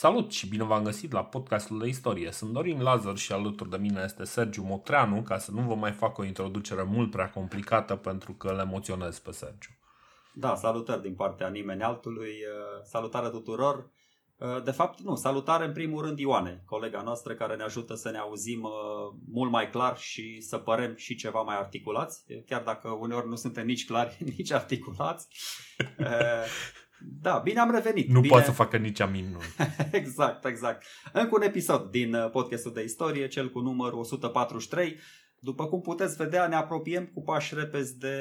[0.00, 2.30] Salut și bine v-am găsit la podcastul de istorie.
[2.32, 5.92] Sunt Dorin Lazar și alături de mine este Sergiu Motreanu, ca să nu vă mai
[5.92, 9.70] fac o introducere mult prea complicată pentru că le emoționez pe Sergiu.
[10.32, 12.32] Da, salutări din partea nimeni altului.
[12.84, 13.90] Salutare tuturor.
[14.64, 18.18] De fapt, nu, salutare în primul rând Ioane, colega noastră care ne ajută să ne
[18.18, 18.68] auzim
[19.32, 23.66] mult mai clar și să părem și ceva mai articulați, chiar dacă uneori nu suntem
[23.66, 25.28] nici clari, nici articulați.
[27.02, 28.08] Da, bine am revenit.
[28.08, 28.28] Nu bine...
[28.28, 29.38] poate să facă nici amin nu.
[29.98, 30.84] exact, exact.
[31.12, 34.96] Încă un episod din uh, podcastul de istorie, cel cu numărul 143.
[35.38, 38.16] După cum puteți vedea, ne apropiem cu pași repezi de,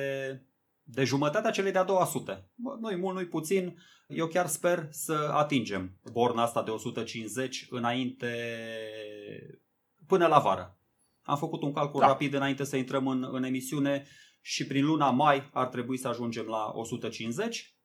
[0.83, 2.49] de jumătatea celei de-a doua sute.
[2.79, 3.77] Nu-i mult, nu-i puțin.
[4.07, 8.33] Eu chiar sper să atingem borna asta de 150 înainte,
[10.07, 10.77] până la vară.
[11.21, 12.07] Am făcut un calcul da.
[12.07, 14.05] rapid înainte să intrăm în, în emisiune
[14.41, 17.78] și prin luna mai ar trebui să ajungem la 150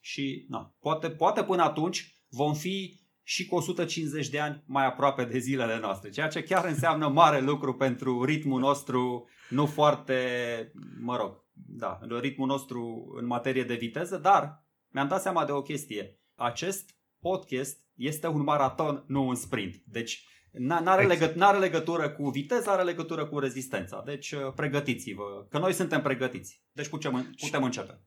[0.00, 5.24] și na, poate, poate până atunci vom fi și cu 150 de ani mai aproape
[5.24, 11.16] de zilele noastre, ceea ce chiar înseamnă mare lucru pentru ritmul nostru, nu foarte, mă
[11.16, 16.20] rog, da, ritmul nostru în materie de viteză, dar mi-am dat seama de o chestie.
[16.34, 16.90] Acest
[17.20, 19.76] podcast este un maraton, nu un sprint.
[19.84, 24.02] Deci N-are, legăt- n-are legătură cu viteza, are legătură cu rezistența.
[24.04, 26.62] Deci uh, pregătiți-vă, că noi suntem pregătiți.
[26.72, 28.00] Deci putem, putem începe.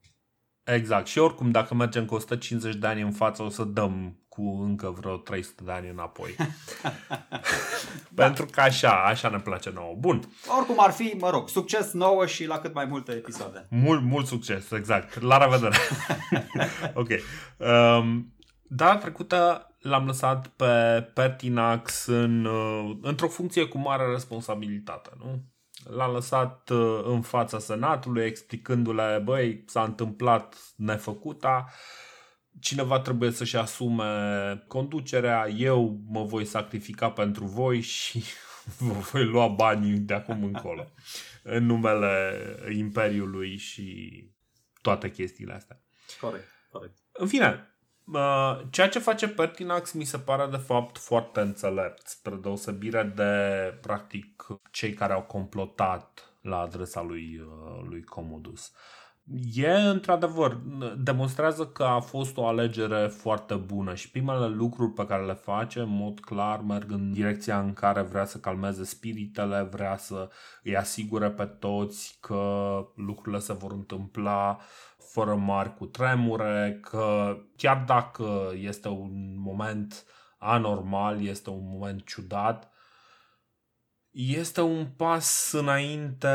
[0.65, 1.07] Exact.
[1.07, 4.95] Și oricum, dacă mergem cu 150 de ani în față, o să dăm cu încă
[4.99, 6.35] vreo 300 de ani înapoi.
[8.15, 9.95] Pentru că așa, așa ne place nouă.
[9.97, 10.21] Bun.
[10.57, 13.67] Oricum ar fi, mă rog, succes nouă și la cât mai multe episoade.
[13.69, 15.21] Mult, mult succes, exact.
[15.21, 15.77] La revedere.
[16.93, 17.09] ok.
[17.57, 25.43] Um, data trecută l-am lăsat pe Pertinax în, uh, într-o funcție cu mare responsabilitate, nu?
[25.89, 31.73] L-a lăsat uh, în fața senatului explicându-le, băi, s-a întâmplat nefăcuta,
[32.59, 38.23] cineva trebuie să-și asume conducerea, eu mă voi sacrifica pentru voi și
[38.79, 40.91] vă voi lua banii de acum încolo
[41.43, 42.33] în numele
[42.75, 44.13] Imperiului și
[44.81, 45.81] toate chestiile astea.
[46.19, 46.97] Corect, corect.
[47.11, 47.74] În fine,
[48.69, 53.33] ceea ce face Pertinax mi se pare de fapt foarte înțelept, spre deosebire de
[53.81, 58.71] practic cei care au complotat la adresa lui, uh, lui Commodus.
[59.53, 60.57] E, într-adevăr,
[60.97, 65.79] demonstrează că a fost o alegere foarte bună și primele lucruri pe care le face,
[65.79, 70.29] în mod clar, merg în direcția în care vrea să calmeze spiritele, vrea să
[70.63, 74.59] îi asigure pe toți că lucrurile se vor întâmpla
[75.15, 80.05] fără mari cu tremure, că chiar dacă este un moment
[80.37, 82.71] anormal, este un moment ciudat,
[84.11, 86.27] este un pas înainte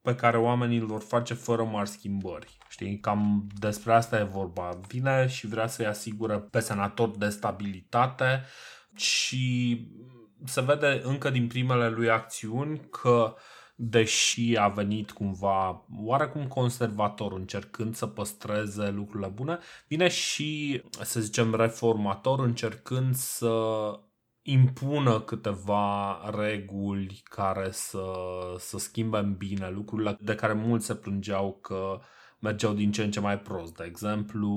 [0.00, 2.56] pe care oamenii îl vor face fără mari schimbări.
[2.68, 4.80] Știi, cam despre asta e vorba.
[4.88, 8.44] Vine și vrea să-i asigure pe senator de stabilitate
[8.96, 9.86] și
[10.44, 13.34] se vede încă din primele lui acțiuni că
[13.80, 21.54] deși a venit cumva oarecum conservator încercând să păstreze lucrurile bune, vine și, să zicem,
[21.54, 23.52] reformator încercând să
[24.42, 28.12] impună câteva reguli care să,
[28.58, 32.00] să schimbe în bine lucrurile de care mulți se plângeau că
[32.38, 33.76] mergeau din ce în ce mai prost.
[33.76, 34.50] De exemplu,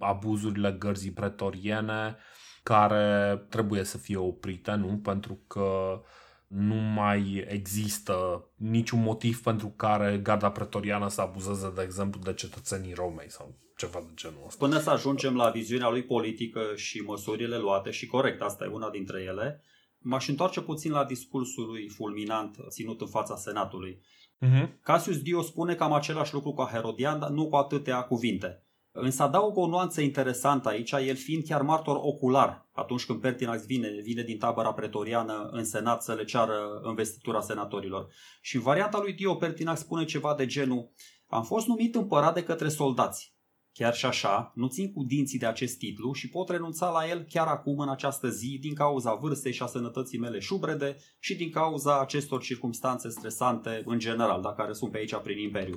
[0.00, 2.16] abuzurile gărzii pretoriene
[2.62, 4.98] care trebuie să fie oprite, nu?
[4.98, 6.00] Pentru că
[6.48, 12.94] nu mai există niciun motiv pentru care garda pretoriană să abuzeze, de exemplu, de cetățenii
[12.94, 14.66] Romei sau ceva de genul ăsta.
[14.66, 18.90] Până să ajungem la viziunea lui politică și măsurile luate, și corect, asta e una
[18.90, 19.62] dintre ele,
[19.98, 24.00] m-aș întoarce puțin la discursul lui fulminant ținut în fața Senatului.
[24.40, 24.68] Uh-huh.
[24.82, 28.67] Cassius Dio spune cam același lucru ca Herodian, dar nu cu atâtea cuvinte.
[29.00, 33.88] Însă adaug o nuanță interesantă aici, el fiind chiar martor ocular atunci când Pertinax vine,
[34.02, 38.06] vine din tabăra pretoriană în senat să le ceară investitura senatorilor.
[38.40, 40.92] Și în varianta lui Dio, Pertinax spune ceva de genul
[41.26, 43.36] Am fost numit împărat de către soldați.
[43.72, 47.26] Chiar și așa, nu țin cu dinții de acest titlu și pot renunța la el
[47.28, 51.50] chiar acum în această zi din cauza vârstei și a sănătății mele șubrede și din
[51.50, 55.76] cauza acestor circumstanțe stresante în general, dacă care sunt pe aici prin Imperiu.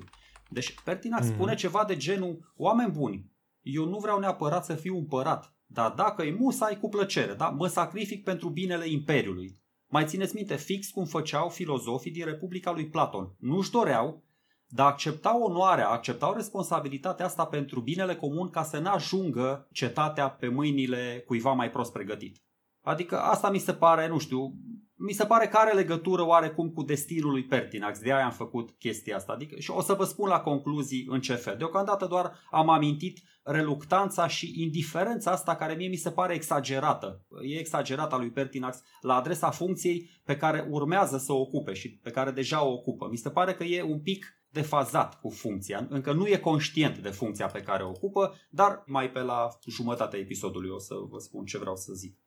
[0.53, 1.33] Deci Pertinax mm.
[1.33, 3.31] spune ceva de genul, oameni buni,
[3.61, 7.49] eu nu vreau neapărat să fiu împărat, dar dacă e musai, cu plăcere, da?
[7.49, 9.59] mă sacrific pentru binele Imperiului.
[9.87, 13.35] Mai țineți minte fix cum făceau filozofii din Republica lui Platon.
[13.39, 14.23] Nu-și doreau,
[14.67, 21.23] dar acceptau onoarea, acceptau responsabilitatea asta pentru binele comun ca să n-ajungă cetatea pe mâinile
[21.25, 22.41] cuiva mai prost pregătit.
[22.81, 24.53] Adică asta mi se pare, nu știu,
[24.95, 28.71] mi se pare că are legătură oarecum cu destinul lui Pertinax, de aia am făcut
[28.79, 29.33] chestia asta.
[29.33, 31.57] Adică, și o să vă spun la concluzii în ce fel.
[31.57, 37.25] Deocamdată doar am amintit reluctanța și indiferența asta care mie mi se pare exagerată.
[37.41, 41.89] E exagerată a lui Pertinax la adresa funcției pe care urmează să o ocupe și
[41.89, 43.07] pe care deja o ocupă.
[43.11, 47.09] Mi se pare că e un pic defazat cu funcția, încă nu e conștient de
[47.09, 51.45] funcția pe care o ocupă, dar mai pe la jumătatea episodului o să vă spun
[51.45, 52.20] ce vreau să zic.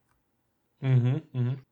[0.84, 1.62] Mm-hmm, mm-hmm.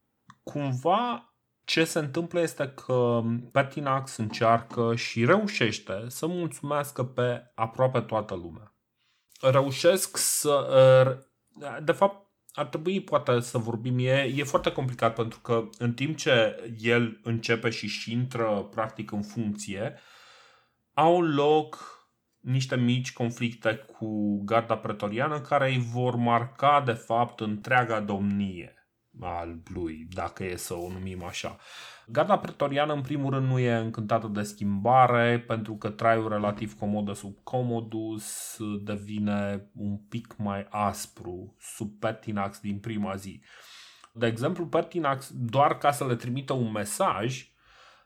[0.43, 3.23] Cumva ce se întâmplă este că
[3.53, 8.75] Pertinax încearcă și reușește să mulțumească pe aproape toată lumea.
[9.41, 11.25] Reușesc să...
[11.85, 16.17] De fapt, ar trebui poate să vorbim, e, e foarte complicat pentru că în timp
[16.17, 19.99] ce el începe și intră practic în funcție,
[20.93, 21.91] au loc
[22.41, 28.82] niște mici conflicte cu garda pretoriană care îi vor marca de fapt întreaga domnie
[29.21, 31.57] al lui, dacă e să o numim așa.
[32.07, 37.13] Garda pretoriană, în primul rând, nu e încântată de schimbare, pentru că traiul relativ comodă
[37.13, 43.43] sub Commodus devine un pic mai aspru sub Pertinax din prima zi.
[44.13, 47.52] De exemplu, Pertinax, doar ca să le trimită un mesaj,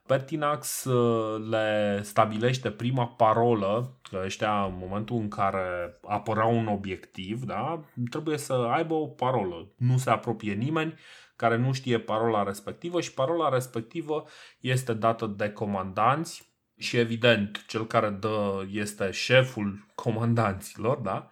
[0.07, 7.43] Pertinax uh, le stabilește prima parolă, că ăștia în momentul în care apărau un obiectiv,
[7.43, 9.73] da, trebuie să aibă o parolă.
[9.77, 10.93] Nu se apropie nimeni
[11.35, 14.25] care nu știe parola respectivă și parola respectivă
[14.59, 21.29] este dată de comandanți și evident cel care dă este șeful comandanților, da?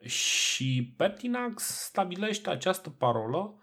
[0.00, 3.58] Și Pertinax stabilește această parolă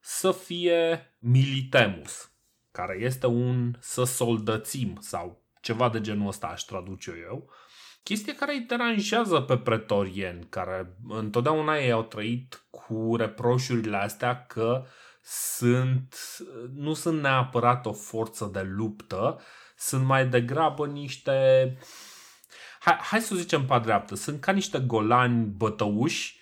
[0.00, 2.35] să fie militemus
[2.76, 7.50] care este un să soldățim sau ceva de genul ăsta aș traduce eu.
[8.02, 14.84] Chestie care îi deranjează pe pretorieni, care întotdeauna ei au trăit cu reproșurile astea că
[15.22, 16.16] sunt,
[16.74, 19.40] nu sunt neapărat o forță de luptă,
[19.76, 21.76] sunt mai degrabă niște
[22.80, 26.40] hai, hai să zicem pe dreaptă, sunt ca niște golani bătăuși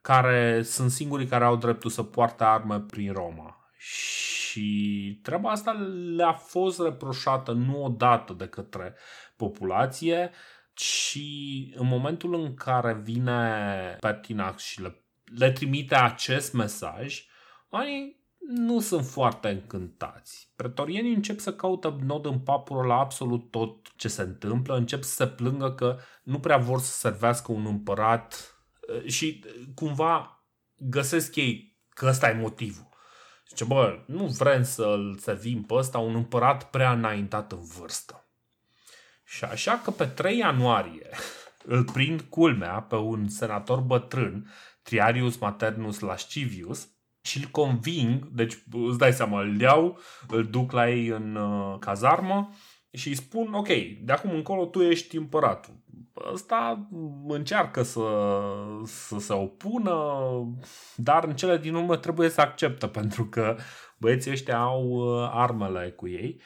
[0.00, 3.65] care sunt singurii care au dreptul să poartă arme prin Roma.
[3.78, 5.70] Și treaba asta
[6.16, 8.94] le-a fost reproșată nu odată de către
[9.36, 10.30] populație,
[10.74, 11.18] ci
[11.74, 17.26] în momentul în care vine Pertinax și le, le trimite acest mesaj,
[17.70, 20.52] oamenii nu sunt foarte încântați.
[20.56, 25.14] Pretorienii încep să caută nod în papură la absolut tot ce se întâmplă, încep să
[25.14, 28.56] se plângă că nu prea vor să servească un împărat
[29.06, 29.44] și
[29.74, 30.44] cumva
[30.76, 32.88] găsesc ei că ăsta e motivul.
[33.56, 38.28] Zice, bă, nu vrem să-l servim pe ăsta un împărat prea înaintat în vârstă.
[39.24, 41.08] Și așa că pe 3 ianuarie
[41.74, 44.50] îl prind culmea pe un senator bătrân,
[44.82, 46.88] Triarius Maternus Lascivius,
[47.22, 49.98] și îl conving, deci îți dai seama, îl iau,
[50.28, 52.54] îl duc la ei în uh, cazarmă
[52.90, 53.68] și îi spun, ok,
[54.02, 55.74] de acum încolo tu ești împăratul.
[56.32, 56.88] Ăsta
[57.26, 58.00] încearcă să,
[58.84, 60.18] să se opună,
[60.96, 63.56] dar în cele din urmă trebuie să acceptă pentru că
[63.96, 66.40] băieții ăștia au uh, armele cu ei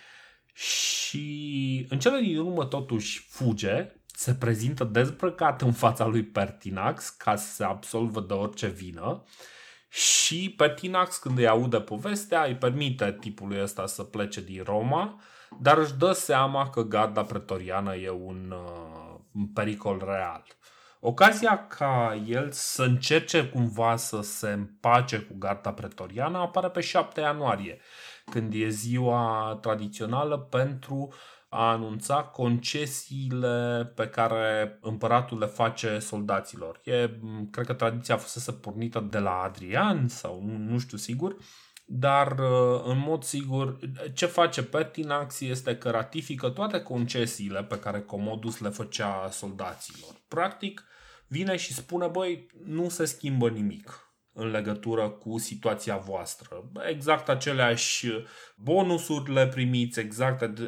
[0.52, 7.36] și în cele din urmă totuși fuge, se prezintă dezbrăcat în fața lui Pertinax ca
[7.36, 9.24] să se absolvă de orice vină
[9.88, 15.20] și Pertinax când îi aude povestea îi permite tipului ăsta să plece din Roma
[15.58, 20.44] dar își dă seama că garda pretoriană e un, uh, un pericol real.
[21.00, 27.20] Ocazia ca el să încerce cumva să se împace cu garda pretoriană apare pe 7
[27.20, 27.80] ianuarie,
[28.30, 31.12] când e ziua tradițională pentru
[31.48, 36.80] a anunța concesiile pe care împăratul le face soldaților.
[36.84, 37.10] E,
[37.50, 41.36] cred că tradiția a fost pornită de la Adrian sau nu, nu știu sigur,
[41.92, 43.78] dar uh, în mod sigur
[44.14, 50.10] ce face Pertinax este că ratifică toate concesiile pe care Commodus le făcea soldaților.
[50.28, 50.84] Practic
[51.26, 56.70] vine și spune, băi, nu se schimbă nimic în legătură cu situația voastră.
[56.88, 58.06] Exact aceleași
[58.56, 60.60] bonusuri le primiți, exact,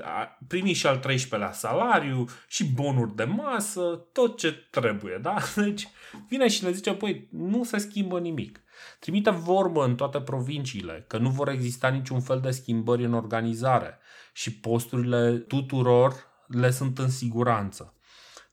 [0.49, 5.37] primiți și al 13-lea salariu și bonuri de masă, tot ce trebuie, da?
[5.57, 5.89] Deci
[6.29, 8.62] vine și le zice, păi, nu se schimbă nimic.
[8.99, 13.99] Trimite vorbă în toate provinciile că nu vor exista niciun fel de schimbări în organizare
[14.33, 16.15] și posturile tuturor
[16.47, 17.95] le sunt în siguranță.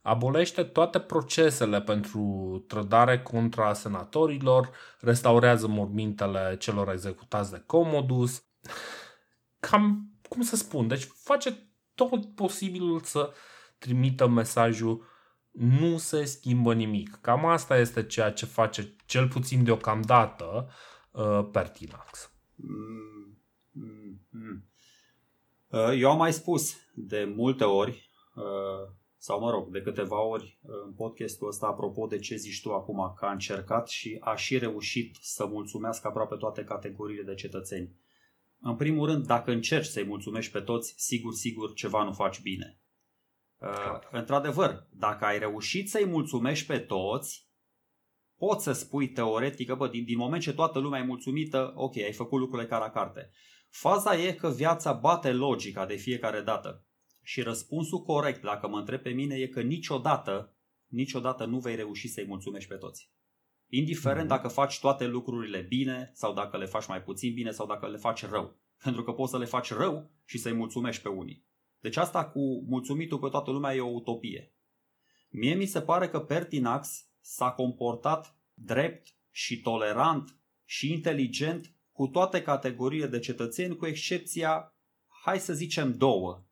[0.01, 4.69] Abolește toate procesele pentru trădare contra senatorilor,
[4.99, 8.43] restaurează mormintele celor executați de Commodus.
[9.59, 13.33] Cam, cum să spun, deci face tot posibilul să
[13.77, 15.05] trimită mesajul
[15.59, 17.17] nu se schimbă nimic.
[17.21, 20.69] Cam asta este ceea ce face, cel puțin deocamdată,
[21.11, 22.31] uh, Pertinax.
[22.55, 23.37] Mm,
[23.71, 24.63] mm, Mm.
[25.67, 30.59] Uh, eu am mai spus de multe ori, uh, sau mă rog, de câteva ori
[30.61, 34.35] uh, în podcastul ăsta, apropo de ce zici tu acum, că a încercat și a
[34.35, 37.95] și reușit să mulțumească aproape toate categoriile de cetățeni.
[38.61, 42.79] În primul rând, dacă încerci să-i mulțumești pe toți, sigur, sigur, ceva nu faci bine.
[43.59, 47.49] Uh, într-adevăr, dacă ai reușit să-i mulțumești pe toți,
[48.37, 52.13] poți să spui teoretic, bă, din, din moment ce toată lumea e mulțumită, ok, ai
[52.13, 53.31] făcut lucrurile ca la carte.
[53.69, 56.85] Faza e că viața bate logica de fiecare dată.
[57.21, 62.07] Și răspunsul corect, dacă mă întreb pe mine, e că niciodată, niciodată nu vei reuși
[62.07, 63.11] să-i mulțumești pe toți.
[63.67, 64.29] Indiferent mm-hmm.
[64.29, 67.97] dacă faci toate lucrurile bine sau dacă le faci mai puțin bine sau dacă le
[67.97, 68.59] faci rău.
[68.83, 71.47] Pentru că poți să le faci rău și să-i mulțumești pe unii.
[71.79, 74.53] Deci asta cu mulțumitul pe toată lumea e o utopie.
[75.29, 82.41] Mie mi se pare că Pertinax s-a comportat drept și tolerant și inteligent cu toate
[82.41, 84.73] categoriile de cetățeni, cu excepția,
[85.23, 86.43] hai să zicem două,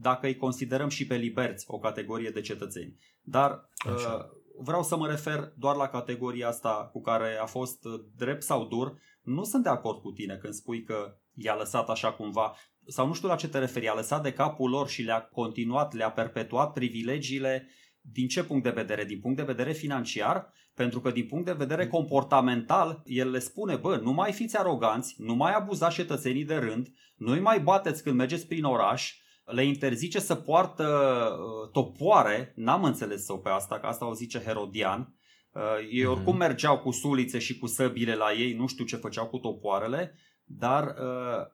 [0.00, 2.96] dacă îi considerăm și pe liberți o categorie de cetățeni.
[3.20, 4.14] Dar Așa.
[4.14, 8.42] Uh, vreau să mă refer doar la categoria asta cu care a fost uh, drept
[8.42, 8.98] sau dur.
[9.22, 12.54] Nu sunt de acord cu tine când spui că i-a lăsat așa cumva,
[12.86, 15.94] sau nu știu la ce te referi, a lăsat de capul lor și le-a continuat,
[15.94, 17.68] le-a perpetuat privilegiile
[18.00, 19.04] din ce punct de vedere?
[19.04, 23.76] Din punct de vedere financiar, pentru că din punct de vedere comportamental, el le spune,
[23.76, 28.16] bă, nu mai fiți aroganți, nu mai abuzați cetățenii de rând, nu-i mai bateți când
[28.16, 29.14] mergeți prin oraș,
[29.44, 34.38] le interzice să poartă uh, topoare, n-am înțeles eu pe asta, că asta o zice
[34.38, 35.14] Herodian,
[35.52, 36.42] uh, ei oricum mhm.
[36.42, 40.84] mergeau cu sulițe și cu săbile la ei, nu știu ce făceau cu topoarele, dar
[40.84, 41.46] uh,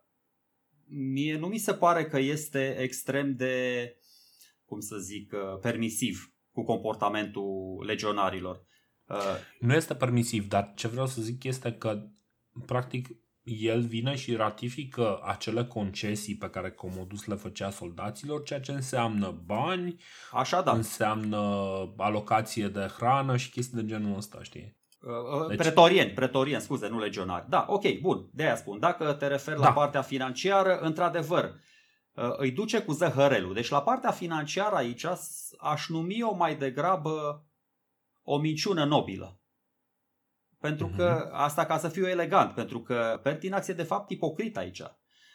[0.90, 3.96] mie nu mi se pare că este extrem de,
[4.64, 8.64] cum să zic, uh, permisiv cu comportamentul legionarilor.
[9.06, 9.16] Uh,
[9.60, 12.08] nu este permisiv, dar ce vreau să zic este că,
[12.66, 13.08] practic,
[13.42, 19.42] el vine și ratifică acele concesii pe care Comodus le făcea soldaților, ceea ce înseamnă
[19.44, 19.96] bani,
[20.32, 20.72] Așa, da.
[20.72, 21.38] înseamnă
[21.96, 24.79] alocație de hrană și chestii de genul ăsta, știi?
[25.00, 25.56] Uh, uh, deci...
[25.56, 27.48] Pretorieni, pretorieni, scuze, nu legionari.
[27.48, 28.78] Da, ok, bun, de aia spun.
[28.78, 29.66] Dacă te referi da.
[29.66, 31.54] la partea financiară, într-adevăr,
[32.36, 33.54] îi duce cu zăhărelul.
[33.54, 35.06] Deci la partea financiară aici
[35.58, 37.44] aș numi o mai degrabă
[38.22, 39.40] o minciună nobilă.
[40.58, 40.96] Pentru uh-huh.
[40.96, 41.34] că, mhm.
[41.34, 44.82] asta ca să fiu elegant, pentru că Pertinax e de fapt ipocrit aici.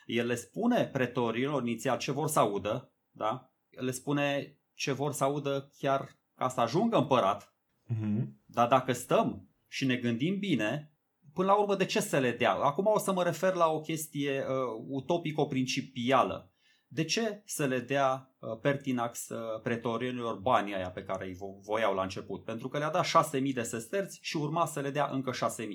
[0.06, 3.50] El le spune pretorilor inițial ce vor să audă, da?
[3.70, 7.54] le spune ce vor să audă chiar ca să ajungă împărat,
[7.94, 8.26] uh-huh.
[8.46, 10.92] dar dacă stăm și ne gândim bine,
[11.34, 12.54] până la urmă de ce să le dea?
[12.54, 16.54] Acum o să mă refer la o chestie uh, utopico-principială.
[16.88, 21.94] De ce să le dea uh, Pertinax uh, pretorienilor banii aia pe care îi voiau
[21.94, 22.44] la început?
[22.44, 25.68] Pentru că le-a dat 6.000 de sesterți și urma să le dea încă 6.000.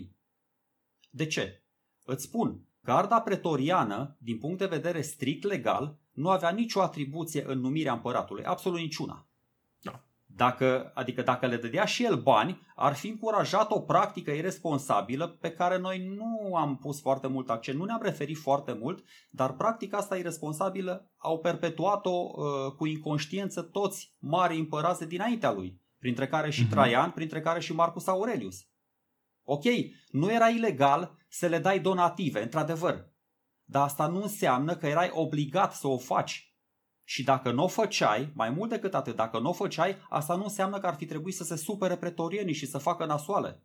[1.10, 1.64] De ce?
[2.04, 7.58] Îți spun, garda pretoriană, din punct de vedere strict legal, nu avea nicio atribuție în
[7.58, 9.29] numirea împăratului, absolut niciuna.
[10.40, 15.50] Dacă, adică dacă le dădea și el bani, ar fi încurajat o practică irresponsabilă pe
[15.50, 19.96] care noi nu am pus foarte mult accent, nu ne-am referit foarte mult, dar practica
[19.96, 26.66] asta irresponsabilă au perpetuat-o uh, cu inconștiență toți mari împărați dinaintea lui, printre care și
[26.66, 26.70] uh-huh.
[26.70, 28.66] Traian, printre care și Marcus Aurelius.
[29.42, 29.64] Ok,
[30.10, 33.12] nu era ilegal să le dai donative, într-adevăr,
[33.64, 36.49] dar asta nu înseamnă că erai obligat să o faci
[37.10, 40.42] și dacă nu o făceai, mai mult decât atât, dacă nu o făceai, asta nu
[40.42, 43.62] înseamnă că ar fi trebuit să se supere pretorienii și să facă nasoale.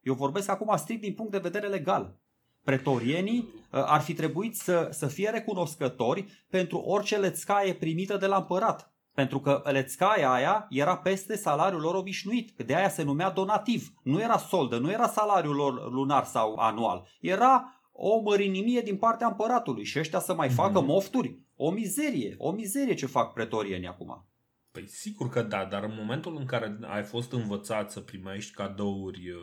[0.00, 2.18] Eu vorbesc acum strict din punct de vedere legal.
[2.64, 8.36] Pretorienii uh, ar fi trebuit să, să fie recunoscători pentru orice lețcaie primită de la
[8.36, 8.92] împărat.
[9.14, 12.50] Pentru că lețcaia aia era peste salariul lor obișnuit.
[12.66, 13.92] De aia se numea donativ.
[14.02, 17.06] Nu era soldă, nu era salariul lor lunar sau anual.
[17.20, 20.88] Era o mărinimie din partea împăratului și ăștia să mai facă mhm.
[20.88, 21.38] mofturi.
[21.56, 24.26] O mizerie, o mizerie ce fac pretorienii acum.
[24.70, 29.30] Păi sigur că da, dar în momentul în care ai fost învățat să primești cadouri
[29.30, 29.40] uh,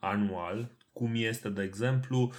[0.00, 2.32] anual, cum este de exemplu,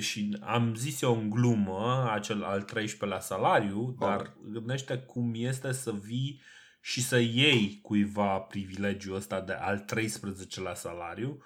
[0.00, 3.94] și am zis eu în glumă acel al 13-lea salariu, oh.
[3.98, 6.40] dar gândește cum este să vii
[6.80, 11.42] și să iei cuiva privilegiul ăsta de al 13-lea salariu,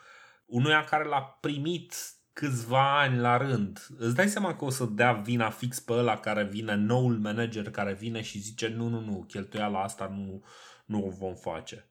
[0.47, 1.95] unuia care l-a primit
[2.37, 6.17] câțiva ani la rând, îți dai seama că o să dea vina fix pe ăla
[6.17, 10.45] care vine, noul manager care vine și zice nu, nu, nu, cheltuiala asta nu,
[10.85, 11.89] nu o vom face.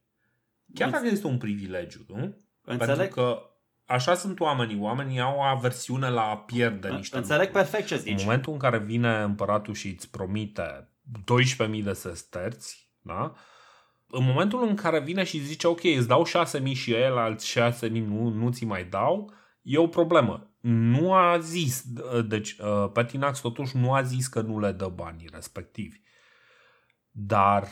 [0.73, 2.35] Chiar dacă este un privilegiu, nu?
[2.61, 2.97] Înțeleg.
[2.97, 3.39] Pentru că
[3.85, 4.79] așa sunt oamenii.
[4.79, 7.69] Oamenii au aversiune la a pierde niște Înțeleg lucruri.
[7.69, 8.19] perfect ce zici.
[8.19, 10.89] În momentul în care vine împăratul și îți promite
[11.77, 13.33] 12.000 de sesterți, da?
[14.07, 17.89] În momentul în care vine și zice ok, îți dau 6.000 și el alți 6.000
[17.89, 19.33] nu, nu ți mai dau,
[19.65, 20.49] e o problemă.
[20.61, 21.83] nu a zis,
[22.27, 26.01] deci uh, Pertinax totuși nu a zis că nu le dă banii respectivi.
[27.11, 27.67] Dar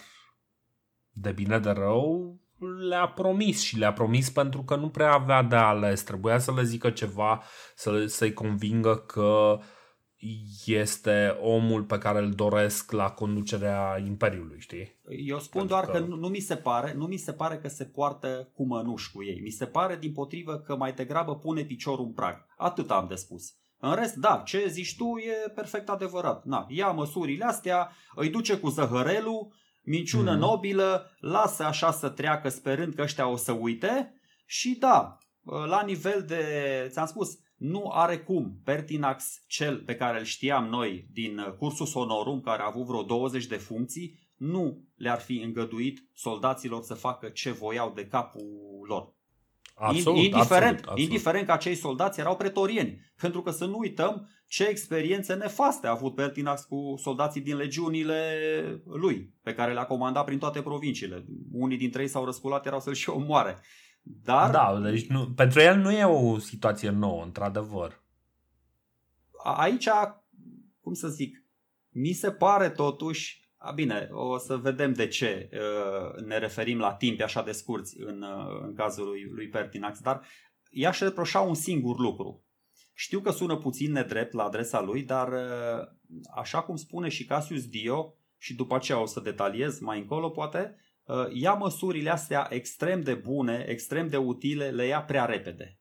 [1.12, 2.38] de bine de rău
[2.88, 6.04] le-a promis și le-a promis pentru că nu prea avea de ales.
[6.04, 7.44] Trebuia să le zică ceva,
[7.76, 9.60] să, să-i convingă că
[10.66, 15.00] este omul pe care îl doresc la conducerea Imperiului, știi?
[15.26, 17.58] Eu spun pentru doar că, că nu, nu, mi se pare, nu mi se pare
[17.58, 19.40] că se poartă cu mănuși cu ei.
[19.42, 22.46] Mi se pare din potrivă că mai degrabă pune piciorul în prag.
[22.58, 23.54] Atât am de spus.
[23.78, 26.46] În rest, da, ce zici tu e perfect adevărat.
[26.46, 29.54] Na, ia măsurile astea, îi duce cu zăhărelul,
[29.84, 30.40] minciună mm.
[30.40, 34.14] nobilă, lasă așa să treacă sperând că ăștia o să uite
[34.46, 35.18] și da,
[35.68, 36.44] la nivel de,
[36.92, 42.42] ți-am spus, nu are cum Pertinax, cel pe care îl știam noi din cursul Sonorum,
[42.42, 47.52] care a avut vreo 20 de funcții, nu le-ar fi îngăduit soldaților să facă ce
[47.52, 49.14] voiau de capul lor.
[49.76, 51.00] Absolut, indiferent, absolut, absolut.
[51.00, 53.00] indiferent că acei soldați erau pretorieni.
[53.22, 58.84] Pentru că să nu uităm ce experiențe nefaste a avut Pertinax cu soldații din legiunile
[58.86, 61.26] lui, pe care le-a comandat prin toate provinciile.
[61.52, 63.62] Unii dintre ei s-au răsculat, erau să-l și omoare.
[64.04, 64.52] Dar...
[64.52, 68.04] Da, deci nu, pentru el nu e o situație nouă, într-adevăr.
[69.44, 69.88] Aici,
[70.82, 71.44] cum să zic,
[71.90, 76.94] mi se pare totuși a, bine, o să vedem de ce uh, ne referim la
[76.94, 80.26] timp așa de scurți în, uh, în cazul lui, lui Pertinax, dar
[80.70, 82.46] i-aș reproșa un singur lucru.
[82.94, 85.88] Știu că sună puțin nedrept la adresa lui, dar uh,
[86.36, 90.76] așa cum spune și Cassius Dio, și după aceea o să detaliez mai încolo poate,
[91.34, 95.80] ia măsurile astea extrem de bune, extrem de utile, le ia prea repede.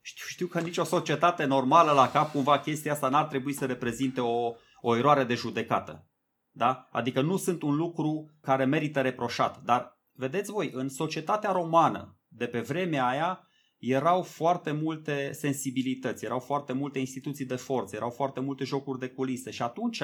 [0.00, 4.20] Știu, știu că nicio societate normală la cap cumva chestia asta n-ar trebui să reprezinte
[4.20, 6.08] o, o eroare de judecată.
[6.50, 6.88] Da?
[6.90, 9.62] Adică nu sunt un lucru care merită reproșat.
[9.62, 16.38] Dar vedeți voi, în societatea romană de pe vremea aia erau foarte multe sensibilități, erau
[16.38, 20.02] foarte multe instituții de forță, erau foarte multe jocuri de culise și atunci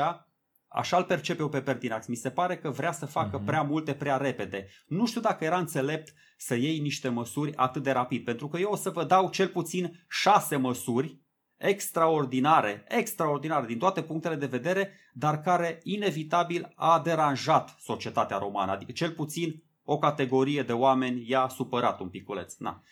[0.72, 2.06] Așa îl percepe eu pe Pertinax.
[2.06, 3.44] Mi se pare că vrea să facă uh-huh.
[3.44, 4.66] prea multe prea repede.
[4.86, 8.70] Nu știu dacă era înțelept să iei niște măsuri atât de rapid, pentru că eu
[8.70, 11.20] o să vă dau cel puțin șase măsuri
[11.56, 18.70] extraordinare, extraordinare din toate punctele de vedere, dar care inevitabil a deranjat societatea romană.
[18.70, 22.54] Adică cel puțin o categorie de oameni i-a supărat un piculeț.
[22.58, 22.82] Na.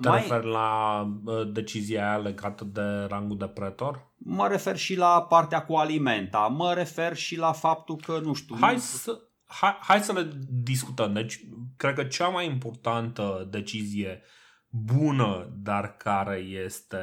[0.00, 0.20] Te Mai...
[0.20, 1.04] refer la
[1.52, 4.12] decizia aia legată de rangul de pretor?
[4.16, 8.56] Mă refer și la partea cu alimenta, mă refer și la faptul că, nu știu...
[8.60, 11.12] Hai să, hai, hai să le discutăm.
[11.12, 11.40] Deci,
[11.76, 14.22] cred că cea mai importantă decizie
[14.68, 16.98] bună, dar care este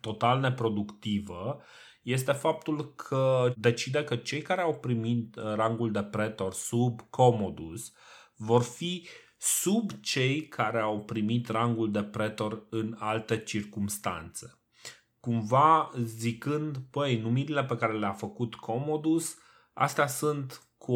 [0.00, 1.62] total neproductivă,
[2.02, 7.92] este faptul că decide că cei care au primit rangul de pretor sub Commodus
[8.44, 9.06] vor fi
[9.38, 14.58] sub cei care au primit rangul de pretor în alte circumstanțe.
[15.20, 19.36] Cumva zicând, păi, numirile pe care le-a făcut Commodus,
[19.72, 20.94] astea sunt cu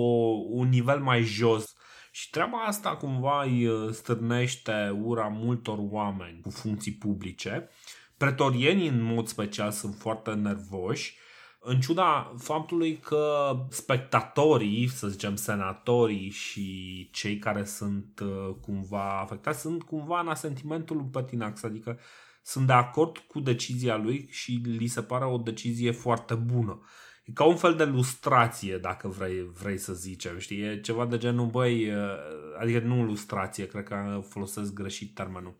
[0.50, 1.74] un nivel mai jos
[2.10, 7.68] și treaba asta cumva îi uh, stârnește ura multor oameni cu funcții publice.
[8.16, 11.18] Pretorienii în mod special sunt foarte nervoși
[11.60, 19.60] în ciuda faptului că spectatorii, să zicem senatorii și cei care sunt uh, cumva afectați
[19.60, 21.98] sunt cumva în asentimentul lui Pertinax, adică
[22.42, 26.80] sunt de acord cu decizia lui și li se pare o decizie foarte bună.
[27.24, 30.60] E ca un fel de lustrație, dacă vrei, vrei să zicem, știi?
[30.60, 32.10] E ceva de genul, băi, uh,
[32.58, 35.56] adică nu lustrație, cred că folosesc greșit termenul.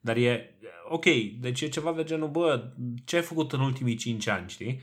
[0.00, 1.04] Dar e, ok,
[1.40, 2.72] deci e ceva de genul, bă,
[3.04, 4.80] ce ai făcut în ultimii 5 ani, știi?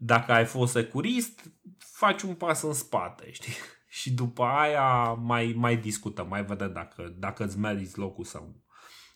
[0.00, 3.52] Dacă ai fost securist, faci un pas în spate, știi?
[3.98, 8.62] Și după aia mai, mai discutăm, mai vedem dacă, dacă îți meriți locul sau nu.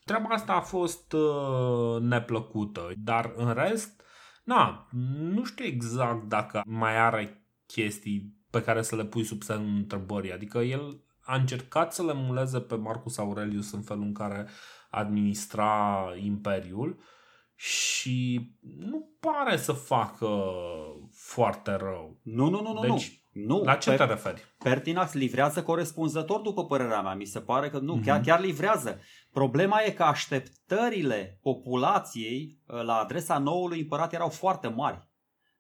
[0.04, 4.02] Treaba asta a fost uh, neplăcută, dar în rest,
[4.44, 9.76] na, nu știu exact dacă mai are chestii pe care să le pui sub semnul
[9.76, 10.32] întrebării.
[10.32, 14.48] Adică el a încercat să le muleze pe Marcus Aurelius în felul în care
[14.90, 16.98] administra imperiul
[17.64, 20.42] și nu pare să facă
[21.12, 22.20] foarte rău.
[22.22, 23.56] Nu, nu, nu, deci, nu.
[23.56, 23.62] nu.
[23.62, 24.54] La ce per- te referi?
[24.58, 27.14] Pertinax livrează corespunzător, după părerea mea.
[27.14, 28.04] Mi se pare că nu, uh-huh.
[28.04, 29.00] chiar, chiar livrează.
[29.32, 35.08] Problema e că așteptările populației uh, la adresa noului împărat erau foarte mari.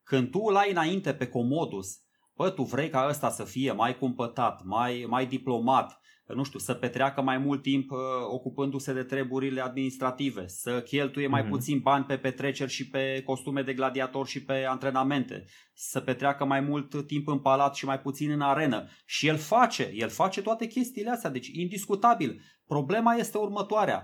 [0.02, 1.88] Când tu îl ai înainte pe Comodus,
[2.34, 6.74] bă, tu vrei ca ăsta să fie mai cumpătat, mai, mai diplomat, nu știu, să
[6.74, 11.48] petreacă mai mult timp uh, ocupându-se de treburile administrative, să cheltuie mai mm-hmm.
[11.48, 16.60] puțin bani pe petreceri și pe costume de gladiator și pe antrenamente, să petreacă mai
[16.60, 18.88] mult timp în palat și mai puțin în arenă.
[19.04, 22.40] Și el face, el face toate chestiile astea, deci indiscutabil.
[22.66, 24.02] Problema este următoarea,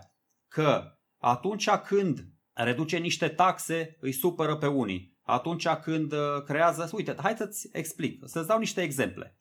[0.49, 0.83] că
[1.19, 2.19] atunci când
[2.53, 5.17] reduce niște taxe, îi supără pe unii.
[5.23, 9.39] Atunci când uh, creează, uite, hai să-ți explic, să-ți dau niște exemple.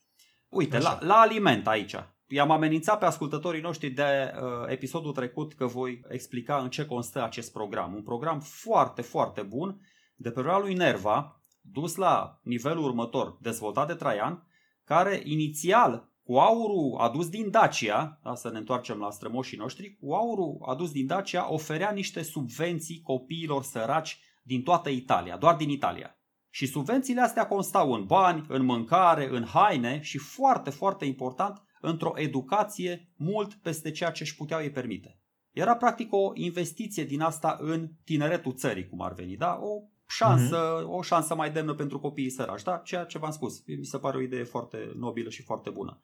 [0.47, 1.95] Uite, la, la aliment aici.
[2.29, 7.23] I-am amenințat pe ascultătorii noștri de uh, episodul trecut că voi explica în ce constă
[7.23, 7.93] acest program.
[7.93, 9.81] Un program foarte, foarte bun
[10.15, 14.47] de pe lui Nerva, dus la nivelul următor, dezvoltat de Traian,
[14.83, 20.13] care inițial cu aurul adus din Dacia, da, să ne întoarcem la strămoșii noștri, cu
[20.13, 26.17] aurul adus din Dacia oferea niște subvenții copiilor săraci din toată Italia, doar din Italia.
[26.49, 32.13] Și subvențiile astea constau în bani, în mâncare, în haine și foarte, foarte important, într-o
[32.15, 35.19] educație mult peste ceea ce își puteau ei permite.
[35.51, 39.59] Era practic o investiție din asta în tineretul țării, cum ar veni, da?
[39.61, 40.87] O șansă, mm-hmm.
[40.87, 42.77] o șansă mai demnă pentru copiii săraci, da?
[42.77, 43.65] Ceea ce v-am spus.
[43.65, 46.01] Mi se pare o idee foarte nobilă și foarte bună.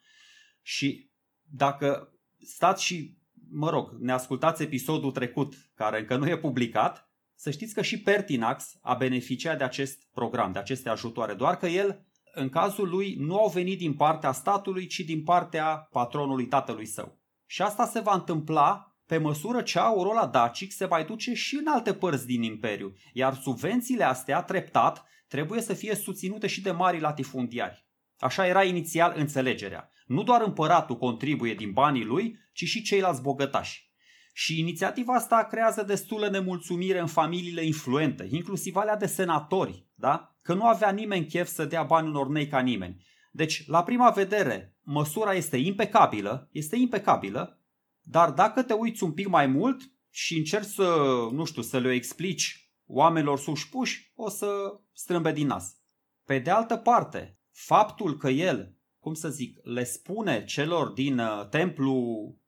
[0.62, 3.18] Și dacă stați și,
[3.50, 8.02] mă rog, ne ascultați episodul trecut, care încă nu e publicat, să știți că și
[8.02, 13.16] Pertinax a beneficiat de acest program, de aceste ajutoare, doar că el, în cazul lui,
[13.20, 17.20] nu au venit din partea statului, ci din partea patronului tatălui său.
[17.46, 21.56] Și asta se va întâmpla pe măsură ce aurul ăla dacic se mai duce și
[21.56, 26.72] în alte părți din imperiu, iar subvențiile astea, treptat, trebuie să fie susținute și de
[26.72, 27.88] mari latifundiari.
[28.18, 29.92] Așa era inițial înțelegerea.
[30.06, 33.92] Nu doar împăratul contribuie din banii lui, ci și ceilalți bogătași.
[34.34, 40.33] Și inițiativa asta creează destulă nemulțumire în familiile influente, inclusiv alea de senatori, da?
[40.44, 43.06] Că nu avea nimeni chef să dea bani unor nei ca nimeni.
[43.32, 47.62] Deci, la prima vedere, măsura este impecabilă, este impecabilă,
[48.02, 51.92] dar dacă te uiți un pic mai mult și încerci să, nu știu, să le
[51.92, 54.48] explici oamenilor puși, o să
[54.94, 55.78] strâmbe din nas.
[56.26, 61.48] Pe de altă parte, faptul că el, cum să zic, le spune celor din uh,
[61.50, 61.98] templu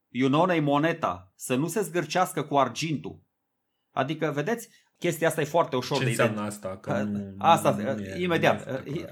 [0.10, 3.24] Iunonei Moneta să nu se zgârcească cu argintul.
[3.92, 6.78] Adică, vedeți, chestia asta e foarte ușor Ce de înseamnă asta?
[6.78, 9.06] Că nu, asta, nu e, imediat, nu e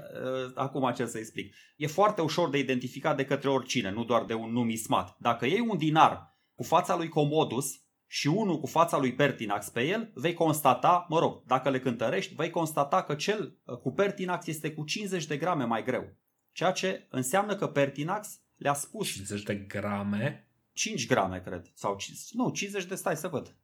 [0.54, 1.54] acum ce să explic.
[1.76, 5.16] E foarte ușor de identificat de către oricine, nu doar de un numismat.
[5.18, 9.82] Dacă iei un dinar cu fața lui Comodus și unul cu fața lui Pertinax pe
[9.82, 14.46] el, vei constata, mă rog, dacă le cântărești, vei constata că cel uh, cu Pertinax
[14.46, 16.16] este cu 50 de grame mai greu.
[16.52, 19.12] Ceea ce înseamnă că Pertinax le-a spus...
[19.12, 20.48] 50 de grame?
[20.72, 21.70] 5 grame, cred.
[21.74, 21.96] Sau,
[22.30, 23.56] nu, 50 de, stai să văd.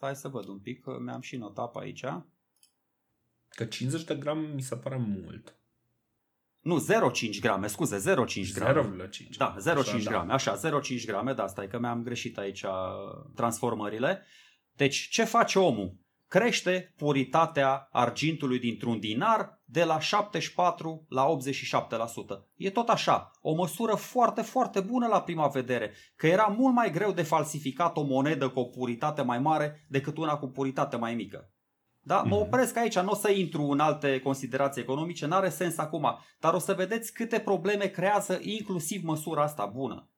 [0.00, 2.04] Stai să văd un pic, că mi-am și notat pe aici.
[3.48, 5.56] Că 50 de grame mi se pare mult.
[6.60, 6.86] Nu,
[7.32, 9.08] 0,5 grame, scuze, 0,5 grame.
[9.08, 9.36] 0,5.
[9.36, 10.10] Da, 0,5 da.
[10.10, 12.64] grame, așa, 0,5 grame, da, stai că mi-am greșit aici
[13.34, 14.22] transformările.
[14.72, 15.96] Deci, ce face omul?
[16.30, 21.30] Crește puritatea argintului dintr-un dinar de la 74 la 87%.
[22.56, 26.90] E tot așa, o măsură foarte, foarte bună la prima vedere, că era mult mai
[26.90, 31.14] greu de falsificat o monedă cu o puritate mai mare decât una cu puritate mai
[31.14, 31.52] mică.
[32.00, 32.22] Da?
[32.22, 32.46] Mă mhm.
[32.46, 36.58] opresc aici, nu o să intru în alte considerații economice, n-are sens acum, dar o
[36.58, 40.10] să vedeți câte probleme creează inclusiv măsura asta bună.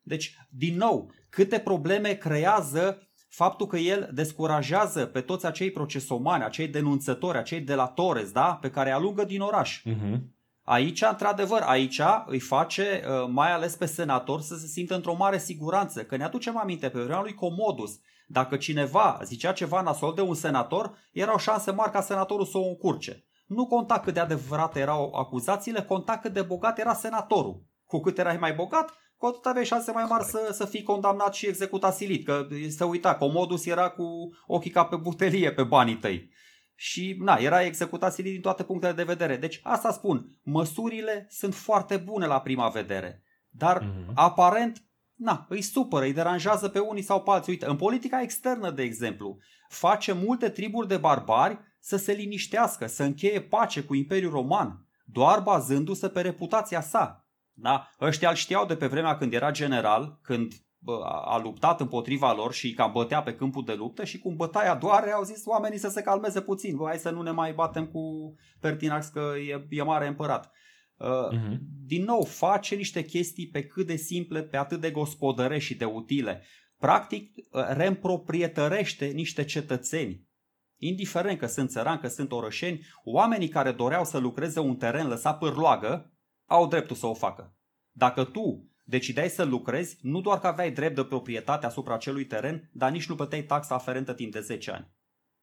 [0.00, 6.68] Deci, din nou, câte probleme creează faptul că el descurajează pe toți acei procesomani, acei
[6.68, 8.58] denunțători, acei delatores, da?
[8.60, 9.82] pe care alugă din oraș.
[9.86, 10.20] Uh-huh.
[10.62, 15.38] Aici, într-adevăr, aici îi face uh, mai ales pe senator să se simtă într-o mare
[15.38, 16.04] siguranță.
[16.04, 20.34] Că ne aducem aminte pe vremea lui Comodus, dacă cineva zicea ceva nasol de un
[20.34, 23.24] senator, era o șansă mare ca senatorul să o încurce.
[23.46, 27.62] Nu conta cât de adevărate erau acuzațiile, conta cât de bogat era senatorul.
[27.86, 31.34] Cu cât erai mai bogat, cu atât aveai șanse mai mari să, să fii condamnat
[31.34, 32.24] și executat silit.
[32.24, 34.04] Că să uita, Comodus era cu
[34.46, 36.30] ochii ca pe butelie pe banii tăi.
[36.74, 39.36] Și na, era executat silit din toate punctele de vedere.
[39.36, 43.22] Deci asta spun, măsurile sunt foarte bune la prima vedere.
[43.48, 44.12] Dar mm-hmm.
[44.14, 47.52] aparent na, îi supără, îi deranjează pe unii sau pe alții.
[47.52, 53.02] Uite, în politica externă, de exemplu, face multe triburi de barbari să se liniștească, să
[53.02, 57.19] încheie pace cu Imperiul Roman, doar bazându-se pe reputația sa.
[57.62, 57.90] Da?
[58.00, 62.52] Ăștia îl știau de pe vremea când era general, când bă, a luptat împotriva lor
[62.52, 65.88] și cam bătea pe câmpul de luptă și cum bătaia doare au zis oamenii să
[65.88, 66.76] se calmeze puțin.
[66.76, 70.52] Bă, hai să nu ne mai batem cu Pertinax că e, e mare împărat.
[71.00, 71.58] Uh-huh.
[71.86, 75.84] Din nou, face niște chestii pe cât de simple, pe atât de gospodăre și de
[75.84, 76.42] utile.
[76.78, 80.28] Practic, uh, reîmproprietărește niște cetățeni.
[80.76, 85.38] Indiferent că sunt țărani, că sunt orășeni, oamenii care doreau să lucreze un teren lăsat
[85.38, 86.12] pârloagă,
[86.50, 87.54] au dreptul să o facă.
[87.90, 92.70] Dacă tu decideai să lucrezi, nu doar că aveai drept de proprietate asupra acelui teren,
[92.72, 94.92] dar nici nu plăteai taxa aferentă timp de 10 ani.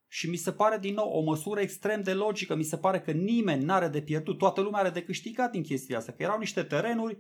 [0.08, 3.12] Și mi se pare din nou o măsură extrem de logică, mi se pare că
[3.12, 6.38] nimeni nu are de pierdut, toată lumea are de câștigat din chestia asta, că erau
[6.38, 7.20] niște terenuri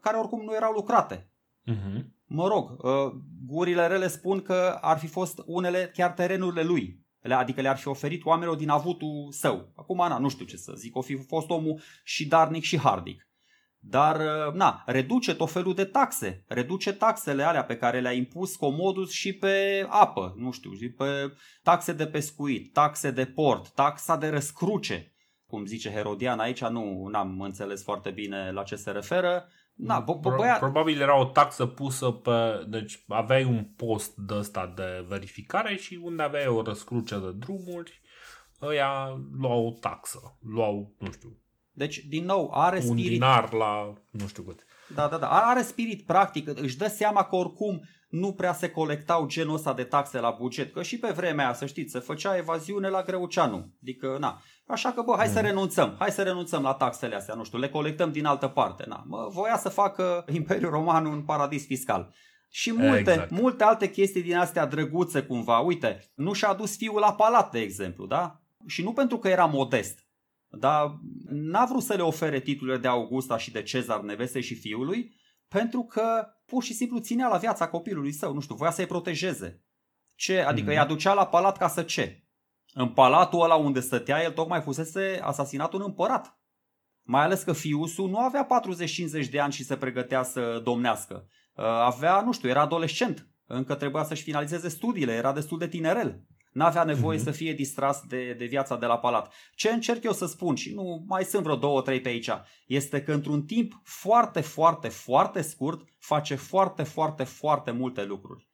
[0.00, 1.32] care oricum nu erau lucrate.
[1.72, 2.04] Uh-huh.
[2.24, 3.12] Mă rog, uh,
[3.46, 7.03] gurile rele spun că ar fi fost unele chiar terenurile lui.
[7.32, 9.72] Adică le-ar fi oferit oamenilor din avutul său.
[9.76, 13.28] Acum, na, nu știu ce să zic, o fi fost omul și darnic și hardic.
[13.86, 16.44] Dar, uh, na, reduce tot felul de taxe.
[16.48, 21.32] Reduce taxele alea pe care le-a impus Comodus și pe apă, nu știu, și pe
[21.62, 25.12] taxe de pescuit, taxe de port, taxa de răscruce.
[25.46, 29.48] Cum zice Herodian aici, nu am înțeles foarte bine la ce se referă.
[29.74, 30.56] Na, bă, bă, băia...
[30.56, 32.64] Probabil era o taxă pusă pe...
[32.68, 38.00] Deci aveai un post de ăsta de verificare și unde aveai o răscruce de drumuri,
[38.62, 40.38] ăia luau o taxă.
[40.40, 41.38] Luau, nu știu,
[41.76, 43.04] deci, din nou, are spirit...
[43.04, 44.64] Un dinar la nu știu cât.
[44.94, 45.28] Da, da, da.
[45.28, 46.58] Are spirit practic.
[46.58, 47.82] Își dă seama că oricum
[48.14, 50.72] nu prea se colectau genul ăsta de taxe la buget.
[50.72, 53.72] Că și pe vremea aia, să știți, se făcea evaziune la Greuceanu.
[53.82, 54.42] Adică, na.
[54.66, 55.32] Așa că, bă, hai mm.
[55.32, 55.96] să renunțăm.
[55.98, 57.34] Hai să renunțăm la taxele astea.
[57.34, 58.84] Nu știu, le colectăm din altă parte.
[58.88, 59.04] Na.
[59.06, 62.14] Mă, voia să facă Imperiul Roman un paradis fiscal.
[62.50, 63.30] Și multe, exact.
[63.30, 65.58] multe alte chestii din astea drăguțe cumva.
[65.58, 68.40] Uite, nu și-a adus fiul la palat, de exemplu, da?
[68.66, 70.06] Și nu pentru că era modest,
[70.48, 70.98] dar
[71.28, 75.14] n-a vrut să le ofere titlurile de Augusta și de Cezar neveste și fiului,
[75.48, 79.64] pentru că pur și simplu ținea la viața copilului său, nu știu, voia să-i protejeze.
[80.14, 80.40] Ce?
[80.40, 80.74] Adică mm.
[80.76, 82.24] i-a ducea la palat ca să ce?
[82.72, 86.38] În palatul ăla unde stătea, el tocmai fusese asasinat un împărat.
[87.02, 88.46] Mai ales că fiusul nu avea
[89.26, 91.26] 40-50 de ani și se pregătea să domnească.
[91.54, 93.28] Uh, avea, nu știu, era adolescent.
[93.46, 96.22] Încă trebuia să-și finalizeze studiile, era destul de tinerel.
[96.54, 97.22] N-avea nevoie uh-huh.
[97.22, 99.32] să fie distras de, de viața de la palat.
[99.54, 102.30] Ce încerc eu să spun, și nu mai sunt vreo două, trei pe aici,
[102.66, 108.48] este că într-un timp foarte, foarte, foarte scurt face foarte, foarte, foarte multe lucruri.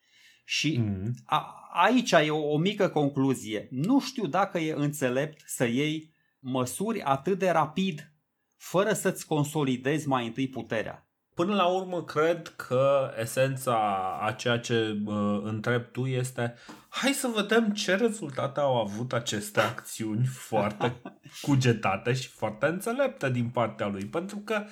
[0.45, 1.11] Și uh-huh.
[1.25, 3.69] a, aici e o, o mică concluzie.
[3.71, 8.13] Nu știu dacă e înțelept să iei măsuri atât de rapid
[8.57, 11.10] fără să-ți consolidezi mai întâi puterea.
[11.41, 13.77] Până la urmă, cred că esența
[14.23, 16.55] a ceea ce uh, întreb tu este
[16.89, 21.01] hai să vedem ce rezultate au avut aceste acțiuni foarte
[21.47, 24.05] cugetate și foarte înțelepte din partea lui.
[24.05, 24.65] Pentru că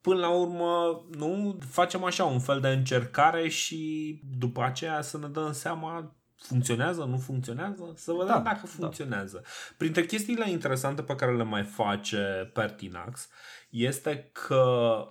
[0.00, 5.26] până la urmă nu facem așa un fel de încercare și după aceea să ne
[5.26, 8.68] dăm seama funcționează, nu funcționează, să vedem da, dacă da.
[8.68, 9.40] funcționează.
[9.42, 9.48] Da.
[9.76, 13.28] Printre chestiile interesante pe care le mai face Pertinax
[13.70, 14.64] este că,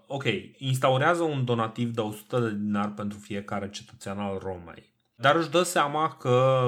[0.08, 0.24] ok,
[0.58, 5.64] instaurează un donativ de 100 de dinar pentru fiecare cetățean al Romei, dar își dă
[5.64, 6.68] seama că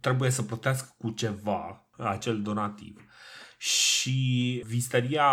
[0.00, 3.04] trebuie să plătească cu ceva acel donativ.
[3.62, 5.28] Și visteria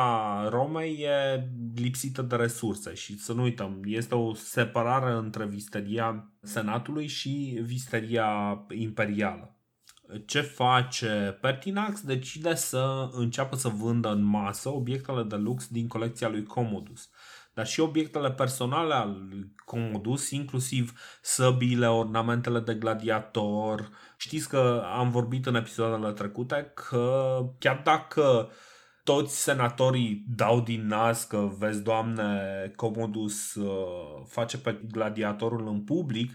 [0.49, 7.07] Romei e lipsită de resurse și să nu uităm, este o separare între visteria Senatului
[7.07, 9.57] și visteria imperială
[10.25, 12.01] ce face Pertinax?
[12.01, 17.09] Decide să înceapă să vândă în masă obiectele de lux din colecția lui Commodus.
[17.57, 23.89] Dar și obiectele personale al lui Commodus, inclusiv săbile, ornamentele de gladiator.
[24.17, 28.49] Știți că am vorbit în episoadele trecute că chiar dacă
[29.03, 32.41] toți senatorii dau din nas că, vezi, doamne,
[32.75, 36.31] Commodus uh, face pe gladiatorul în public,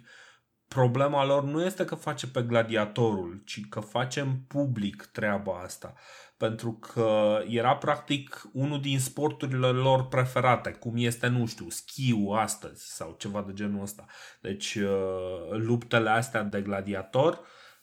[0.69, 5.95] problema lor nu este că face pe gladiatorul, ci că facem public treaba asta.
[6.43, 12.95] Pentru că era practic unul din sporturile lor preferate, cum este, nu știu, schiul astăzi
[12.95, 14.07] sau ceva de genul ăsta.
[14.41, 17.41] Deci uh, luptele astea de gladiator,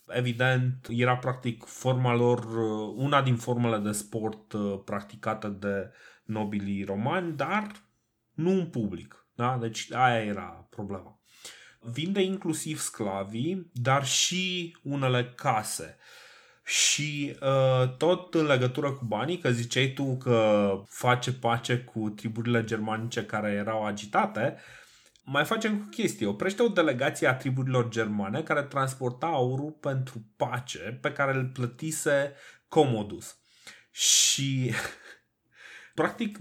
[0.07, 5.91] evident, era practic forma lor, uh, una din formele de sport uh, practicate de
[6.23, 7.71] nobilii romani, dar
[8.31, 9.27] nu în public.
[9.35, 9.57] Da?
[9.57, 11.19] Deci aia era problema
[11.81, 15.97] vinde inclusiv sclavii, dar și unele case.
[16.69, 22.63] Și uh, tot în legătură cu banii, că ziceai tu că face pace cu triburile
[22.63, 24.57] germanice care erau agitate,
[25.23, 26.25] mai facem cu chestie.
[26.25, 32.33] Oprește o delegație a triburilor germane care transporta aurul pentru pace pe care îl plătise
[32.67, 33.37] Comodus.
[33.91, 34.73] Și
[35.93, 36.37] practic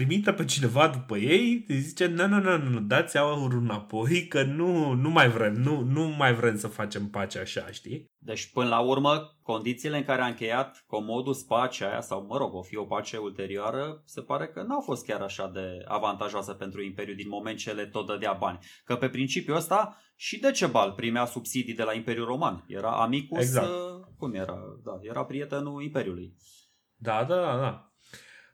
[0.00, 4.42] trimite pe cineva după ei, îi zice, nu, nu, nu, nu, dați aurul înapoi, că
[4.42, 8.04] nu, nu mai vrem, nu, nu mai vrem să facem pace așa, știi?
[8.18, 12.54] Deci, până la urmă, condițiile în care a încheiat Comodus pacea aia, sau, mă rog,
[12.54, 16.82] o fi o pace ulterioară, se pare că n-au fost chiar așa de avantajoase pentru
[16.82, 18.58] Imperiu din moment ce le tot dădea bani.
[18.84, 22.64] Că pe principiul ăsta și Decebal primea subsidii de la Imperiul Roman.
[22.66, 23.68] Era amicus, exact.
[23.68, 24.58] Uh, cum era?
[24.84, 26.34] Da, era prietenul Imperiului.
[26.96, 27.89] Da, da, da, da.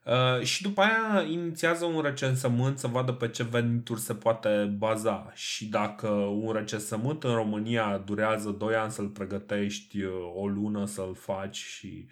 [0.07, 5.31] Uh, și după aia inițiază un recensământ să vadă pe ce venituri se poate baza
[5.35, 11.15] și dacă un recensământ în România durează 2 ani să-l pregătești, uh, o lună să-l
[11.15, 12.09] faci și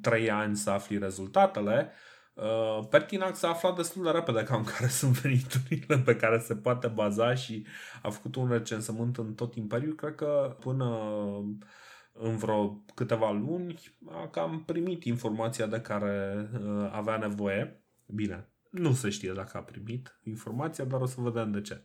[0.00, 1.92] 3 uh, ani să afli rezultatele,
[2.36, 6.86] Uh, Pertinax a aflat destul de repede cam care sunt veniturile pe care se poate
[6.86, 7.66] baza și
[8.02, 9.94] a făcut un recensământ în tot imperiul.
[9.94, 10.98] Cred că până
[12.18, 13.74] în vreo câteva luni
[14.10, 17.84] a cam primit informația de care uh, avea nevoie.
[18.06, 21.84] Bine, nu se știe dacă a primit informația, dar o să vedem de ce.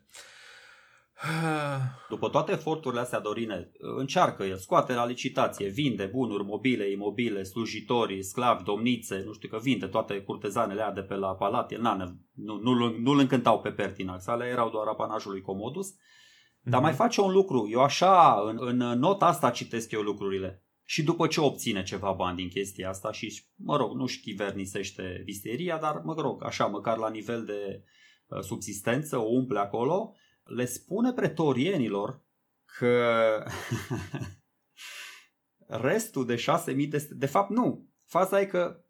[2.10, 8.24] După toate eforturile astea, Dorine, încearcă el, scoate la licitație, vinde bunuri mobile, imobile, slujitori,
[8.24, 11.72] sclavi, domnițe, nu știu că vinde toate curtezanele alea de pe la palat.
[11.72, 11.96] El, na,
[12.34, 15.94] nu, nu, nu-l încântau pe Pertinax, ale erau doar apanajul lui Comodus.
[16.64, 16.84] Dar mm-hmm.
[16.84, 20.64] mai face un lucru, eu așa, în, în nota asta citesc eu lucrurile.
[20.84, 25.78] Și după ce obține ceva bani din chestia asta și, mă rog, nu vernisește visteria,
[25.78, 27.84] dar, mă rog, așa, măcar la nivel de
[28.28, 32.24] uh, subsistență, o umple acolo, le spune pretorienilor
[32.66, 33.44] că
[35.88, 37.08] restul de 6.000 de...
[37.10, 37.90] De fapt, nu.
[38.06, 38.86] Faza e că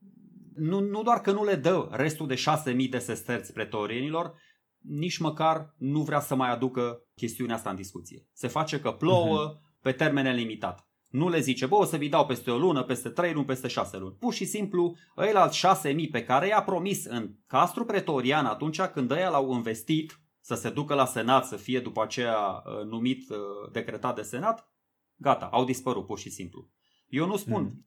[0.56, 2.44] nu, nu doar că nu le dă restul de
[2.76, 4.34] 6.000 de sesterți pretorienilor,
[4.82, 8.28] nici măcar nu vrea să mai aducă chestiunea asta în discuție.
[8.34, 9.80] Se face că plouă uh-huh.
[9.82, 10.86] pe termen limitat.
[11.10, 13.68] Nu le zice, bă, o să vi dau peste o lună, peste trei luni, peste
[13.68, 14.16] șase luni.
[14.20, 19.12] Pur și simplu, ăia șase mii pe care i-a promis în castru pretorian atunci când
[19.12, 23.38] ăia l-au investit să se ducă la senat, să fie după aceea uh, numit, uh,
[23.72, 24.72] decretat de senat,
[25.16, 26.70] gata, au dispărut pur și simplu.
[27.08, 27.86] Eu nu spun, mm.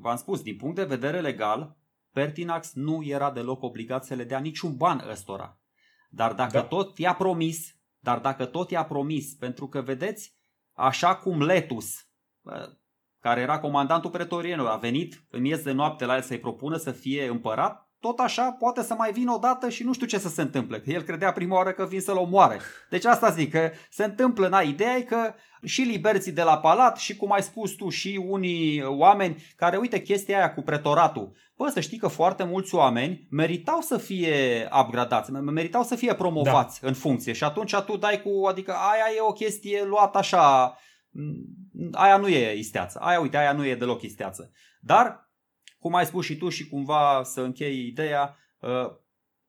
[0.00, 1.76] v-am spus, din punct de vedere legal,
[2.16, 5.60] Pertinax nu era deloc obligat să le dea niciun ban ăstora.
[6.16, 6.62] Dar dacă da.
[6.62, 10.34] tot i-a promis, dar dacă tot i-a promis, pentru că vedeți,
[10.72, 12.08] așa cum Letus,
[13.20, 16.90] care era comandantul pretorienilor, a venit în miez de noapte la el să-i propună să
[16.90, 20.28] fie împărat, tot așa poate să mai vină o dată și nu știu ce să
[20.28, 20.80] se întâmple.
[20.80, 22.60] Că el credea prima oară că vin să-l omoare.
[22.90, 26.96] Deci asta zic, că se întâmplă, na, ideea e că și liberții de la palat
[26.96, 31.32] și cum ai spus tu și unii oameni care, uite, chestia aia cu pretoratul.
[31.56, 36.80] Bă, să știi că foarte mulți oameni meritau să fie upgradați, meritau să fie promovați
[36.80, 36.88] da.
[36.88, 40.76] în funcție și atunci tu dai cu, adică aia e o chestie luată așa,
[41.92, 44.50] aia nu e isteață, aia uite, aia nu e deloc isteață.
[44.80, 45.25] Dar
[45.86, 48.96] cum ai spus și tu și cumva să închei ideea, uh,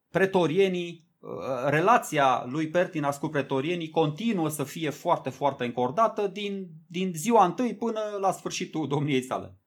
[0.10, 1.30] pretorienii, uh,
[1.70, 7.76] relația lui Pertinas cu pretorienii continuă să fie foarte, foarte încordată din, din ziua întâi
[7.76, 9.58] până la sfârșitul domniei sale.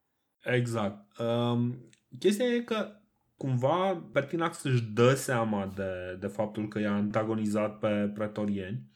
[0.42, 1.18] Exact.
[1.18, 2.88] Um, chestia e că
[3.36, 8.90] cumva Pertinax își dă seama de, de faptul că i-a antagonizat pe pretorieni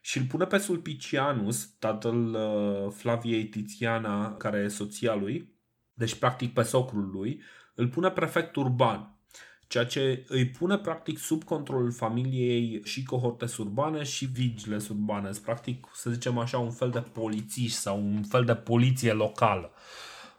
[0.00, 5.55] și îl pune pe Sulpicianus, tatăl uh, Flaviei Tiziana, care e soția lui,
[5.96, 7.42] deci practic pe socrul lui,
[7.74, 9.18] îl pune prefect urban,
[9.66, 15.86] ceea ce îi pune practic sub controlul familiei și cohorte urbane și vigile urbane, practic
[15.92, 19.72] să zicem așa un fel de polițiști sau un fel de poliție locală,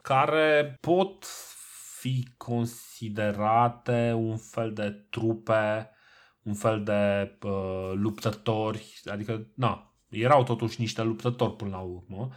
[0.02, 1.24] care pot
[1.98, 5.90] fi considerate un fel de trupe,
[6.42, 12.28] un fel de uh, luptători, adică, na, erau totuși niște luptători până la urmă,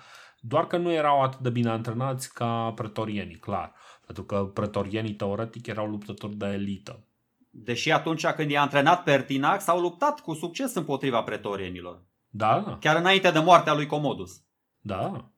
[0.44, 3.74] doar că nu erau atât de bine antrenați ca pretorienii, clar.
[4.06, 7.04] Pentru că pretorienii teoretic erau luptători de elită.
[7.50, 12.02] Deși atunci când i-a antrenat Pertinax, au luptat cu succes împotriva pretorienilor.
[12.30, 12.78] Da.
[12.80, 14.42] Chiar înainte de moartea lui Comodus.
[14.80, 15.32] Da.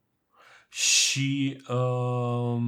[0.69, 2.61] Și uh,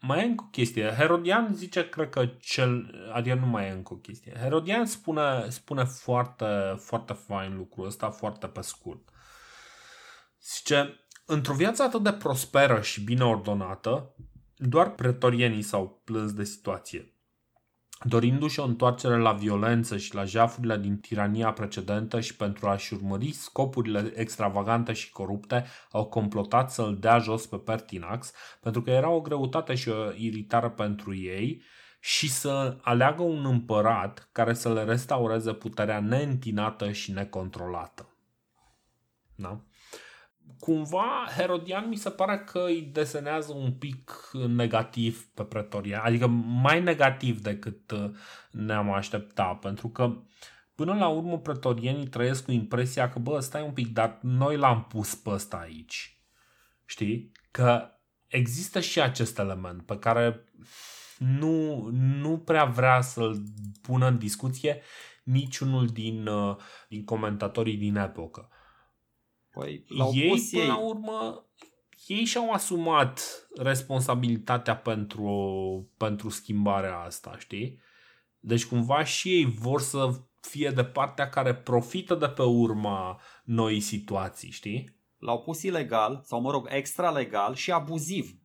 [0.00, 0.94] mai e încă o chestie.
[0.98, 2.94] Herodian zice, cred că cel...
[3.12, 4.36] Adică nu mai e încă o chestie.
[4.40, 9.08] Herodian spune, spune foarte, foarte fain lucrul ăsta, foarte pe scurt.
[10.42, 11.00] Zice,
[11.32, 14.14] Într-o viață atât de prosperă și bine ordonată,
[14.56, 17.14] doar pretorienii s-au plâns de situație.
[18.04, 23.32] Dorindu-și o întoarcere la violență și la jafurile din tirania precedentă și pentru a-și urmări
[23.32, 29.20] scopurile extravagante și corupte, au complotat să-l dea jos pe Pertinax, pentru că era o
[29.20, 31.62] greutate și o iritare pentru ei,
[32.00, 38.14] și să aleagă un împărat care să le restaureze puterea neîntinată și necontrolată.
[39.34, 39.64] Da?
[40.60, 46.26] Cumva Herodian mi se pare că îi desenează un pic negativ pe Pretoria, adică
[46.62, 48.10] mai negativ decât uh,
[48.50, 50.16] ne-am aștepta, pentru că
[50.74, 54.84] până la urmă pretorienii trăiesc cu impresia că bă, stai un pic, dar noi l-am
[54.84, 56.20] pus pe ăsta aici.
[56.84, 57.32] Știi?
[57.50, 57.90] Că
[58.26, 60.44] există și acest element pe care
[61.18, 63.42] nu, nu prea vrea să-l
[63.82, 64.82] pună în discuție
[65.22, 66.56] niciunul din, uh,
[66.88, 68.48] din comentatorii din epocă.
[69.52, 70.68] Păi, ei, pus până ei.
[70.68, 71.46] la urmă,
[72.06, 77.80] ei și-au asumat responsabilitatea pentru, pentru schimbarea asta, știi?
[78.38, 83.80] Deci cumva și ei vor să fie de partea care profită de pe urma noi
[83.80, 84.98] situații, știi?
[85.18, 88.38] L-au pus ilegal, sau mă rog, extra legal și abuziv.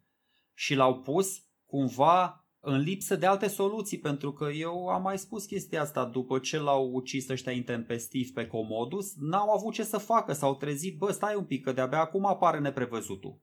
[0.54, 5.46] Și l-au pus cumva în lipsă de alte soluții, pentru că eu am mai spus
[5.46, 10.34] chestia asta, după ce l-au ucis ăștia intempestiv pe Comodus, n-au avut ce să facă,
[10.34, 13.40] s-au trezit, bă, stai un pic, că de-abia acum apare neprevăzutul.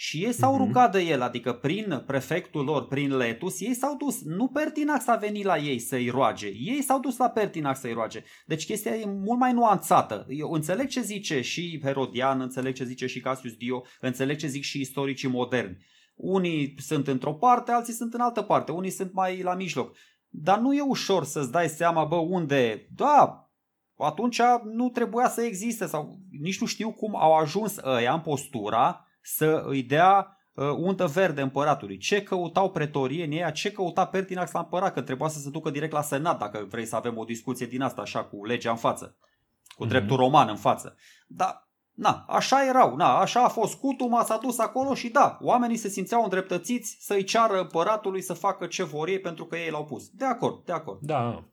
[0.00, 0.66] Și ei s-au uh-huh.
[0.66, 4.22] rugat de el, adică prin prefectul lor, prin Letus, ei s-au dus.
[4.22, 8.24] Nu Pertinax a venit la ei să-i roage, ei s-au dus la Pertinax să-i roage.
[8.46, 10.26] Deci chestia e mult mai nuanțată.
[10.28, 14.62] Eu înțeleg ce zice și Herodian, înțeleg ce zice și Cassius Dio, înțeleg ce zic
[14.62, 15.78] și istoricii moderni.
[16.18, 19.96] Unii sunt într-o parte, alții sunt în altă parte, unii sunt mai la mijloc.
[20.28, 22.86] Dar nu e ușor să-ți dai seama, bă, unde...
[22.94, 23.48] Da,
[23.96, 29.06] atunci nu trebuia să existe sau nici nu știu cum au ajuns ăia în postura
[29.22, 31.98] să îi dea uh, undă verde împăratului.
[31.98, 35.92] Ce căutau pretorienii ăia, ce căuta Pertinax la împărat, că trebuia să se ducă direct
[35.92, 39.16] la senat dacă vrei să avem o discuție din asta așa cu legea în față,
[39.76, 39.88] cu mm-hmm.
[39.88, 40.96] dreptul roman în față.
[41.26, 41.67] Dar
[41.98, 45.88] Na, așa erau, na, așa a fost cutuma, s-a dus acolo și da, oamenii se
[45.88, 50.08] simțeau îndreptățiți să-i ceară împăratului să facă ce vor ei pentru că ei l-au pus.
[50.08, 51.00] De acord, de acord.
[51.00, 51.44] Da.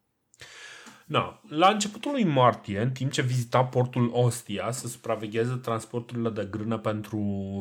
[1.08, 1.42] Da.
[1.48, 6.78] La începutul lui martie, în timp ce vizita portul Ostia să supravegheze transporturile de grână
[6.78, 7.20] pentru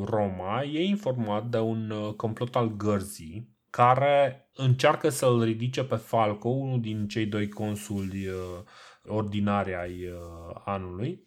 [0.09, 6.49] Roma, e informat de un uh, complot al gărzii care încearcă să-l ridice pe Falco,
[6.49, 8.35] unul din cei doi consuli uh,
[9.07, 11.27] ordinari ai uh, anului,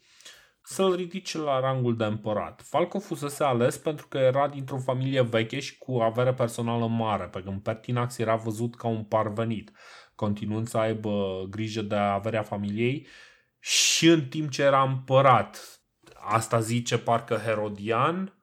[0.70, 2.62] să-l ridice la rangul de împărat.
[2.66, 7.42] Falco fusese ales pentru că era dintr-o familie veche și cu avere personală mare, pe
[7.42, 9.72] când Pertinax era văzut ca un parvenit,
[10.16, 13.08] continuând să aibă grijă de averea familiei
[13.60, 15.82] și în timp ce era împărat.
[16.20, 18.34] Asta zice parcă Herodian,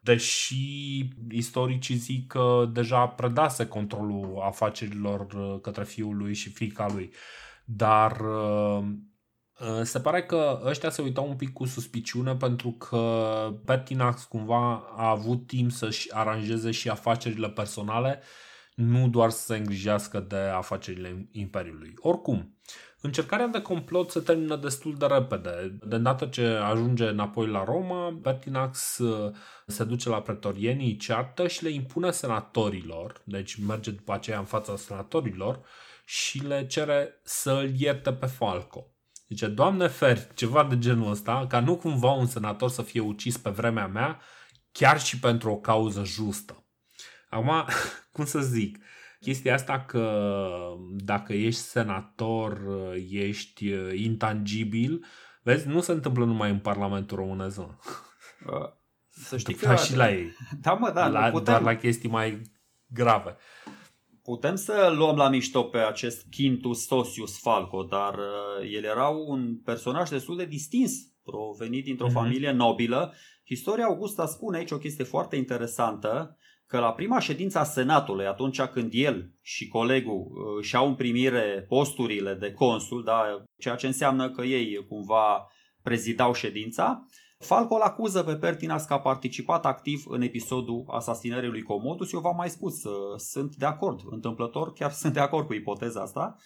[0.00, 5.26] deși istoricii zic că deja predase controlul afacerilor
[5.60, 7.12] către fiul lui și fica lui.
[7.64, 8.84] Dar Uh,
[9.82, 15.10] se pare că ăștia se uitau un pic cu suspiciune pentru că Pertinax cumva a
[15.10, 18.22] avut timp să-și aranjeze și afacerile personale,
[18.74, 21.94] nu doar să se îngrijească de afacerile Imperiului.
[21.96, 22.56] Oricum,
[23.00, 25.78] încercarea de complot se termină destul de repede.
[25.82, 29.34] De îndată ce ajunge înapoi la Roma, Pertinax uh,
[29.66, 34.44] se duce la pretorienii, îi ceartă și le impune senatorilor, deci merge după aceea în
[34.44, 35.60] fața senatorilor
[36.04, 38.93] și le cere să îl ierte pe Falco.
[39.28, 43.36] Zice, Doamne fer, ceva de genul ăsta, ca nu cumva un senator să fie ucis
[43.36, 44.20] pe vremea mea,
[44.72, 46.64] chiar și pentru o cauză justă.
[47.28, 47.64] Acum,
[48.12, 48.78] cum să zic,
[49.20, 50.36] chestia asta că
[50.90, 52.60] dacă ești senator,
[53.10, 55.04] ești intangibil,
[55.42, 57.60] vezi, nu se întâmplă numai în Parlamentul românesc.
[59.08, 59.74] Să știi că...
[59.74, 60.36] și la ei.
[60.60, 61.06] Da, mă, da.
[61.06, 61.44] La, putem...
[61.44, 62.42] Doar la chestii mai
[62.86, 63.36] grave.
[64.24, 69.58] Putem să luăm la mișto pe acest Quintus Sosius Falco, dar uh, el era un
[69.64, 72.12] personaj destul de distins, provenit dintr-o mm-hmm.
[72.12, 73.14] familie nobilă.
[73.44, 75.36] Istoria Augusta spune aici o chestie foarte
[76.66, 80.94] că la prima ședință a Senatului, atunci când el și colegul uh, își au în
[80.94, 85.48] primire posturile de consul, da, ceea ce înseamnă că ei cumva
[85.82, 87.06] prezidau ședința,
[87.44, 92.12] Falco îl acuză pe Pertinax că a participat activ în episodul asasinării lui Comodus.
[92.12, 96.00] Eu v-am mai spus, uh, sunt de acord, întâmplător, chiar sunt de acord cu ipoteza
[96.00, 96.36] asta.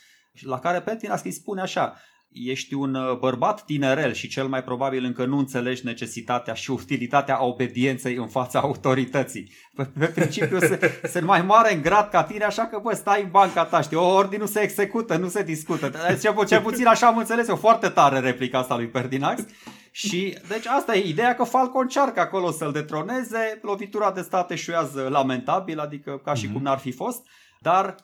[0.41, 1.95] La care Pertinax îi spune așa,
[2.33, 7.45] ești un uh, bărbat tinerel și cel mai probabil încă nu înțelegi necesitatea și utilitatea
[7.45, 9.53] obedienței în fața autorității.
[9.75, 13.23] Pe, pe principiu se, sunt mai mare în grad ca tine, așa că bă, stai
[13.23, 15.93] în banca ta, știi, o ordine nu se execută, nu se discută.
[16.21, 19.45] Cel, cel puțin așa am înțeles, o foarte tare replica asta lui Pertinax.
[19.91, 25.09] Și deci asta e ideea că Falco încearcă acolo să-l detroneze, lovitura de stat eșuează
[25.09, 26.53] lamentabil, adică ca și mm-hmm.
[26.53, 27.27] cum n-ar fi fost,
[27.61, 27.95] dar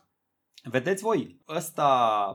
[0.62, 1.86] vedeți voi, ăsta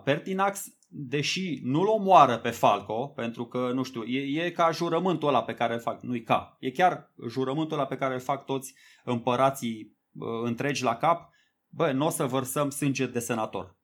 [0.04, 5.44] Pertinax deși nu-l omoară pe Falco, pentru că, nu știu, e, e ca jurământul ăla
[5.44, 8.74] pe care îl fac, nu-i ca, e chiar jurământul ăla pe care îl fac toți
[9.04, 11.30] împărații uh, întregi la cap,
[11.68, 13.78] bă, nu o să vărsăm sânge de senator.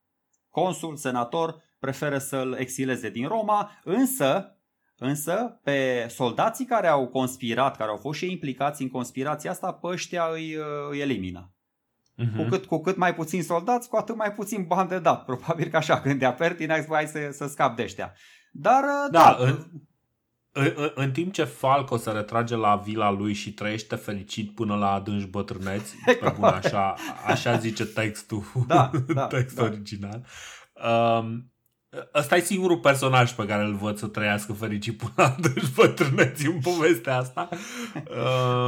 [0.49, 4.49] Consul, senator, preferă să-l exileze din Roma, însă
[4.97, 9.88] Însă, pe soldații care au conspirat, care au fost și implicați în conspirația asta, pe
[9.88, 10.58] ăștia îi,
[10.89, 11.55] îi elimină.
[12.18, 12.36] Uh-huh.
[12.36, 15.26] Cu, cât, cu cât mai puțin soldați, cu atât mai puțin bani de dat.
[15.26, 18.13] Probabil că așa, când de Pertinax, hai să, să scap de ăștia.
[18.51, 19.57] Dar, da, da în,
[20.51, 24.91] în, în timp ce Falco se retrage la vila lui și trăiește fericit până la
[24.91, 26.95] adânci bătrâneți, pe bun, așa,
[27.28, 29.72] așa zice textul, da, da, textul da.
[29.72, 30.26] original,
[31.20, 31.49] um,
[32.13, 36.45] Ăsta e singurul personaj pe care îl văd să trăiască fericit până la adânci bătrâneți
[36.45, 37.49] în povestea asta.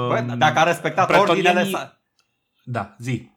[0.08, 1.64] Bă, dacă a respectat ordinele...
[1.64, 2.02] Sa...
[2.64, 3.32] Da, zi.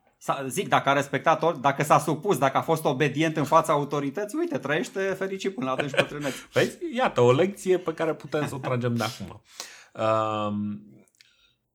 [0.46, 4.38] Zic, dacă a respectat ori, dacă s-a supus, dacă a fost obedient în fața autorității,
[4.38, 6.46] uite, trăiește fericit până la adânci bătrâneți.
[6.52, 9.42] Păi, iată, o lecție pe care putem să o tragem de acum.
[9.94, 10.82] Um,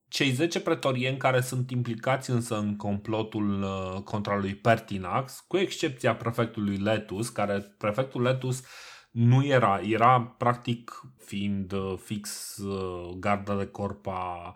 [0.07, 6.15] cei 10 pretorieni care sunt implicați însă în complotul uh, contra lui Pertinax, cu excepția
[6.15, 8.63] prefectului Letus, care prefectul Letus
[9.11, 14.55] nu era, era practic fiind uh, fix uh, garda de corp a,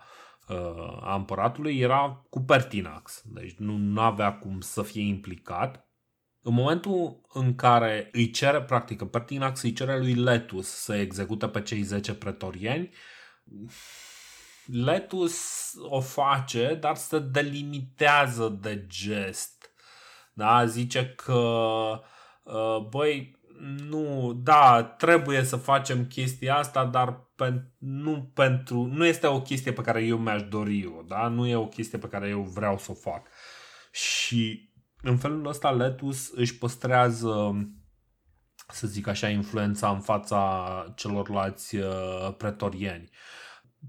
[1.01, 5.87] a împăratului, era cu Pertinax, deci nu, nu avea cum să fie implicat.
[6.41, 11.61] În momentul în care îi cere, practic, Pertinax îi cere lui Letus să execute pe
[11.61, 12.89] cei 10 pretorieni,
[14.65, 19.71] Letus o face, dar se delimitează de gest.
[20.33, 21.33] Da, zice că
[22.43, 27.28] uh, băi, nu, da, trebuie să facem chestia asta, dar pen,
[27.77, 31.27] nu pentru nu este o chestie pe care eu mi-aș dori eu, da?
[31.27, 33.27] Nu e o chestie pe care eu vreau să o fac.
[33.91, 34.71] Și
[35.01, 37.53] în felul ăsta Letus își păstrează
[38.67, 43.09] să zic așa, influența în fața celorlalți uh, pretorieni.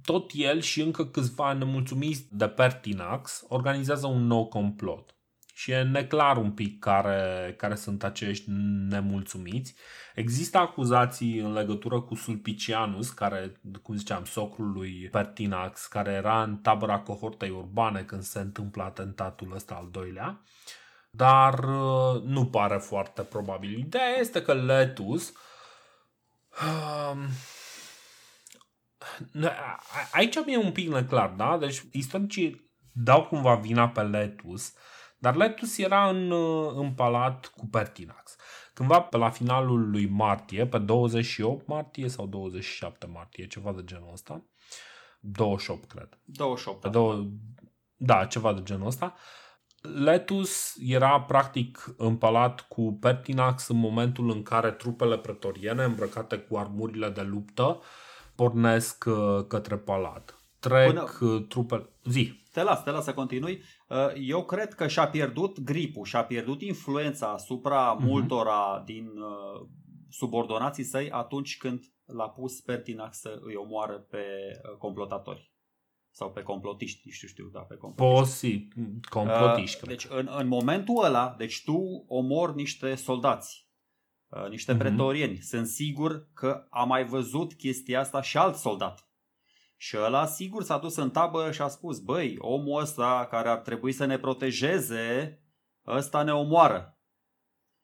[0.02, 5.14] Tot el și încă câțiva nemulțumiți de Pertinax organizează un nou complot.
[5.60, 8.44] Și e neclar un pic care, care sunt acești
[8.88, 9.74] nemulțumiți.
[10.14, 16.56] Există acuzații în legătură cu Sulpicianus, care, cum ziceam, socrul lui Pertinax, care era în
[16.56, 20.42] tabăra cohortei urbane când se întâmplă atentatul ăsta al doilea.
[21.10, 23.78] Dar uh, nu pare foarte probabil.
[23.78, 25.32] Ideea este că Letus
[26.50, 27.14] uh,
[30.12, 31.58] Aici mi-e un pic neclar, da?
[31.58, 34.74] Deci istoricii dau cumva vina pe Letus,
[35.20, 36.32] dar Letus era în,
[36.74, 38.36] în palat cu Pertinax.
[38.74, 44.10] Cândva pe la finalul lui martie, pe 28 martie sau 27 martie, ceva de genul
[44.12, 44.44] ăsta,
[45.20, 46.18] 28 cred.
[46.24, 46.80] 28.
[46.80, 47.26] Pe două,
[47.96, 49.14] da, ceva de genul ăsta.
[49.80, 57.08] Letus era practic împalat cu Pertinax în momentul în care trupele pretoriene îmbrăcate cu armurile
[57.08, 57.82] de luptă uh,
[58.40, 60.38] pornesc uh, către palat.
[60.58, 61.32] Trec Până...
[61.32, 61.88] Uh, trupele...
[62.04, 62.39] Zi.
[62.52, 63.62] Te las, te las să continui.
[63.88, 68.04] Uh, eu cred că și-a pierdut gripul, și-a pierdut influența asupra uh-huh.
[68.04, 69.08] multora din
[70.08, 74.24] subordonații săi atunci când l-a pus Pertinax să îi omoară pe
[74.78, 75.52] complotatori.
[76.12, 78.20] Sau pe complotiști, știu, știu, da, pe complotiști.
[78.20, 78.68] Posi,
[79.08, 83.70] complotiști, uh, Deci în, în momentul ăla, deci tu omori niște soldați
[84.30, 84.78] Uh, niște uh-huh.
[84.78, 85.36] pretorieni.
[85.36, 89.09] Sunt sigur că a mai văzut chestia asta și alt soldat.
[89.82, 93.58] Și ăla sigur s-a dus în tabără și a spus, băi, omul ăsta care ar
[93.58, 95.40] trebui să ne protejeze,
[95.86, 96.98] ăsta ne omoară.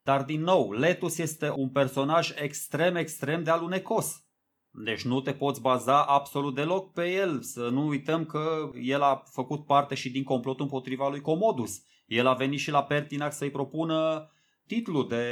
[0.03, 4.24] Dar din nou, Letus este un personaj extrem, extrem de alunecos.
[4.70, 7.40] Deci nu te poți baza absolut deloc pe el.
[7.42, 11.82] Să nu uităm că el a făcut parte și din complotul împotriva lui Comodus.
[12.07, 14.30] El a venit și la Pertinax să-i propună
[14.66, 15.24] titlul de,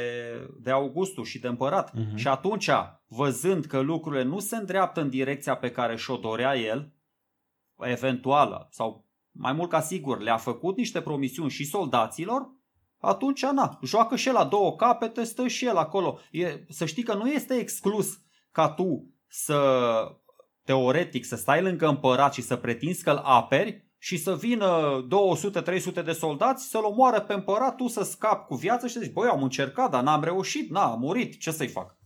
[0.61, 1.91] de Augustus și de împărat.
[1.91, 2.15] Uh-huh.
[2.15, 2.71] Și atunci,
[3.07, 6.93] văzând că lucrurile nu se îndreaptă în direcția pe care și-o dorea el,
[7.79, 12.53] eventuală, sau mai mult ca sigur, le-a făcut niște promisiuni și soldaților,
[12.99, 16.19] atunci, na, joacă și el la două capete, stă și el acolo.
[16.31, 18.19] E, să știi că nu este exclus
[18.51, 19.61] ca tu să,
[20.65, 25.07] teoretic, să stai lângă împărat și să pretinzi că îl aperi, și să vină
[26.01, 29.13] 200-300 de soldați să-l omoare pe împărat, tu să scapi cu viață și să zici,
[29.13, 31.97] băi, am încercat, dar n-am reușit, n a murit, ce să-i fac?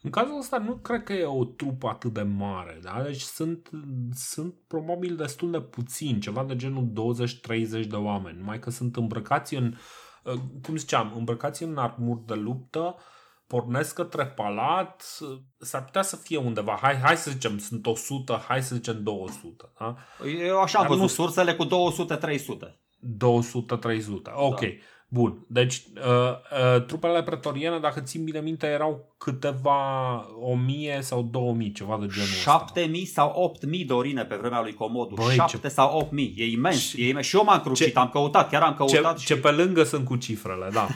[0.00, 3.02] În cazul ăsta nu cred că e o trupă atât de mare, da?
[3.02, 3.70] Deci sunt,
[4.14, 6.92] sunt probabil destul de puțini, ceva de genul
[7.84, 9.74] 20-30 de oameni, numai că sunt îmbrăcați în,
[10.62, 13.02] cum ziceam, îmbrăcați în armuri de luptă, uh,
[13.52, 15.18] pornesc către palat,
[15.58, 19.72] s-ar putea să fie undeva, hai, hai să zicem, sunt 100, hai să zicem 200.
[19.78, 19.96] Da?
[20.46, 21.08] Eu așa am văzut nu...
[21.08, 21.68] sursele cu 200-300.
[21.68, 21.72] 200-300,
[24.34, 24.60] ok.
[24.60, 24.66] Da.
[25.08, 26.02] Bun, deci uh,
[26.74, 31.98] uh, trupele pretoriene, dacă țin bine minte, erau câteva o mie sau două mii, ceva
[32.00, 35.14] de genul Șapte mii sau opt mii Dorine pe vremea lui Comodu.
[35.14, 35.68] Băi, Șapte ce...
[35.68, 36.34] sau opt mii.
[36.36, 37.02] E imens, și...
[37.02, 37.26] e imens.
[37.26, 37.98] Și eu m-am crucit, ce...
[37.98, 39.16] am căutat, chiar am căutat.
[39.16, 39.26] Ce, și...
[39.26, 40.88] ce pe lângă sunt cu cifrele, da.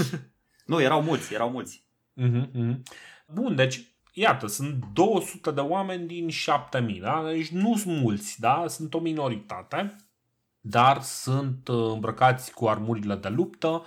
[0.70, 1.89] nu, erau mulți, erau mulți.
[2.20, 2.80] Uh-huh,
[3.26, 7.22] Bun, deci iată, sunt 200 de oameni din 7000, da?
[7.24, 8.64] Deci nu sunt mulți, da?
[8.68, 9.96] Sunt o minoritate,
[10.60, 13.84] dar sunt uh, îmbrăcați cu armurile de luptă,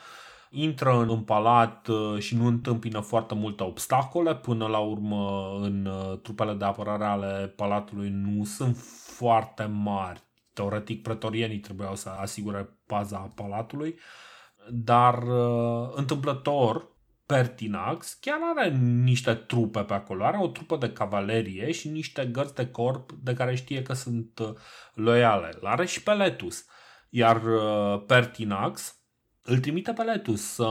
[0.49, 4.35] intră în palat uh, și nu întâmpină foarte multe obstacole.
[4.35, 8.77] Până la urmă, în uh, trupele de apărare ale palatului nu sunt
[9.15, 10.23] foarte mari.
[10.53, 13.99] Teoretic, pretorienii trebuiau să asigure paza palatului,
[14.69, 15.23] dar
[15.95, 16.92] întâmplător
[17.33, 20.25] Pertinax chiar are niște trupe pe acolo.
[20.25, 24.39] Are o trupă de cavalerie și niște gărzi de corp de care știe că sunt
[24.39, 24.53] uh,
[24.93, 25.57] loiale.
[25.63, 26.65] Are și pe Letus.
[27.09, 28.95] Iar uh, Pertinax
[29.41, 30.67] îl trimite pe Letus să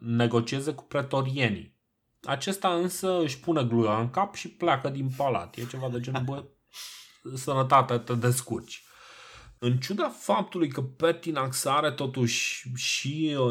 [0.00, 1.76] negocieze cu pretorienii.
[2.22, 5.56] Acesta însă își pune gluia în cap și pleacă din palat.
[5.56, 6.44] E ceva de genul, bă,
[7.34, 8.84] sănătate, te descurci.
[9.64, 13.50] În ciuda faptului că Pertinax are totuși și o,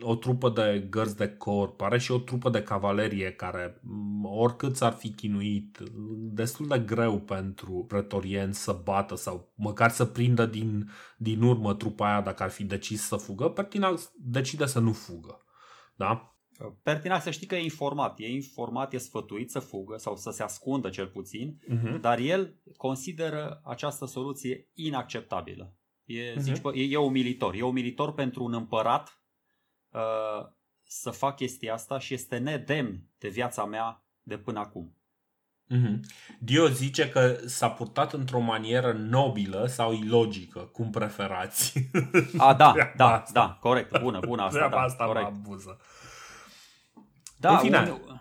[0.00, 3.80] o trupă de gărzi de corp, are și o trupă de cavalerie care,
[4.22, 5.78] oricât s-ar fi chinuit,
[6.16, 12.10] destul de greu pentru pretorieni să bată sau măcar să prindă din, din urmă trupa
[12.10, 15.44] aia dacă ar fi decis să fugă, Pertinax decide să nu fugă.
[15.96, 16.31] Da?
[16.82, 20.42] Pertinax să știi că e informat, e informat, e sfătuit să fugă sau să se
[20.42, 22.00] ascundă cel puțin, uh-huh.
[22.00, 25.76] dar el consideră această soluție inacceptabilă.
[26.04, 26.38] E, uh-huh.
[26.38, 27.54] zici, bă, e, e umilitor.
[27.54, 29.22] E umilitor pentru un împărat
[29.90, 30.46] uh,
[30.82, 34.96] să fac chestia asta și este nedemn de viața mea de până acum.
[35.70, 36.00] Uh-huh.
[36.38, 41.88] Dio zice că s-a purtat într-o manieră nobilă sau ilogică, cum preferați.
[42.36, 43.32] A, da, da, asta.
[43.32, 45.30] da, corect, bună, bună asta, da, asta corect.
[45.30, 45.80] mă abuză.
[47.42, 48.20] Da, în final, un...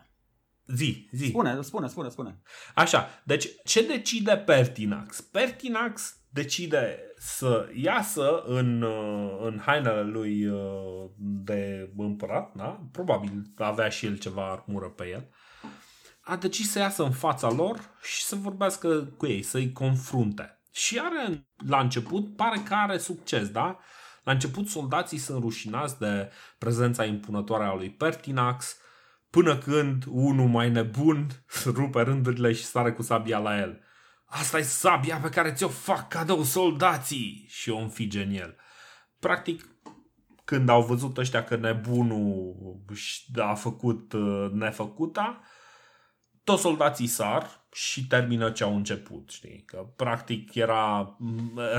[0.75, 1.25] zi, zi.
[1.25, 2.41] Spune, spune, spune, spune.
[2.75, 5.21] Așa, deci ce decide Pertinax?
[5.21, 12.87] Pertinax decide să iasă în, uh, în hainele lui uh, de împărat, da?
[12.91, 15.29] probabil avea și el ceva armură pe el,
[16.21, 20.61] a decis să iasă în fața lor și să vorbească cu ei, să-i confrunte.
[20.71, 23.79] Și are, la început, pare că are succes, da?
[24.23, 28.77] La început soldații sunt rușinați de prezența impunătoare a lui Pertinax,
[29.31, 31.27] până când unul mai nebun
[31.65, 33.81] rupe rândurile și sare cu sabia la el.
[34.25, 38.55] Asta e sabia pe care ți-o fac cadou soldații și o înfige în el.
[39.19, 39.65] Practic,
[40.43, 42.55] când au văzut ăștia că nebunul
[43.35, 45.41] a făcut uh, nefăcuta,
[46.43, 49.63] toți soldații sar și termină ce au început, știi?
[49.65, 51.17] Că practic era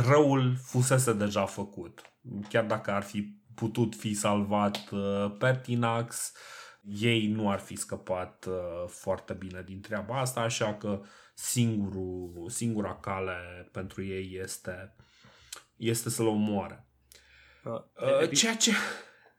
[0.07, 2.01] răul fusese deja făcut.
[2.49, 8.47] Chiar dacă ar fi putut fi salvat uh, Pertinax, uh, ei nu ar fi scăpat
[8.49, 11.03] uh, foarte bine din treaba asta, așa că
[11.35, 14.95] singurul, singura cale pentru ei este,
[15.77, 16.87] este să-l omoare.
[17.65, 18.71] Uh, uh, ceea ce...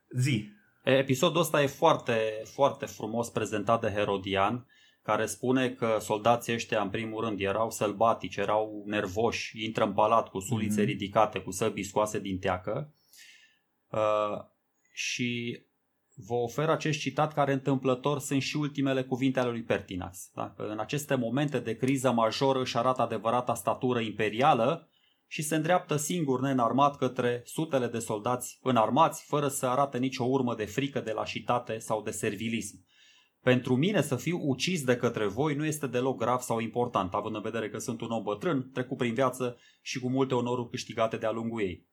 [0.10, 0.52] Zi.
[0.84, 4.68] Episodul ăsta e foarte, foarte frumos prezentat de Herodian,
[5.02, 10.30] care spune că soldații ăștia, în primul rând, erau sălbatici, erau nervoși, intră în palat
[10.30, 10.86] cu sulițe mm-hmm.
[10.86, 12.94] ridicate, cu săbii scoase din teacă.
[13.90, 14.46] Uh,
[14.94, 15.62] și
[16.16, 20.30] vă ofer acest citat care întâmplător sunt și ultimele cuvinte ale lui Pertinax.
[20.34, 20.54] Da?
[20.58, 24.88] În aceste momente de criză majoră își arată adevărata statură imperială
[25.28, 30.56] și se îndreaptă singur neînarmat către sutele de soldați înarmați, fără să arate nicio urmă
[30.56, 32.86] de frică, de lașitate sau de servilism.
[33.42, 37.36] Pentru mine să fiu ucis de către voi nu este deloc grav sau important, având
[37.36, 41.18] în vedere că sunt un om bătrân, trecut prin viață și cu multe onoruri câștigate
[41.18, 41.88] de-a lungul ei.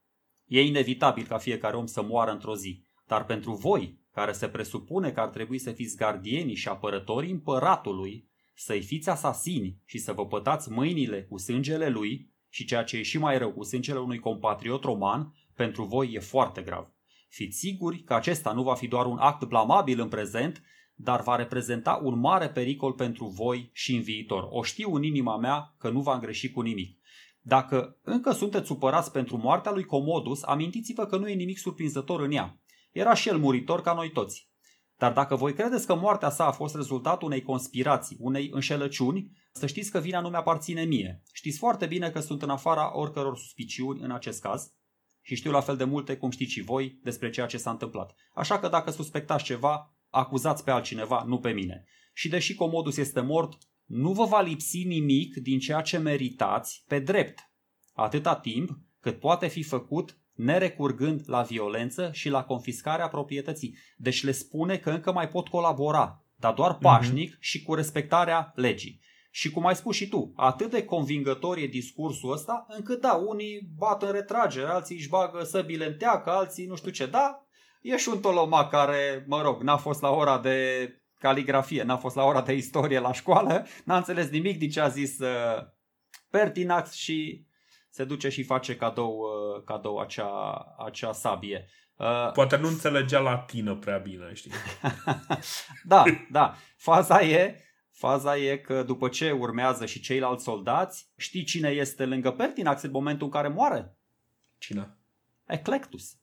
[0.46, 5.10] E inevitabil ca fiecare om să moară într-o zi, dar pentru voi, care se presupune
[5.10, 10.26] că ar trebui să fiți gardienii și apărătorii împăratului, să-i fiți asasini și să vă
[10.26, 14.18] pătați mâinile cu sângele lui și ceea ce e și mai rău cu sângele unui
[14.18, 16.92] compatriot roman, pentru voi e foarte grav.
[17.28, 20.62] Fiți siguri că acesta nu va fi doar un act blamabil în prezent,
[20.94, 24.46] dar va reprezenta un mare pericol pentru voi și în viitor.
[24.50, 26.98] O știu în inima mea că nu va greși cu nimic.
[27.40, 32.30] Dacă încă sunteți supărați pentru moartea lui Comodus, amintiți-vă că nu e nimic surprinzător în
[32.30, 32.60] ea.
[32.90, 34.48] Era și el muritor ca noi toți.
[34.96, 39.66] Dar dacă voi credeți că moartea sa a fost rezultatul unei conspirații, unei înșelăciuni, să
[39.66, 41.22] știți că vina nu mi-aparține mie.
[41.32, 44.72] Știți foarte bine că sunt în afara oricăror suspiciuni în acest caz
[45.22, 48.14] și știu la fel de multe cum știți și voi despre ceea ce s-a întâmplat.
[48.34, 51.84] Așa că dacă suspectați ceva, acuzați pe altcineva, nu pe mine.
[52.14, 56.98] Și deși Comodus este mort, nu vă va lipsi nimic din ceea ce meritați pe
[56.98, 57.38] drept,
[57.92, 58.70] atâta timp
[59.00, 63.76] cât poate fi făcut nerecurgând la violență și la confiscarea proprietății.
[63.96, 66.80] Deci le spune că încă mai pot colabora, dar doar mhm.
[66.80, 67.40] pașnic mm-hmm.
[67.40, 69.00] și cu respectarea legii.
[69.32, 73.68] Și cum ai spus și tu, atât de convingător e discursul ăsta, încât da, unii
[73.76, 77.46] bat în retragere, alții își bagă săbile în teacă, alții nu știu ce, da,
[77.82, 80.88] e și un tolomac care, mă rog, n-a fost la ora de
[81.18, 84.88] caligrafie, n-a fost la ora de istorie la școală, n-a înțeles nimic din ce a
[84.88, 85.62] zis uh,
[86.30, 87.46] Pertinax și
[87.90, 91.68] se duce și face cadou, uh, cadou acea, acea sabie.
[91.96, 94.50] Uh, Poate nu înțelegea latină prea bine, știi?
[95.84, 96.54] da, da.
[96.76, 97.60] Faza e,
[97.90, 102.90] faza e că după ce urmează și ceilalți soldați, știi cine este lângă Pertinax în
[102.90, 103.96] momentul în care moare?
[104.58, 104.96] Cine?
[105.46, 106.14] Eclectus.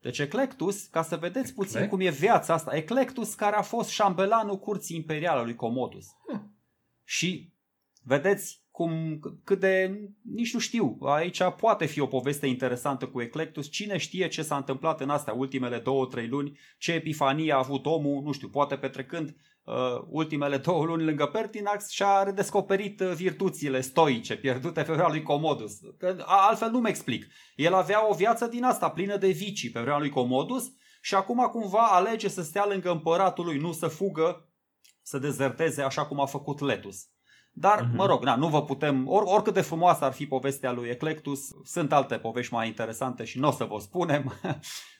[0.00, 1.90] Deci Eclectus, ca să vedeți puțin Eclect?
[1.90, 6.06] cum e viața asta, Eclectus care a fost șambelanul curții imperiale lui Comodus.
[6.28, 6.56] Hm.
[7.04, 7.52] Și
[8.02, 10.00] vedeți cum, cât de,
[10.34, 14.56] nici nu știu, aici poate fi o poveste interesantă cu Eclectus, cine știe ce s-a
[14.56, 18.76] întâmplat în astea ultimele două, trei luni, ce epifanie a avut omul, nu știu, poate
[18.76, 19.74] petrecând uh,
[20.08, 25.22] ultimele două luni lângă Pertinax și a redescoperit uh, virtuțile stoice pierdute pe vremea lui
[25.22, 25.78] Comodus.
[25.98, 27.26] Că altfel nu-mi explic.
[27.54, 31.48] El avea o viață din asta plină de vicii pe vremea lui Comodus și acum
[31.52, 34.48] cumva alege să stea lângă împăratul lui, nu să fugă,
[35.02, 37.14] să dezerteze așa cum a făcut Letus.
[37.58, 37.94] Dar, uh-huh.
[37.94, 41.40] mă rog, na, nu vă putem, or, oricât de frumoasă ar fi povestea lui Eclectus,
[41.64, 44.32] sunt alte povești mai interesante și nu o să vă spunem.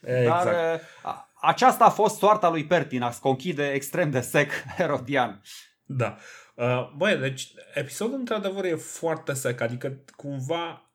[0.01, 0.43] Exact.
[0.45, 5.41] Dar a, aceasta a fost soarta lui Pertinax, conchide extrem de sec Herodian.
[5.85, 6.17] Da.
[6.55, 10.89] Uh, băi, deci episodul într-adevăr e foarte sec, adică cumva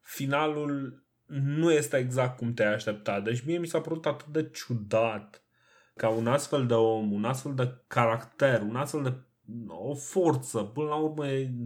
[0.00, 3.20] finalul nu este exact cum te-ai aștepta.
[3.20, 5.42] Deci mie mi s-a părut atât de ciudat
[5.96, 9.12] ca un astfel de om, un astfel de caracter, un astfel de
[9.68, 10.58] o forță.
[10.58, 11.24] Până la urmă,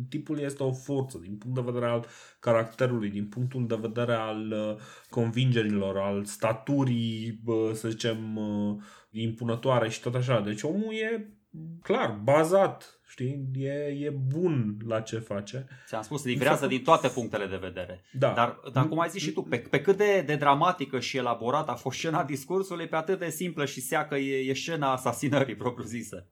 [0.08, 2.06] tipul este o forță din punct de vedere al
[2.40, 4.76] caracterului, din punctul de vedere al uh,
[5.10, 7.40] convingerilor, al staturii,
[7.72, 8.76] să zicem, uh,
[9.10, 10.40] impunătoare și tot așa.
[10.40, 11.36] Deci omul e
[11.82, 13.70] clar, bazat, știi, e,
[14.00, 15.66] e bun la ce face.
[15.86, 18.04] Ți-am spus, livrează din toate punctele de vedere.
[18.12, 18.32] Da.
[18.32, 21.70] Dar, dar cum ai zis și tu, pe, pe cât de, de dramatică și elaborată
[21.70, 26.26] a fost scena discursului, pe atât de simplă și seacă e, e scena asasinării propriu-zisă.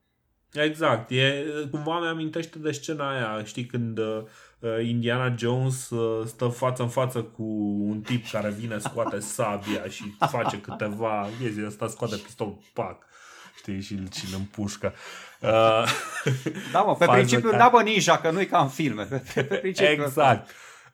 [0.53, 4.23] Exact, e, cumva mi-amintește de scena aia, știi, când uh,
[4.85, 7.43] Indiana Jones uh, stă față în față cu
[7.89, 13.07] un tip care vine, scoate sabia și face câteva chestii, ăsta scoate pistolul, pac,
[13.57, 14.95] știi, și îl, și îl împușcă.
[15.41, 15.85] Uh,
[16.73, 17.57] da, mă, pe principiu, ca...
[17.57, 19.05] da, bă, ninja, că nu-i ca în filme.
[19.05, 20.45] Pe, pe principiu exact, ăsta.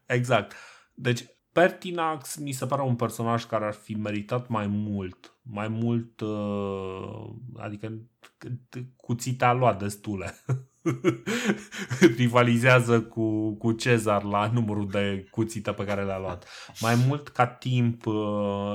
[0.06, 0.52] exact.
[0.94, 1.24] Deci,
[1.56, 7.30] Pertinax mi se pare un personaj care ar fi meritat mai mult, mai mult, uh,
[7.56, 7.92] adică
[8.96, 10.34] cuțita a luat destule.
[12.16, 16.48] rivalizează cu, cu Cezar la numărul de cuțite pe care le-a luat.
[16.80, 18.14] Mai mult ca timp uh,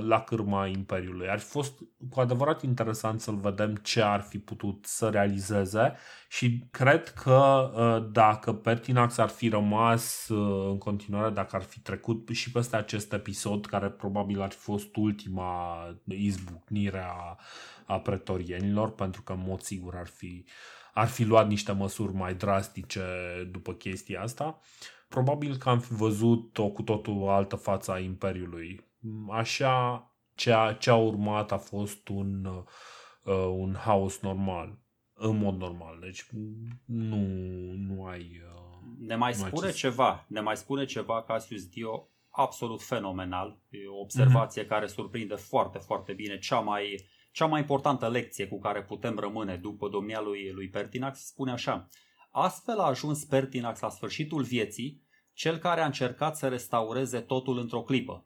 [0.01, 1.30] la cârma Imperiului.
[1.30, 1.74] Ar fi fost
[2.09, 5.93] cu adevărat interesant să-l vedem ce ar fi putut să realizeze
[6.30, 11.80] și cred că uh, dacă Pertinax ar fi rămas uh, în continuare, dacă ar fi
[11.80, 17.38] trecut și peste acest episod, care probabil ar fi fost ultima izbucnire a,
[17.86, 22.14] a pretorienilor, pentru că în mod sigur ar fi uh, ar fi luat niște măsuri
[22.14, 23.02] mai drastice
[23.52, 24.60] după chestia asta,
[25.10, 28.86] probabil că am fi văzut o cu totul altă față a Imperiului.
[29.30, 32.46] Așa, ceea ce a urmat a fost un,
[33.24, 34.80] uh, un haos normal,
[35.14, 35.98] în mod normal.
[36.02, 36.26] Deci
[36.86, 37.26] nu,
[37.78, 38.42] nu ai...
[38.46, 38.62] Uh,
[39.08, 39.74] ne mai spune ce...
[39.74, 44.68] ceva, ne mai spune ceva Cassius Dio absolut fenomenal, e o observație mm-hmm.
[44.68, 49.55] care surprinde foarte, foarte bine, cea mai cea mai importantă lecție cu care putem rămâne
[49.55, 51.88] după domnia lui, lui Pertinax spune așa.
[52.32, 55.01] Astfel a ajuns Pertinax la sfârșitul vieții,
[55.34, 58.25] cel care a încercat să restaureze totul într-o clipă.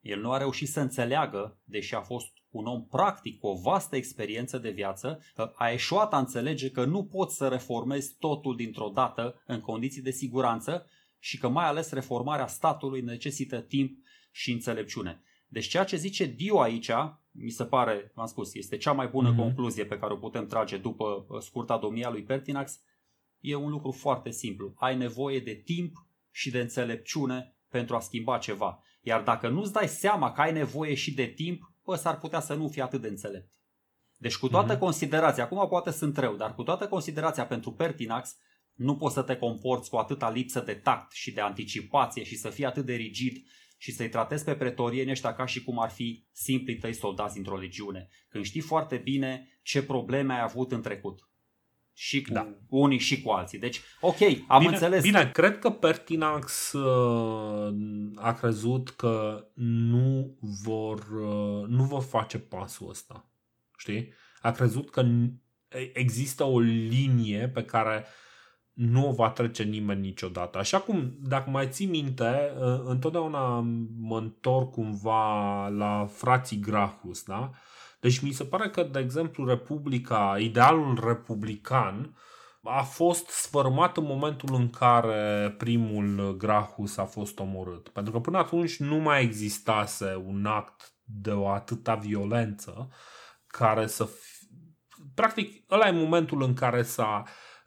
[0.00, 3.96] El nu a reușit să înțeleagă, deși a fost un om practic cu o vastă
[3.96, 5.20] experiență de viață,
[5.54, 10.10] a eșuat a înțelege că nu poți să reformezi totul dintr-o dată în condiții de
[10.10, 10.86] siguranță
[11.18, 13.98] și că mai ales reformarea statului necesită timp
[14.32, 15.22] și înțelepciune.
[15.46, 16.90] Deci ceea ce zice Dio aici
[17.30, 19.36] mi se pare, am spus, este cea mai bună mm-hmm.
[19.36, 22.80] concluzie pe care o putem trage după uh, scurta domnia lui Pertinax,
[23.40, 24.74] e un lucru foarte simplu.
[24.76, 25.92] Ai nevoie de timp
[26.30, 28.82] și de înțelepciune pentru a schimba ceva.
[29.00, 32.54] Iar dacă nu-ți dai seama că ai nevoie și de timp, bă, s-ar putea să
[32.54, 33.52] nu fii atât de înțelept.
[34.16, 34.80] Deci cu toată mm-hmm.
[34.80, 38.36] considerația, acum poate sunt rău, dar cu toată considerația pentru Pertinax,
[38.74, 42.50] nu poți să te comporți cu atâta lipsă de tact și de anticipație și să
[42.50, 43.46] fii atât de rigid
[43.82, 47.56] și să-i tratezi pe pretorieni ăștia ca și cum ar fi simpli tăi soldați într-o
[47.56, 51.28] legiune, când știi foarte bine ce probleme ai avut în trecut.
[51.94, 52.56] Și cu da.
[52.68, 53.58] unii și cu alții.
[53.58, 54.16] Deci, ok,
[54.48, 55.02] am bine, înțeles.
[55.02, 57.74] Bine, cred că Pertinax uh,
[58.14, 63.30] a crezut că nu vor, uh, nu vor face pasul ăsta.
[63.78, 64.12] Știi?
[64.40, 65.06] A crezut că
[65.92, 68.29] există o linie pe care uh,
[68.80, 70.58] nu o va trece nimeni niciodată.
[70.58, 73.58] Așa cum, dacă mai ții minte, ă, întotdeauna
[74.00, 77.50] mă întorc cumva la frații Grahus, da?
[78.00, 82.16] Deci mi se pare că, de exemplu, Republica, idealul republican,
[82.62, 87.88] a fost sfărmat în momentul în care primul Grahus a fost omorât.
[87.88, 92.88] Pentru că până atunci nu mai existase un act de o atâta violență
[93.46, 94.04] care să...
[94.04, 94.28] Fi...
[95.14, 97.22] Practic, ăla e momentul în care s-a,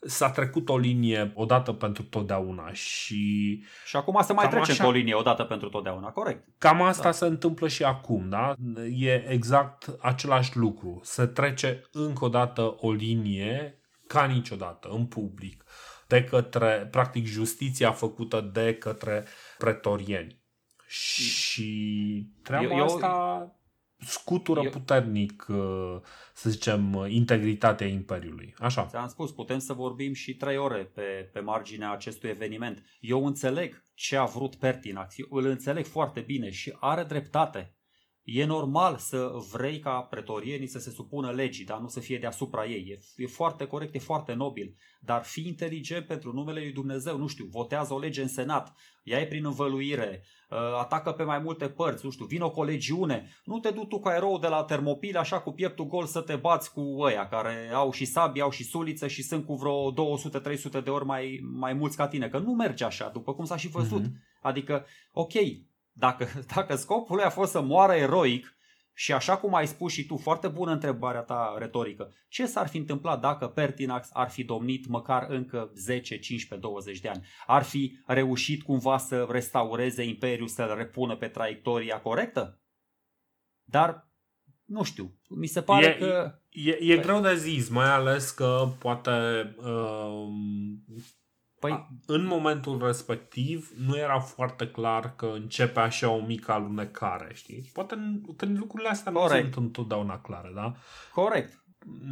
[0.06, 3.64] s-a trecut o linie odată pentru totdeauna și...
[3.86, 6.48] Și acum se mai trece așa, o linie odată pentru totdeauna, corect.
[6.58, 7.12] Cam asta da.
[7.12, 8.54] se întâmplă și acum, da?
[8.96, 11.00] E exact același lucru.
[11.04, 13.78] Se trece încă o dată o linie
[14.08, 15.64] ca niciodată în public
[16.08, 19.26] de către, practic, justiția făcută de către
[19.58, 20.42] pretorieni.
[20.88, 23.63] Și treaba eu, asta
[24.06, 24.70] scutură Eu...
[24.70, 26.00] puternic, uh,
[26.34, 28.54] să zicem, integritatea Imperiului.
[28.58, 28.86] Așa.
[28.86, 32.84] Ți-am spus, putem să vorbim și trei ore pe, pe marginea acestui eveniment.
[33.00, 37.76] Eu înțeleg ce a vrut Pertinax, eu îl înțeleg foarte bine și are dreptate.
[38.24, 42.66] E normal să vrei ca pretorienii să se supună legii, dar nu să fie deasupra
[42.66, 42.86] ei.
[42.90, 44.76] E, e foarte corect, e foarte nobil.
[45.00, 49.20] Dar fi inteligent pentru numele lui Dumnezeu, nu știu, votează o lege în Senat, ia
[49.20, 53.60] e prin învăluire, uh, atacă pe mai multe părți, nu știu, vine o colegiune, nu
[53.60, 56.74] te du tu ca erou de la termopile așa cu pieptul gol să te bați
[56.74, 59.94] cu ăia care au și sabie, au și suliță și sunt cu vreo
[60.80, 63.58] 200-300 de ori mai, mai mulți ca tine, că nu merge așa, după cum s-a
[63.58, 64.02] și văzut.
[64.08, 64.32] Mm-hmm.
[64.42, 65.34] Adică, ok,
[65.94, 68.58] dacă, dacă scopul lui a fost să moară eroic,
[68.96, 72.78] și așa cum ai spus și tu, foarte bună întrebarea ta retorică, ce s-ar fi
[72.78, 77.26] întâmplat dacă Pertinax ar fi domnit măcar încă 10, 15, 20 de ani?
[77.46, 82.62] Ar fi reușit cumva să restaureze Imperiul, să-l repună pe traiectoria corectă?
[83.64, 84.08] Dar,
[84.66, 86.40] nu știu, mi se pare e, că...
[86.50, 89.12] E, e, e greu de zis, mai ales că poate
[89.58, 90.28] uh,
[91.68, 97.70] Păi, în momentul respectiv nu era foarte clar că începe așa o mică alunecare, știi?
[97.74, 99.46] Poate când lucrurile astea Corect.
[99.46, 100.74] nu sunt întotdeauna clare, da?
[101.14, 101.64] Corect.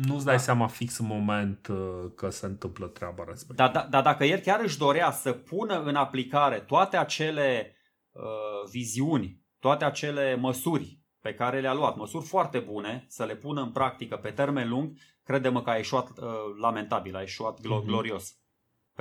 [0.08, 0.42] Nu-ți dai da.
[0.42, 3.70] seama fix în moment uh, că se întâmplă treaba respectivă.
[3.70, 7.76] Dar da, da, dacă el chiar își dorea să pună în aplicare toate acele
[8.12, 13.62] uh, viziuni, toate acele măsuri pe care le-a luat, măsuri foarte bune, să le pună
[13.62, 16.26] în practică pe termen lung, crede-mă că a ieșuat uh,
[16.62, 17.86] lamentabil, a ieșuat gl- mm-hmm.
[17.86, 18.41] glorios.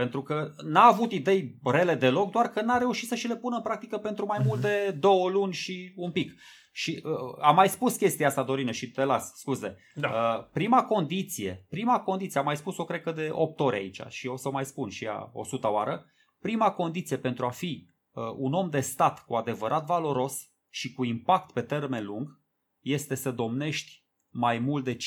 [0.00, 3.56] Pentru că n-a avut idei rele deloc, doar că n-a reușit să și le pună
[3.56, 6.40] în practică pentru mai mult de două luni și un pic.
[6.72, 9.76] Și uh, am mai spus chestia asta, Dorine, și te las, scuze.
[9.94, 10.08] Da.
[10.08, 14.26] Uh, prima condiție, prima condiție, am mai spus-o cred că de 8 ore aici și
[14.26, 16.06] o să mai spun și ea 100 oară,
[16.40, 21.04] prima condiție pentru a fi uh, un om de stat cu adevărat valoros și cu
[21.04, 22.40] impact pe termen lung
[22.80, 24.98] este să domnești mai mult de 15-20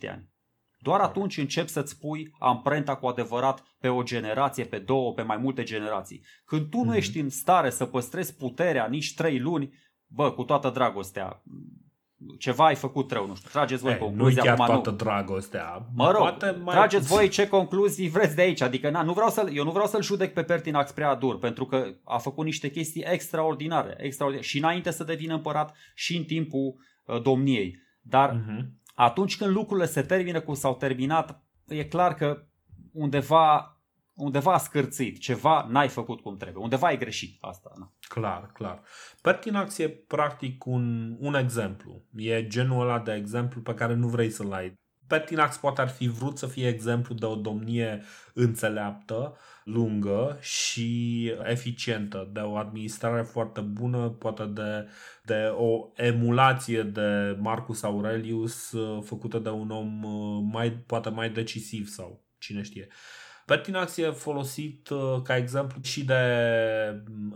[0.00, 0.31] de ani.
[0.82, 5.36] Doar atunci încep să-ți pui amprenta cu adevărat pe o generație, pe două, pe mai
[5.36, 6.24] multe generații.
[6.44, 6.80] Când tu mm-hmm.
[6.80, 6.96] nu mhm.
[6.96, 9.72] ești în stare să păstrezi puterea nici trei luni,
[10.06, 11.42] bă, cu toată dragostea,
[12.38, 14.36] ceva ai făcut rău, nu știu, trageți voi concluzii.
[14.36, 14.96] Nu chiar acum, toată nu.
[14.96, 15.86] dragostea.
[15.94, 18.60] Mă rog, Poate mai trageți voi ce concluzii vreți de aici.
[18.60, 21.66] Adică, na, nu vreau să eu nu vreau să-l judec pe Pertinax prea dur, pentru
[21.66, 24.48] că a făcut niște chestii extraordinare, extraordinare.
[24.48, 26.74] și înainte să devină împărat și în timpul
[27.04, 27.80] uh, domniei.
[28.00, 32.44] Dar uh-huh atunci când lucrurile se termină cum s-au terminat, e clar că
[32.92, 33.76] undeva,
[34.14, 37.72] undeva a scârțit, ceva n-ai făcut cum trebuie, undeva ai greșit asta.
[37.78, 37.92] Na.
[38.00, 38.82] Clar, clar.
[39.22, 42.02] Pertinax e practic un, un exemplu.
[42.16, 46.08] E genul ăla de exemplu pe care nu vrei să-l ai Pertinax poate ar fi
[46.08, 48.02] vrut să fie exemplu de o domnie
[48.34, 54.88] înțeleaptă, lungă și eficientă, de o administrare foarte bună, poate de,
[55.22, 61.30] de o emulație de Marcus Aurelius uh, făcută de un om uh, mai, poate mai
[61.30, 62.88] decisiv sau cine știe.
[63.46, 66.22] Pertinax e folosit uh, ca exemplu și de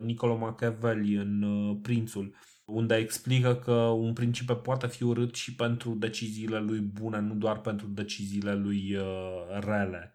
[0.00, 1.44] Niccolo Machiavelli în
[1.82, 2.34] Prințul
[2.66, 7.60] unde explică că un principe poate fi urât și pentru deciziile lui bune, nu doar
[7.60, 10.12] pentru deciziile lui uh, rele.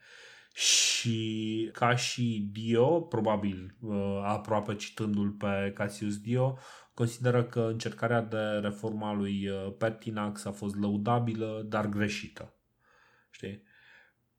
[0.61, 6.57] Și ca și Dio, probabil uh, aproape citându-l pe Cassius Dio,
[6.93, 12.53] consideră că încercarea de reforma lui uh, Pertinax a fost lăudabilă, dar greșită.
[13.29, 13.63] Știi?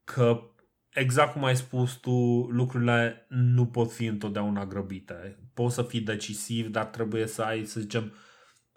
[0.04, 0.40] Că
[0.90, 5.38] exact cum ai spus tu, lucrurile nu pot fi întotdeauna grăbite.
[5.54, 8.12] Poți să fii decisiv, dar trebuie să ai, să zicem,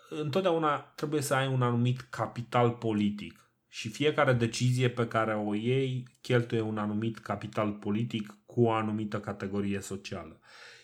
[0.10, 3.45] întotdeauna trebuie să ai un anumit capital politic.
[3.76, 9.20] Și fiecare decizie pe care o iei cheltuie un anumit capital politic cu o anumită
[9.20, 10.40] categorie socială.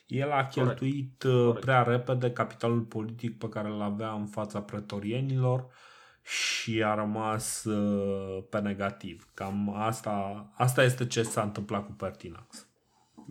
[0.07, 1.55] El a cheltuit Corect.
[1.55, 5.65] Uh, prea repede capitalul politic pe care îl avea în fața pretorienilor
[6.23, 9.29] și a rămas uh, pe negativ.
[9.33, 12.67] Cam asta, asta este ce s-a întâmplat cu Pertinax.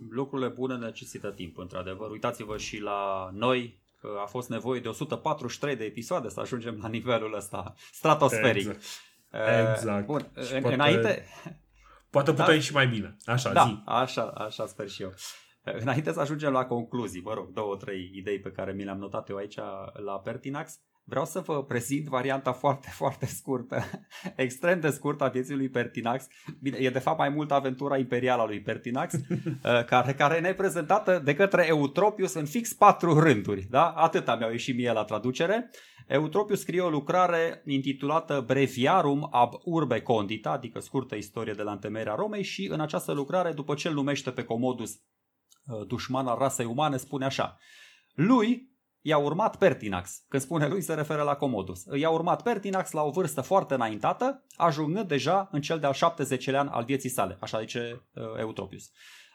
[0.09, 2.09] Lucrurile bune necesită timp, într-adevăr.
[2.09, 6.87] Uitați-vă și la noi, că a fost nevoie de 143 de episoade să ajungem la
[6.87, 8.67] nivelul ăsta stratosferic.
[8.67, 9.09] Exact.
[9.31, 10.05] Uh, exact.
[10.05, 11.25] Bun, în, poate, înainte...
[12.09, 12.59] Poate putem da?
[12.59, 13.15] și mai bine.
[13.25, 13.81] Așa, da, zi.
[13.85, 15.13] Așa, așa sper și eu.
[15.63, 19.29] Înainte să ajungem la concluzii, vă rog, două, trei idei pe care mi le-am notat
[19.29, 19.55] eu aici
[19.93, 20.79] la Pertinax.
[21.11, 23.83] Vreau să vă prezint varianta foarte, foarte scurtă,
[24.35, 26.27] extrem de scurtă a vieții lui Pertinax.
[26.61, 30.53] Bine, e de fapt mai mult aventura imperială a lui Pertinax, uh, care, care ne-e
[30.53, 33.67] prezentată de către Eutropius în fix patru rânduri.
[33.69, 33.89] Da?
[33.89, 35.69] Atâta mi-au ieșit mie la traducere.
[36.07, 42.15] Eutropius scrie o lucrare intitulată Breviarum ab urbe condita, adică scurtă istorie de la întemeierea
[42.15, 46.65] Romei și în această lucrare, după ce îl numește pe Comodus uh, dușman al rasei
[46.65, 47.57] umane, spune așa.
[48.13, 48.70] Lui,
[49.01, 50.23] i-a urmat Pertinax.
[50.27, 51.83] Când spune lui, se referă la Comodus.
[51.93, 56.67] I-a urmat Pertinax la o vârstă foarte înaintată, ajungând deja în cel de-al 70-lea an
[56.67, 58.91] al vieții sale, așa zice uh, Eutropius.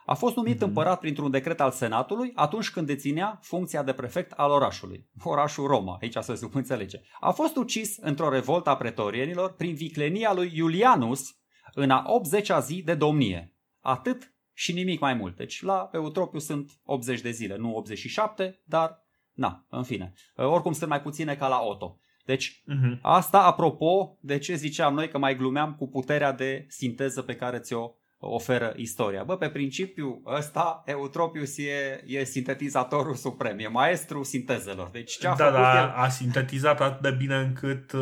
[0.07, 0.61] A fost numit mm-hmm.
[0.67, 5.09] împărat printr-un decret al Senatului atunci când deținea funcția de prefect al orașului.
[5.23, 7.01] Orașul Roma, aici se subînțelege.
[7.21, 11.37] A fost ucis într-o revoltă a pretorienilor prin viclenia lui Iulianus
[11.75, 13.57] în a 80-a zi de domnie.
[13.81, 15.37] Atât și nimic mai mult.
[15.37, 19.06] Deci la Eutropius sunt 80 de zile, nu 87, dar
[19.37, 20.13] na, în fine.
[20.37, 21.99] Oricum sunt mai puține ca la Otto.
[22.25, 23.01] Deci uh-huh.
[23.01, 27.59] asta apropo de ce ziceam noi că mai glumeam cu puterea de sinteză pe care
[27.59, 29.23] ți-o oferă istoria.
[29.23, 34.89] Bă, pe principiu ăsta Eutropius e, e sintetizatorul suprem, e maestru sintezelor.
[34.89, 35.93] Deci ce a da, făcut da, el...
[35.97, 38.01] a sintetizat atât de bine încât uh,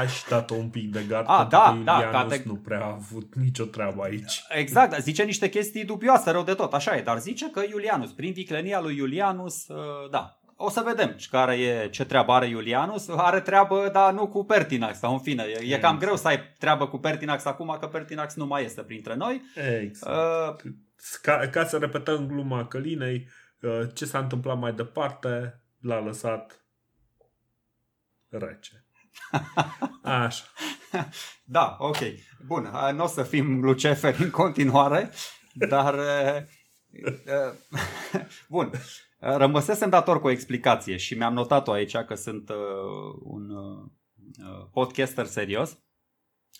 [0.00, 1.26] a și dat un pic de gard.
[1.28, 2.42] A, da, da, cate...
[2.44, 4.42] nu prea a avut nicio treabă aici.
[4.48, 8.32] Exact, zice niște chestii dubioase, rău de tot, așa e, dar zice că Iulianus, prin
[8.32, 13.08] viclenia lui Iulianus, uh, da, o să vedem care e, ce treabă are Iulianus.
[13.08, 15.42] Are treabă, dar nu cu Pertinax, sau în fine.
[15.42, 18.82] E, e cam greu să ai treabă cu Pertinax acum, că Pertinax nu mai este
[18.82, 19.42] printre noi.
[19.80, 20.62] Exact.
[20.64, 20.72] Uh,
[21.22, 23.28] ca, ca să repetăm gluma Călinei,
[23.60, 26.64] uh, ce s-a întâmplat mai departe, l-a lăsat
[28.28, 28.84] rece.
[30.02, 30.44] Așa.
[31.44, 31.98] Da, ok.
[32.46, 35.10] Bun, nu o să fim luceferi în continuare,
[35.52, 35.94] dar...
[35.94, 36.42] Uh,
[37.26, 37.80] uh,
[38.48, 38.70] bun.
[39.34, 42.56] Rămăsesem dator cu o explicație și mi-am notat-o aici că sunt uh,
[43.22, 43.84] un uh,
[44.38, 45.78] uh, podcaster serios.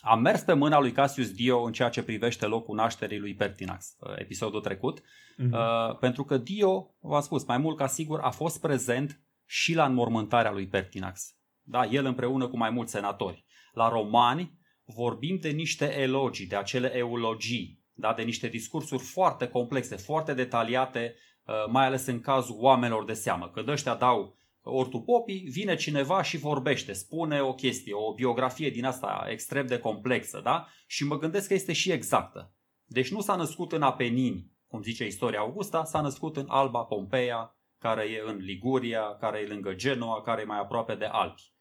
[0.00, 3.96] Am mers pe mâna lui Cassius Dio în ceea ce privește locul nașterii lui Pertinax,
[3.98, 5.50] uh, episodul trecut, uh-huh.
[5.50, 9.84] uh, pentru că Dio, v-am spus, mai mult ca sigur, a fost prezent și la
[9.84, 11.34] înmormântarea lui Pertinax.
[11.62, 13.44] Da, el împreună cu mai mulți senatori.
[13.72, 19.96] La romani vorbim de niște elogii, de acele eulogii, da, de niște discursuri foarte complexe,
[19.96, 21.35] foarte detaliate Uh,
[21.68, 26.36] mai ales în cazul oamenilor de seamă, că de ăștia dau ortupopii, vine cineva și
[26.36, 30.68] vorbește, spune o chestie, o biografie din asta extrem de complexă, da?
[30.86, 32.52] Și mă gândesc că este și exactă.
[32.84, 37.56] Deci nu s-a născut în Apenini, cum zice istoria Augusta, s-a născut în Alba Pompeia,
[37.78, 41.52] care e în Liguria, care e lângă Genoa, care e mai aproape de Alpi.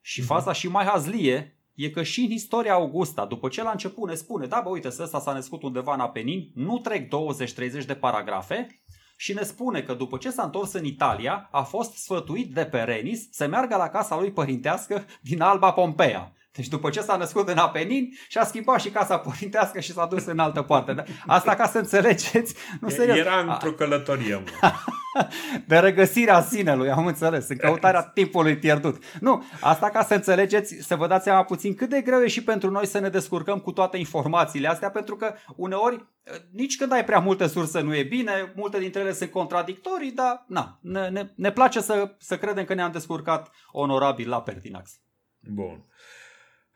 [0.00, 0.26] Și uh-huh.
[0.26, 4.14] faza și mai hazlie e că și în istoria Augusta, după ce la început ne
[4.14, 7.08] spune, da bă uite, ăsta s-a născut undeva în Apenin, nu trec
[7.82, 8.82] 20-30 de paragrafe
[9.16, 13.32] și ne spune că după ce s-a întors în Italia, a fost sfătuit de Perenis
[13.32, 16.32] să meargă la casa lui părintească din Alba Pompeia.
[16.54, 20.24] Deci după ce s-a născut în Apenin și-a schimbat și casa părintească și s-a dus
[20.24, 21.04] în altă parte.
[21.26, 22.54] Asta ca să înțelegeți.
[22.80, 23.16] Nu serios.
[23.16, 24.34] Era într-o călătorie.
[24.34, 24.72] Mă.
[25.66, 29.02] de regăsirea sinelui, am înțeles, în căutarea timpului pierdut.
[29.20, 32.44] Nu, asta ca să înțelegeți, să vă dați seama puțin cât de greu e și
[32.44, 36.06] pentru noi să ne descurcăm cu toate informațiile astea, pentru că uneori,
[36.52, 40.44] nici când ai prea multe surse nu e bine, multe dintre ele sunt contradictorii, dar
[40.48, 44.98] na, ne, ne, ne place să, să credem că ne-am descurcat onorabil la Pertinax.
[45.40, 45.84] Bun.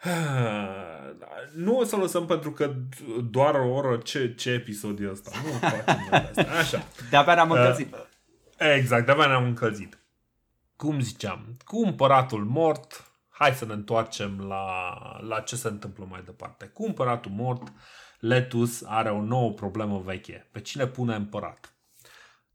[1.55, 2.75] Nu o să lăsăm pentru că
[3.31, 5.31] doar o oră ce, ce episod e ăsta.
[5.45, 6.83] Nu facem Așa.
[7.11, 7.95] De-abia ne-am încălzit.
[7.95, 8.01] Uh,
[8.77, 9.99] exact, de-abia ne-am încălzit.
[10.77, 16.23] Cum ziceam, cu împăratul mort, hai să ne întoarcem la, la ce se întâmplă mai
[16.25, 16.67] departe.
[16.67, 17.73] Cu împăratul mort,
[18.19, 20.49] Letus are o nouă problemă veche.
[20.53, 21.73] Pe cine pune împărat?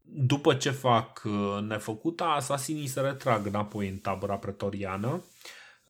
[0.01, 5.23] După ce fac uh, nefăcuta, asasinii se retrag înapoi în tabăra pretoriană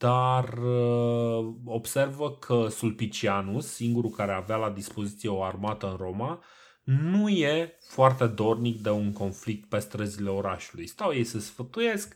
[0.03, 6.43] dar uh, observă că Sulpicianus, singurul care avea la dispoziție o armată în Roma,
[6.83, 10.87] nu e foarte dornic de un conflict pe străzile orașului.
[10.87, 12.15] Stau ei să sfătuiesc,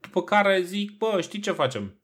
[0.00, 2.01] după care zic, bă, știi ce facem?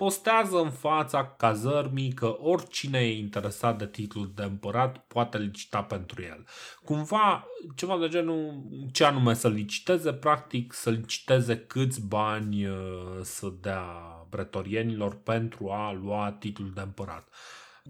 [0.00, 6.22] Postează în fața cazărmii că oricine e interesat de titlul de împărat poate licita pentru
[6.22, 6.46] el.
[6.84, 12.74] Cumva, ceva de genul, ce anume să liciteze, practic să liciteze câți bani uh,
[13.22, 13.84] să dea
[14.30, 17.28] pretorienilor pentru a lua titlul de împărat.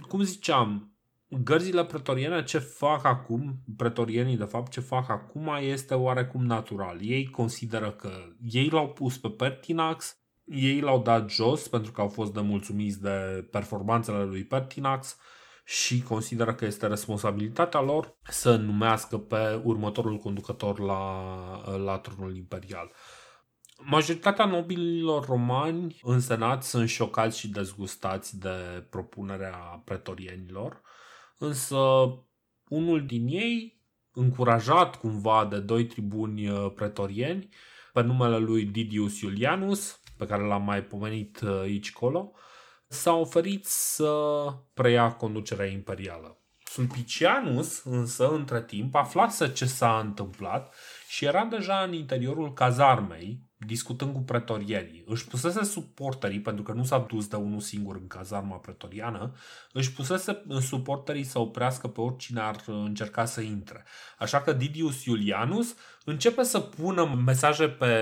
[0.09, 0.97] Cum ziceam,
[1.29, 6.99] gărzile pretoriene ce fac acum, pretorienii de fapt ce fac acum este oarecum natural.
[7.03, 8.11] Ei consideră că
[8.45, 10.20] ei l-au pus pe Pertinax,
[10.51, 15.16] ei l-au dat jos pentru că au fost de mulțumiți de performanțele lui Pertinax
[15.64, 22.92] și consideră că este responsabilitatea lor să numească pe următorul conducător la, la tronul imperial.
[23.82, 30.80] Majoritatea nobililor romani în senat sunt șocați și dezgustați de propunerea pretorienilor,
[31.38, 31.76] însă
[32.68, 33.80] unul din ei,
[34.12, 37.48] încurajat cumva de doi tribuni pretorieni,
[37.92, 42.33] pe numele lui Didius Iulianus, pe care l-am mai pomenit uh, aici colo,
[42.89, 44.12] s-a oferit să
[44.75, 46.39] preia conducerea imperială.
[46.64, 50.75] Sulpicianus, însă, între timp, aflase ce s-a întâmplat
[51.09, 56.85] și era deja în interiorul cazarmei, discutând cu pretorienii, își pusese suporterii, pentru că nu
[56.85, 59.33] s-a dus de unul singur în cazarma pretoriană,
[59.73, 63.85] își pusese suporterii să oprească pe oricine ar încerca să intre.
[64.19, 67.95] Așa că Didius Iulianus începe să pună mesaje pe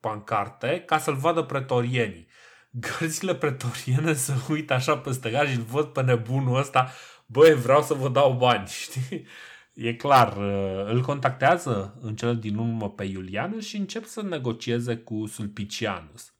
[0.00, 2.28] pancarte ca să-l vadă pretorienii.
[2.70, 6.90] Gărzile pretoriene să uită așa peste gard și îl văd pe nebunul ăsta,
[7.26, 9.26] băi, vreau să vă dau bani, știi?
[9.72, 14.96] E clar, uh, îl contactează în cel din urmă pe Iulianus și încep să negocieze
[14.96, 16.32] cu Sulpicianus.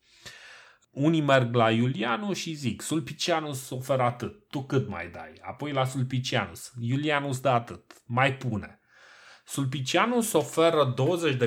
[0.90, 5.40] Unii merg la Iulianus și zic, Sulpicianus oferă atât, tu cât mai dai?
[5.42, 8.80] Apoi la Sulpicianus, Iulianus dă atât, mai pune.
[9.44, 10.94] Sulpicianus oferă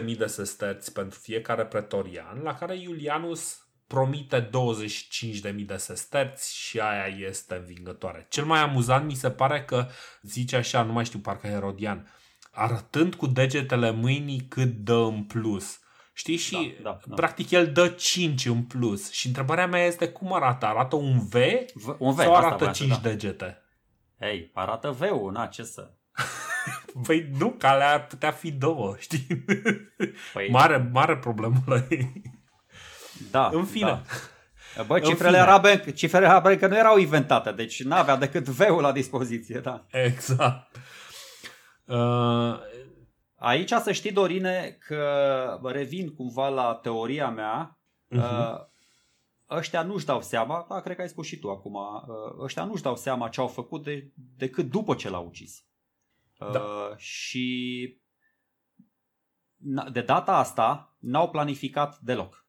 [0.05, 7.05] 20.000 de sesterți pentru fiecare pretorian, la care Iulianus promite 25.000 de sesterți și aia
[7.27, 8.25] este învingătoare.
[8.29, 9.87] Cel mai amuzant mi se pare că
[10.21, 12.13] zice așa, nu mai știu, parcă Herodian,
[12.51, 15.79] arătând cu degetele mâinii cât dă în plus.
[16.13, 16.37] Știi?
[16.37, 17.15] Și da, da, da.
[17.15, 19.11] practic el dă 5 în plus.
[19.11, 20.65] Și întrebarea mea este cum arată?
[20.65, 21.33] Arată un V,
[21.73, 22.95] v un v sau arată 5 da.
[22.95, 23.61] degete?
[24.19, 25.91] Ei, arată V-ul, na, ce să...
[27.05, 29.27] Păi nu, că alea ar putea fi două, știi?
[30.33, 30.49] Păi...
[30.49, 32.21] Mare, mare problemă la ei.
[33.31, 33.49] Da.
[33.53, 34.01] În fine.
[34.75, 34.83] Da.
[34.83, 39.59] Bă, cifrele arabe, cifrele arabe că nu erau inventate, deci n-avea decât V-ul la dispoziție,
[39.59, 39.85] da.
[39.91, 40.75] Exact.
[41.85, 42.59] Uh...
[43.35, 48.17] Aici să știi, Dorine, că revin cumva la teoria mea, uh-huh.
[48.17, 48.65] uh,
[49.49, 52.83] ăștia nu-și dau seama, da, cred că ai spus și tu acum, uh, ăștia nu-și
[52.83, 55.65] dau seama ce au făcut de, decât după ce l-au ucis.
[56.39, 56.93] Uh, da.
[56.97, 57.99] Și
[59.91, 62.44] de data asta n-au planificat deloc.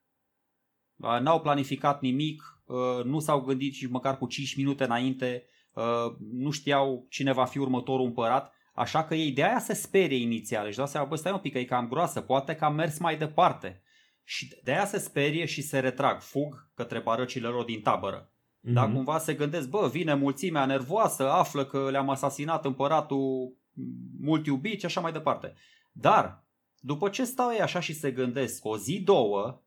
[0.97, 6.51] N-au planificat nimic, uh, nu s-au gândit și măcar cu 5 minute înainte, uh, nu
[6.51, 10.67] știau cine va fi următorul împărat, așa că ei de aia se sperie inițial.
[10.67, 12.99] Își dau seama, bă, stai un pic, că e cam groasă, poate că am mers
[12.99, 13.83] mai departe.
[14.25, 18.31] Și de aia se sperie și se retrag, fug către barăcile lor din tabără.
[18.31, 18.73] Mm-hmm.
[18.73, 23.57] Dar cumva se gândesc, bă, vine mulțimea nervoasă, află că le-am asasinat împăratul
[24.21, 25.55] mult iubit și așa mai departe.
[25.93, 26.45] Dar,
[26.79, 29.63] după ce stau ei așa și se gândesc, o zi, două,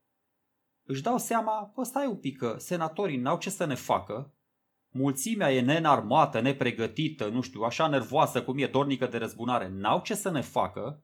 [0.92, 4.34] își dau seama, bă, stai un pic, că senatorii n-au ce să ne facă,
[4.90, 10.14] mulțimea e nenarmată, nepregătită, nu știu, așa nervoasă cum e, dornică de răzbunare, n-au ce
[10.14, 11.04] să ne facă,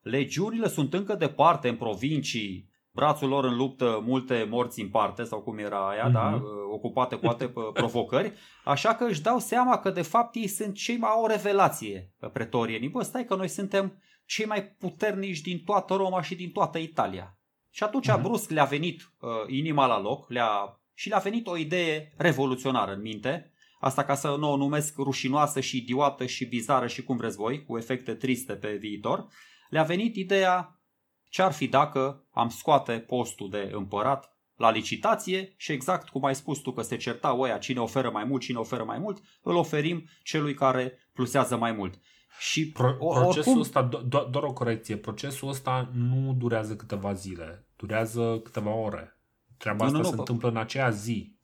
[0.00, 5.40] legiunile sunt încă departe în provincii, brațul lor în luptă, multe morți în parte, sau
[5.40, 6.12] cum era aia, mm-hmm.
[6.12, 6.44] da, mhm.
[6.72, 8.32] ocupate cu alte provocări,
[8.64, 12.14] așa că își dau seama că de fapt ei sunt cei mai au o revelație
[12.32, 12.88] pretorienii.
[12.88, 17.36] Bă, stai că noi suntem cei mai puternici din toată Roma și din toată Italia.
[17.74, 18.22] Și atunci uh-huh.
[18.22, 23.00] brusc le-a venit uh, inima la loc le-a, și le-a venit o idee revoluționară în
[23.00, 23.52] minte.
[23.80, 27.64] Asta ca să nu o numesc rușinoasă și idiotă și bizară și cum vreți voi,
[27.64, 29.26] cu efecte triste pe viitor.
[29.68, 30.80] Le-a venit ideea
[31.28, 36.58] ce-ar fi dacă am scoate postul de împărat la licitație și exact cum ai spus
[36.58, 40.08] tu că se certa oia cine oferă mai mult, cine oferă mai mult, îl oferim
[40.22, 42.00] celui care plusează mai mult.
[42.38, 43.60] Și Pro- procesul oricum...
[43.60, 49.16] ăsta, do- do- doar o corecție, procesul ăsta nu durează câteva zile, durează câteva ore.
[49.56, 51.36] Treaba nu, asta nu, se nu, întâmplă în aceea zi.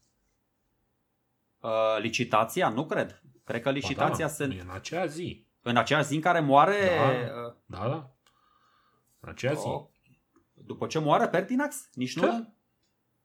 [1.61, 1.70] Uh,
[2.01, 2.68] licitația?
[2.68, 3.22] Nu cred.
[3.45, 4.61] Cred că licitația ba da, se...
[4.61, 5.47] în aceea zi.
[5.62, 6.76] În aceea zi în care moare...
[7.66, 7.89] Da, da.
[7.89, 8.11] da.
[9.20, 9.66] În aceea zi.
[9.66, 9.84] Oh.
[10.55, 11.89] După ce moare Pertinax?
[11.93, 12.55] Nici nu?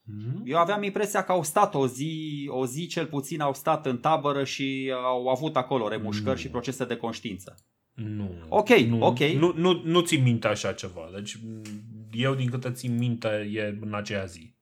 [0.03, 0.41] Mm-hmm.
[0.43, 3.97] Eu aveam impresia că au stat o zi, o zi cel puțin au stat în
[3.97, 6.41] tabără și au avut acolo remușcări mm.
[6.41, 7.55] și procese de conștiință.
[7.93, 8.31] Nu.
[8.49, 9.19] Ok, nu, ok.
[9.19, 11.09] Nu, nu, nu țin minte așa ceva.
[11.13, 11.37] Deci
[12.11, 14.55] eu din câte țin minte e în aceea zi.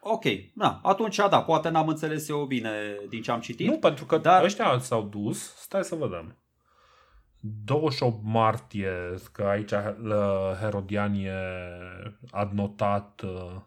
[0.00, 0.24] Ok,
[0.54, 2.70] na, atunci da, poate n-am înțeles eu bine
[3.08, 3.66] din ce am citit.
[3.66, 4.44] Nu, pentru că dar...
[4.44, 6.38] ăștia s-au dus, stai să vedem.
[7.64, 8.90] 28 martie,
[9.32, 9.72] că aici
[10.60, 11.32] Herodian e
[12.30, 13.60] adnotat uh,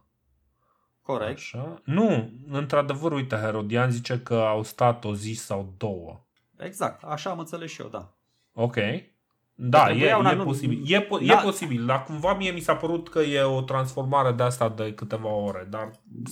[1.11, 1.37] Corect.
[1.37, 1.81] Așa.
[1.83, 6.25] Nu, într-adevăr, uite, Herodian zice că au stat o zi sau două.
[6.57, 8.13] Exact, așa am înțeles și eu, da.
[8.53, 8.75] Ok.
[9.53, 10.43] Da, e, e, nu...
[10.43, 10.81] posibil.
[10.85, 11.33] E, po- da.
[11.33, 14.93] e posibil, dar cumva mie mi s-a părut că e o transformare de asta de
[14.93, 15.91] câteva ore, dar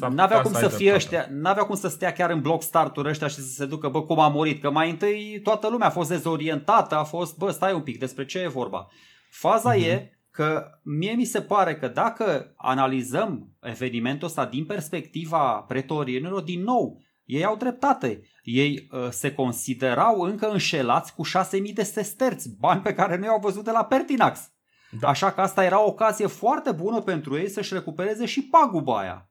[0.10, 3.28] N-avea cum să, să fie ăștia, n-avea cum să stea chiar în bloc start ăștia
[3.28, 6.10] și să se ducă, bă, cum a murit, că mai întâi toată lumea a fost
[6.10, 8.88] dezorientată, a fost, bă, stai un pic, despre ce e vorba.
[9.30, 9.88] Faza mm-hmm.
[9.88, 16.64] e că mie mi se pare că dacă analizăm evenimentul ăsta din perspectiva pretorienilor, din
[16.64, 18.22] nou, ei au dreptate.
[18.44, 23.40] Ei uh, se considerau încă înșelați cu 6.000 de sesterți, bani pe care nu i-au
[23.40, 24.52] văzut de la Pertinax.
[25.00, 25.08] Da.
[25.08, 29.30] Așa că asta era o ocazie foarte bună pentru ei să-și recupereze și paguba aia.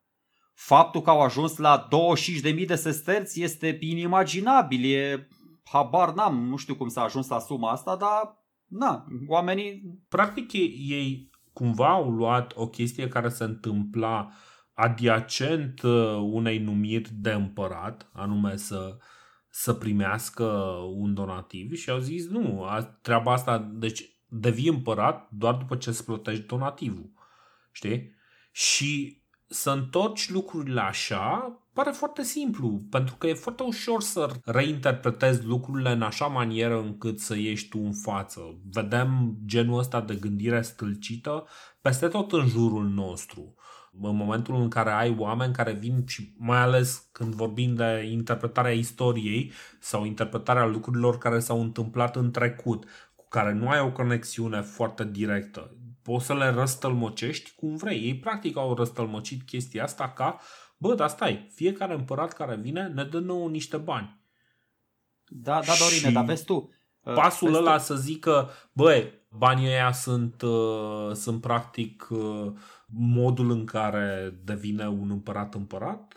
[0.55, 1.89] Faptul că au ajuns la
[2.53, 5.28] 25.000 de sesterți este inimaginabil, e
[5.65, 10.01] habar n-am, nu știu cum s-a ajuns la suma asta, dar na, oamenii...
[10.09, 14.30] Practic ei cumva au luat o chestie care se întâmpla
[14.72, 18.97] adiacent uh, unei numiri de împărat, anume să,
[19.48, 20.44] să primească
[20.94, 22.66] un donativ și au zis nu,
[23.02, 27.10] treaba asta, deci devii împărat doar după ce îți plătești donativul.
[27.72, 28.14] Știi?
[28.52, 35.44] Și să întorci lucrurile așa pare foarte simplu, pentru că e foarte ușor să reinterpretezi
[35.44, 38.40] lucrurile în așa manieră încât să ieși tu în față.
[38.70, 41.47] Vedem genul ăsta de gândire stâlcită
[41.81, 43.55] peste tot în jurul nostru.
[44.01, 48.73] În momentul în care ai oameni care vin și mai ales când vorbim de interpretarea
[48.73, 52.85] istoriei sau interpretarea lucrurilor care s-au întâmplat în trecut,
[53.15, 55.77] cu care nu ai o conexiune foarte directă
[56.07, 58.01] poți să le răstălmăcești cum vrei.
[58.01, 60.40] Ei practic au răstălmăcit chestia asta ca,
[60.77, 64.20] bă, dar stai, fiecare împărat care vine ne dă nouă niște bani.
[65.28, 66.70] Da, da, Dorine, dar vezi tu.
[67.01, 67.82] Uh, pasul vezi ăla tu?
[67.82, 72.53] să zică, băi, banii ăia sunt, uh, sunt practic uh,
[72.86, 76.16] modul în care devine un împărat împărat,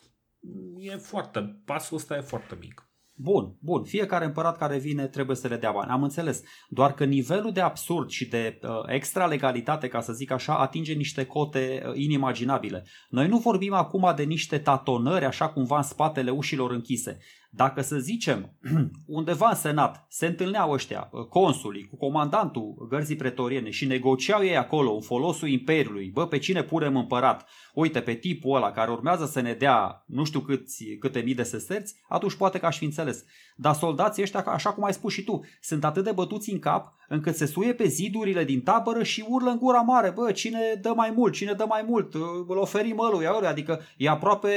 [0.77, 2.88] e foarte, pasul ăsta e foarte mic.
[3.21, 3.83] Bun, bun.
[3.83, 5.91] Fiecare împărat care vine trebuie să le dea bani.
[5.91, 6.41] Am înțeles.
[6.69, 10.93] Doar că nivelul de absurd și de uh, extra legalitate, ca să zic așa, atinge
[10.93, 12.85] niște cote uh, inimaginabile.
[13.09, 17.17] Noi nu vorbim acum de niște tatonări așa cumva în spatele ușilor închise.
[17.51, 18.53] Dacă să zicem,
[19.05, 24.57] undeva în Senat se întâlneau ăștia, uh, consulii, cu comandantul gărzii pretoriene și negociau ei
[24.57, 29.25] acolo în folosul Imperiului, bă, pe cine punem împărat, uite, pe tipul ăla care urmează
[29.25, 32.85] să ne dea nu știu câți, câte mii de sesterți, atunci poate că aș fi
[32.85, 33.25] înțeles.
[33.61, 36.93] Dar soldații ăștia, așa cum ai spus și tu, sunt atât de bătuți în cap
[37.07, 40.93] încât se suie pe zidurile din tabără și urlă în gura mare, bă, cine dă
[40.95, 42.13] mai mult, cine dă mai mult,
[42.47, 44.47] îl oferim ăluia, ăluia, adică e aproape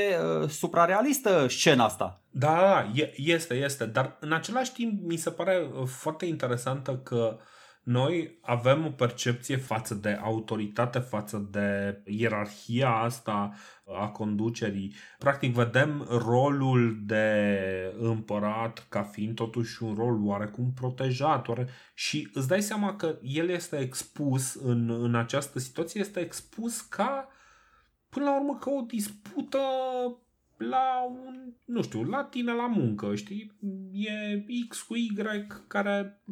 [0.43, 2.21] uh, suprarealistă scena asta.
[2.31, 7.39] Da, este, este, dar în același timp mi se pare uh, foarte interesantă că
[7.83, 13.53] noi avem o percepție față de autoritate, față de ierarhia asta
[13.87, 14.95] a conducerii.
[15.19, 21.69] Practic vedem rolul de împărat ca fiind totuși un rol oarecum protejat oare...
[21.95, 27.29] și îți dai seama că el este expus în, în această situație, este expus ca
[28.09, 29.59] până la urmă ca o dispută
[30.57, 33.53] la un, nu știu, la tine la muncă, știi?
[33.93, 35.13] E X cu Y
[35.67, 36.23] care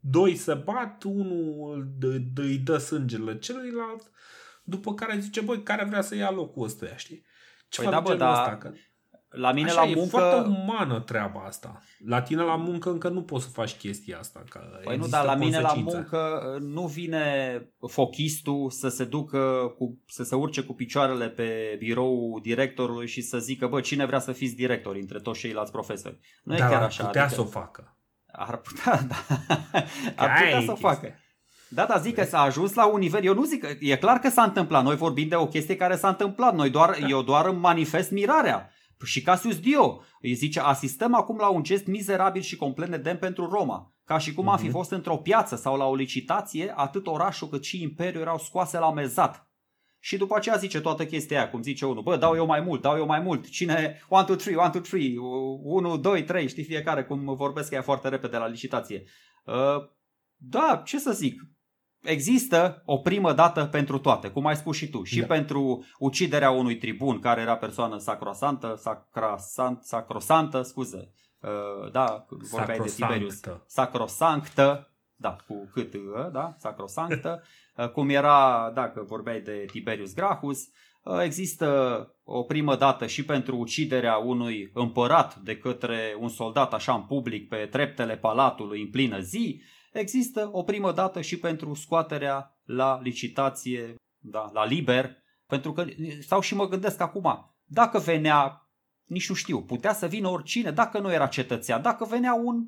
[0.00, 1.88] doi se bat, unul
[2.34, 4.10] îi dă sângele celuilalt,
[4.64, 7.24] după care zice, băi, care vrea să ia locul ăsta, știi?
[7.68, 8.72] Ce păi da, bă, da, ăsta, că...
[9.30, 10.00] La mine Așa, la muncă...
[10.00, 11.82] e foarte umană treaba asta.
[12.06, 14.42] La tine la muncă încă nu poți să faci chestia asta.
[14.48, 17.24] Că păi nu, dar la mine la muncă nu vine
[17.86, 23.38] fochistul să se ducă, cu, să se urce cu picioarele pe birou directorului și să
[23.38, 26.18] zică, bă, cine vrea să fiți director între toți ceilalți profesori.
[26.42, 27.04] Nu dar e chiar așa.
[27.04, 27.40] putea adică...
[27.40, 27.99] să o facă.
[28.46, 29.16] Ar putea, da.
[30.16, 31.14] Ar putea să o facă.
[31.68, 34.28] Da, da, zic că s-a ajuns la un nivel, eu nu zic, e clar că
[34.28, 37.06] s-a întâmplat, noi vorbim de o chestie care s-a întâmplat, noi doar, da.
[37.06, 38.70] eu doar îmi manifest mirarea.
[39.04, 43.48] Și Cassius Dio îi zice, asistăm acum la un gest mizerabil și complet nedemn pentru
[43.50, 43.94] Roma.
[44.04, 44.50] Ca și cum uh-huh.
[44.50, 44.72] am fi mhm.
[44.72, 48.92] fost într-o piață sau la o licitație, atât orașul cât și imperiul erau scoase la
[48.92, 49.49] mezat.
[50.02, 52.80] Și după aceea zice toată chestia aia, cum zice unul, bă, dau eu mai mult,
[52.80, 55.16] dau eu mai mult, cine, 1, 2, 3, 1, 2, 3,
[55.62, 59.02] 1, 2, 3, știi fiecare cum vorbesc ea foarte repede la licitație.
[59.44, 59.88] Uh,
[60.36, 61.42] da, ce să zic,
[62.02, 65.26] există o primă dată pentru toate, cum ai spus și tu, și da.
[65.26, 72.92] pentru uciderea unui tribun care era persoană sacrosantă, sacrosant, sacrosantă, scuze, uh, da, vorbeai de
[72.96, 77.48] Tiberius, sacrosanctă, da, cu cât, uh, da, sacrosanctă, uh,
[77.92, 80.68] cum era, dacă vorbeai de Tiberius Gracchus,
[81.22, 81.68] există
[82.24, 87.48] o primă dată și pentru uciderea unui împărat de către un soldat așa în public
[87.48, 93.94] pe treptele palatului în plină zi, există o primă dată și pentru scoaterea la licitație,
[94.18, 95.16] da, la liber,
[95.46, 95.84] pentru că
[96.20, 98.70] stau și mă gândesc acum, dacă venea,
[99.04, 102.66] nici nu știu, putea să vină oricine, dacă nu era cetățean, dacă venea un,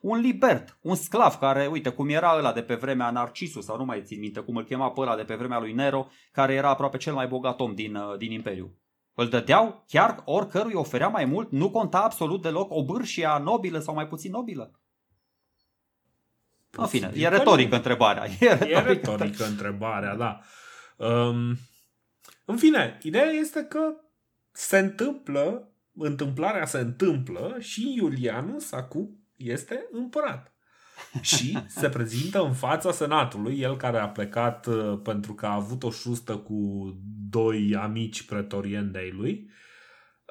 [0.00, 3.84] un libert, un sclav care, uite, cum era ăla de pe vremea Narcisus, sau nu
[3.84, 6.68] mai țin minte cum îl chema pe ăla de pe vremea lui Nero, care era
[6.68, 8.78] aproape cel mai bogat om din, uh, din Imperiu.
[9.14, 13.94] Îl dădeau chiar oricărui oferea mai mult, nu conta absolut deloc o bârșia nobilă sau
[13.94, 14.80] mai puțin nobilă.
[16.70, 18.24] În fine, e retorică întrebarea.
[18.40, 20.40] E retorică, e retorică întrebarea, da.
[20.96, 21.56] Um,
[22.44, 23.94] în fine, ideea este că
[24.50, 30.52] se întâmplă, întâmplarea se întâmplă și Iulianus acum este împărat.
[31.20, 35.82] și se prezintă în fața senatului, el care a plecat uh, pentru că a avut
[35.82, 36.90] o șustă cu
[37.30, 39.50] doi amici pretorieni de lui,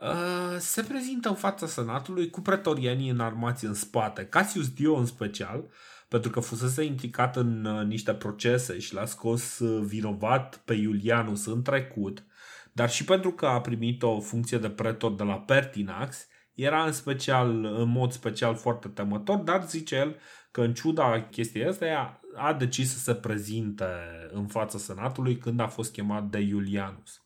[0.01, 5.69] uh, se prezintă în fața senatului cu pretorienii înarmați în spate, Cassius Dio în special,
[6.07, 11.45] pentru că fusese implicat în uh, niște procese și l-a scos uh, vinovat pe Iulianus
[11.45, 12.23] în trecut,
[12.71, 16.27] dar și pentru că a primit o funcție de pretor de la Pertinax,
[16.57, 20.15] era în special, în mod special foarte temător, dar zice el
[20.51, 23.85] că în ciuda chestiei astea a decis să se prezinte
[24.31, 27.21] în fața senatului când a fost chemat de Iulianus.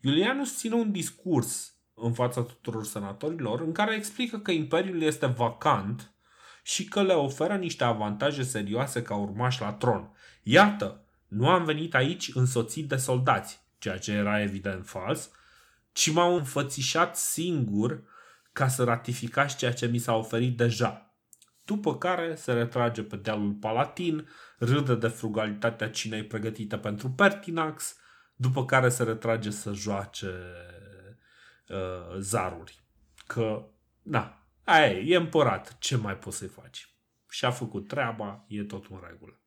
[0.00, 6.14] Iulianus ține un discurs în fața tuturor senatorilor în care explică că imperiul este vacant
[6.62, 10.10] și că le oferă niște avantaje serioase ca urmași la tron.
[10.42, 15.30] Iată, nu am venit aici însoțit de soldați, ceea ce era evident fals,
[15.92, 18.02] ci m-au înfățișat singur
[18.54, 21.14] ca să ratificați ceea ce mi s-a oferit deja.
[21.64, 24.28] După care se retrage pe dealul Palatin,
[24.58, 27.96] râde de frugalitatea cinei pregătită pentru Pertinax,
[28.34, 30.32] după care se retrage să joace
[31.68, 32.82] uh, zaruri.
[33.26, 33.66] Că,
[34.02, 36.94] na, aia e, e împărat, ce mai poți să-i faci?
[37.28, 39.40] Și-a făcut treaba, e tot în regulă.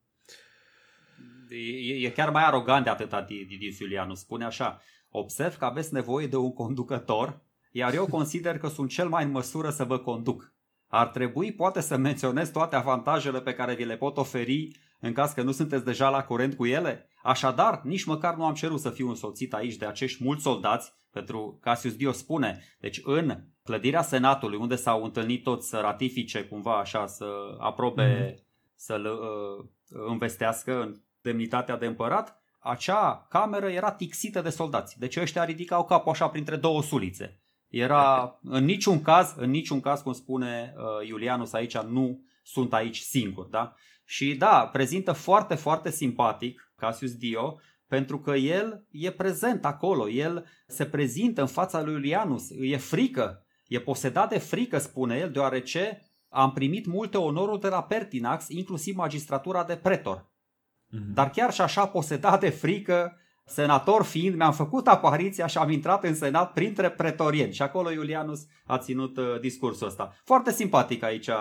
[1.50, 4.14] E, e chiar mai arogant de atâta Didius Iulianu.
[4.14, 9.10] Spune așa, observ că aveți nevoie de un conducător, iar eu consider că sunt cel
[9.10, 10.54] mai în măsură să vă conduc.
[10.88, 14.68] Ar trebui poate să menționez toate avantajele pe care vi le pot oferi
[15.00, 17.10] în caz că nu sunteți deja la curent cu ele?
[17.24, 21.58] Așadar, nici măcar nu am cerut să fiu însoțit aici de acești mulți soldați, pentru
[21.62, 27.08] Cassius Dio spune, deci în clădirea Senatului, unde s-au întâlnit toți să ratifice cumva așa,
[27.08, 27.26] să
[27.60, 28.44] aprobe, mm-hmm.
[28.76, 35.00] să-l uh, învestească în demnitatea de împărat, acea cameră era tixită de soldați.
[35.00, 37.42] Deci ăștia ridicau capul așa printre două sulițe.
[37.68, 42.98] Era în niciun caz, în niciun caz, cum spune uh, Iulianus aici, nu sunt aici
[42.98, 43.76] singur, da?
[44.06, 50.46] Și da, prezintă foarte, foarte simpatic Cassius Dio, pentru că el e prezent acolo, el
[50.68, 56.02] se prezintă în fața lui Iulianus, e frică, e posedat de frică, spune el, deoarece
[56.30, 60.22] am primit multe onoruri de la Pertinax, inclusiv magistratura de pretor.
[60.22, 61.14] Mm-hmm.
[61.14, 63.18] Dar chiar și așa posedat de frică,
[63.48, 67.54] senator fiind, mi-am făcut apariția și am intrat în senat printre pretorieni.
[67.54, 70.16] Și acolo Iulianus a ținut uh, discursul ăsta.
[70.24, 71.36] Foarte simpatic aici uh,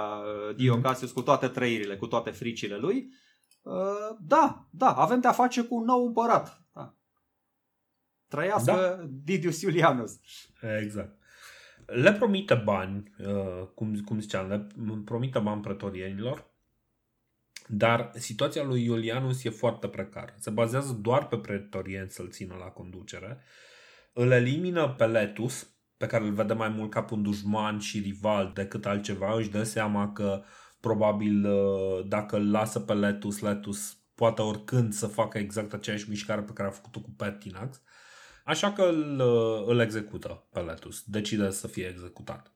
[0.57, 3.09] Dio Cassius cu toate trăirile, cu toate fricile lui.
[3.62, 6.62] Uh, da, da, avem de-a face cu un nou împărat.
[6.74, 6.95] Da.
[8.28, 9.07] Trăiască da.
[9.24, 10.12] Didius Iulianus.
[10.83, 11.19] Exact.
[11.87, 14.66] Le promite bani, uh, cum, cum ziceam, le
[15.05, 16.55] promite bani pretorienilor
[17.69, 20.35] dar situația lui Iulianus e foarte precară.
[20.39, 23.41] Se bazează doar pe pretorieni să-l țină la conducere.
[24.13, 28.51] Îl elimină pe Letus, pe care îl vede mai mult ca un dușman și rival
[28.55, 29.37] decât altceva.
[29.37, 30.43] Își dă seama că
[30.81, 36.43] probabil uh, dacă îl lasă pe Letus, Letus poate oricând să facă exact aceeași mișcare
[36.43, 37.83] pe care a făcut-o cu Pertinax.
[38.45, 41.03] Așa că îl, uh, îl execută pe Letus.
[41.07, 42.56] Decide să fie executat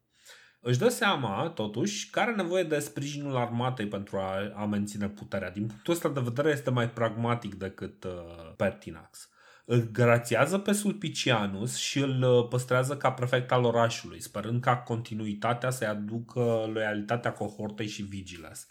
[0.61, 5.51] își dă seama, totuși, că are nevoie de sprijinul armatei pentru a, a menține puterea.
[5.51, 9.29] Din punctul ăsta de vedere este mai pragmatic decât uh, Pertinax.
[9.65, 15.71] Îl grațiază pe Sulpicianus și îl uh, păstrează ca prefect al orașului, sperând ca continuitatea
[15.71, 18.67] să-i aducă loialitatea cohortei și Vigiles.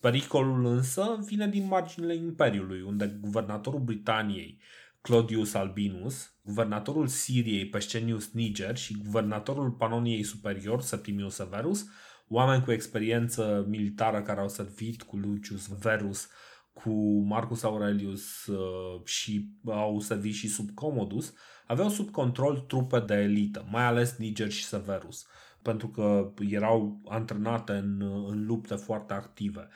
[0.00, 4.60] Pericolul însă vine din marginile Imperiului, unde guvernatorul Britaniei,
[5.06, 11.86] Claudius Albinus, guvernatorul Siriei Pescenius Niger și guvernatorul Panoniei Superior Septimius Severus,
[12.28, 16.28] oameni cu experiență militară care au servit cu Lucius Verus,
[16.72, 21.32] cu Marcus Aurelius uh, și au servit și sub Commodus,
[21.66, 25.26] aveau sub control trupe de elită, mai ales Niger și Severus,
[25.62, 29.68] pentru că erau antrenate în, în lupte foarte active.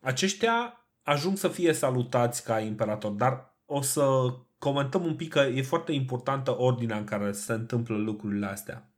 [0.00, 4.06] Aceștia ajung să fie salutați ca imperator, dar o să
[4.64, 8.90] comentăm un pic că e foarte importantă ordinea în care se întâmplă lucrurile astea.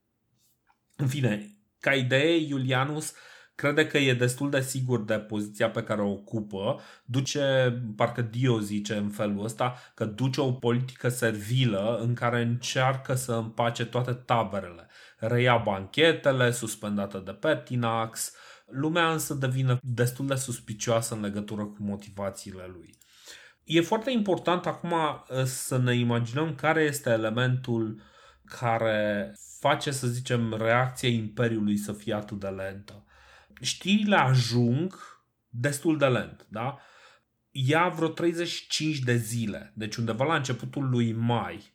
[0.97, 3.13] În fine, ca idee, Iulianus
[3.55, 8.61] crede că e destul de sigur de poziția pe care o ocupă, duce, parcă Dio
[8.61, 14.13] zice în felul ăsta, că duce o politică servilă în care încearcă să împace toate
[14.13, 14.89] taberele.
[15.19, 18.33] Reia banchetele, suspendate de Pertinax,
[18.67, 22.99] lumea însă devine destul de suspicioasă în legătură cu motivațiile lui.
[23.67, 28.03] E foarte important acum uh, să ne imaginăm care este elementul
[28.45, 33.05] care face, să zicem, reacția Imperiului să fie atât de lentă.
[33.61, 34.95] Știrile ajung
[35.49, 36.79] destul de lent, da?
[37.51, 41.75] Ia vreo 35 de zile, deci undeva la începutul lui mai,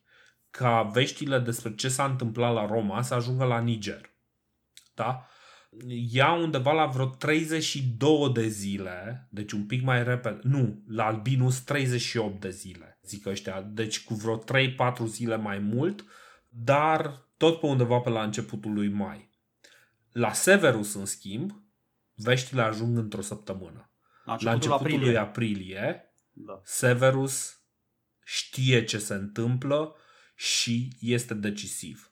[0.50, 4.10] ca veștile despre ce s-a întâmplat la Roma să ajungă la Niger.
[4.94, 5.26] Da?
[5.88, 11.60] Ia undeva la vreo 32 de zile, deci un pic mai repede, nu, la Albinus
[11.60, 14.44] 38 de zile, zic ăștia, deci cu vreo 3-4
[15.06, 16.06] zile mai mult,
[16.50, 19.30] dar tot pe undeva pe la începutul lui mai.
[20.12, 21.64] La Severus, în schimb,
[22.16, 23.92] veștile ajung într-o săptămână.
[24.26, 25.06] La începutul, la începutul aprilie.
[25.06, 26.62] lui aprilie, da.
[26.64, 27.62] Severus
[28.24, 29.96] știe ce se întâmplă
[30.36, 32.12] și este decisiv.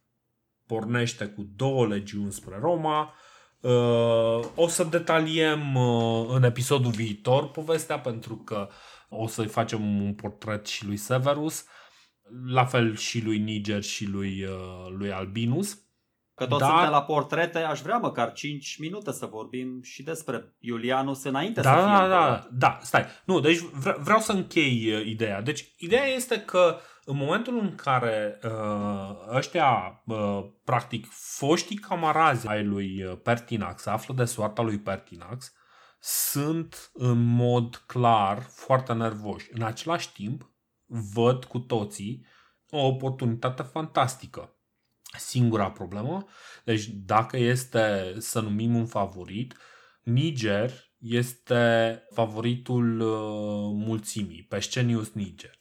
[0.65, 3.13] Pornește cu două legiuni spre Roma.
[3.61, 8.69] Uh, o să detaliem uh, în episodul viitor povestea pentru că
[9.09, 11.65] o să-i facem un portret și lui Severus,
[12.45, 15.77] la fel și lui Niger și lui, uh, lui Albinus.
[16.35, 16.69] Că toți Dar...
[16.69, 21.69] suntem la portrete, aș vrea măcar 5 minute să vorbim și despre Iulianus înainte da,
[21.69, 21.85] să fie.
[21.85, 23.05] Da, da, da, stai.
[23.25, 23.59] Nu, deci
[23.99, 25.41] vreau să închei uh, ideea.
[25.41, 26.77] Deci ideea este că
[27.09, 34.13] în momentul în care uh, ăștia, uh, practic, foștii camarazi ai lui uh, Pertinax află
[34.13, 35.53] de soarta lui Pertinax,
[35.99, 39.47] sunt în mod clar foarte nervoși.
[39.51, 40.51] În același timp,
[41.13, 42.25] văd cu toții
[42.69, 44.53] o oportunitate fantastică.
[45.17, 46.25] Singura problemă,
[46.63, 49.57] deci dacă este să numim un favorit,
[50.03, 55.58] Niger este favoritul uh, mulțimii, Pescenius Niger.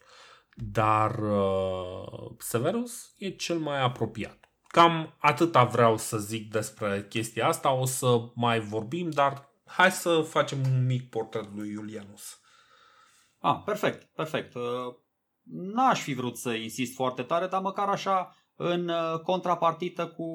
[0.61, 4.51] Dar uh, Severus e cel mai apropiat.
[4.67, 10.21] Cam atâta vreau să zic despre chestia asta, o să mai vorbim, dar hai să
[10.21, 12.41] facem un mic portret lui Iulianus.
[13.39, 14.55] Ah, perfect, perfect.
[14.55, 14.63] Uh,
[15.43, 20.27] n-aș fi vrut să insist foarte tare, dar măcar așa în uh, contrapartită cu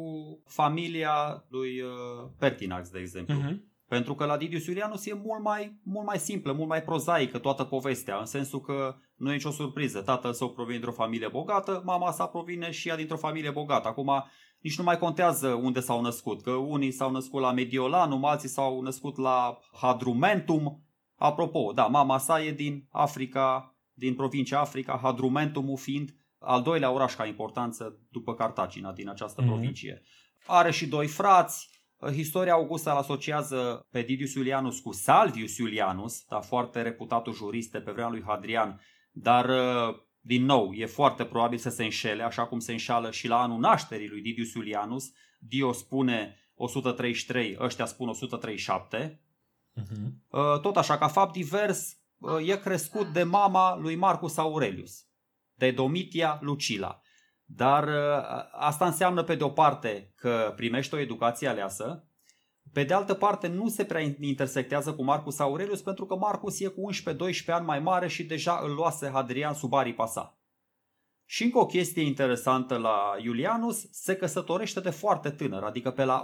[0.45, 3.35] familia lui uh, Pertinax, de exemplu.
[3.35, 3.71] Uh-huh.
[3.87, 7.63] Pentru că la Didius Iulianus e mult mai, mult mai simplă, mult mai prozaică toată
[7.63, 10.01] povestea, în sensul că nu e nicio surpriză.
[10.01, 13.87] Tatăl său provine dintr-o familie bogată, mama sa provine și ea dintr-o familie bogată.
[13.87, 14.23] Acum
[14.59, 18.81] nici nu mai contează unde s-au născut, că unii s-au născut la Mediolanum, alții s-au
[18.81, 20.83] născut la Hadrumentum.
[21.15, 27.15] Apropo, da, mama sa e din Africa, din provincia Africa, Hadrumentumul fiind al doilea oraș
[27.15, 29.45] ca importanță după Cartagina din această mm-hmm.
[29.45, 30.01] provincie.
[30.45, 31.69] Are și doi frați.
[32.15, 37.91] Istoria Augusta îl asociază pe Didius Iulianus cu Salvius Iulianus, da, foarte reputatul juriste pe
[37.91, 38.81] vremea lui Hadrian,
[39.13, 39.49] dar
[40.19, 43.59] din nou, e foarte probabil să se înșele, așa cum se înșală și la anul
[43.59, 45.11] nașterii lui Didius Iulianus.
[45.39, 49.21] Dio spune 133, ăștia spun 137.
[49.75, 49.83] Uh-huh.
[49.89, 50.23] Mhm.
[50.61, 51.97] Tot așa, ca fapt divers,
[52.45, 55.05] e crescut de mama lui Marcus Aurelius,
[55.53, 57.01] de Domitia Lucila.
[57.45, 57.89] Dar
[58.51, 62.07] asta înseamnă pe de o parte că primește o educație aleasă,
[62.73, 66.67] pe de altă parte nu se prea intersectează cu Marcus Aurelius pentru că Marcus e
[66.67, 70.37] cu 11-12 ani mai mare și deja îl luase Hadrian sub aripa sa.
[71.25, 76.23] Și încă o chestie interesantă la Iulianus, se căsătorește de foarte tânăr, adică pe la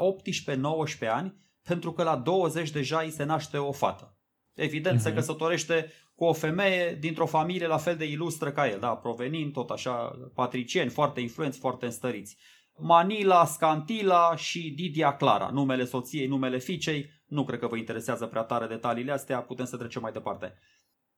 [1.06, 4.18] 18-19 ani, pentru că la 20 deja îi se naște o fată.
[4.54, 5.04] Evident, uh-huh.
[5.04, 5.18] se mhm.
[5.18, 9.70] căsătorește cu o femeie dintr-o familie la fel de ilustră ca el, da, provenind tot
[9.70, 12.38] așa patricieni, foarte influenți, foarte înstăriți.
[12.82, 17.10] Manila, Scantila și Didia Clara, numele soției, numele fiicei.
[17.28, 20.54] Nu cred că vă interesează prea tare detaliile astea, putem să trecem mai departe.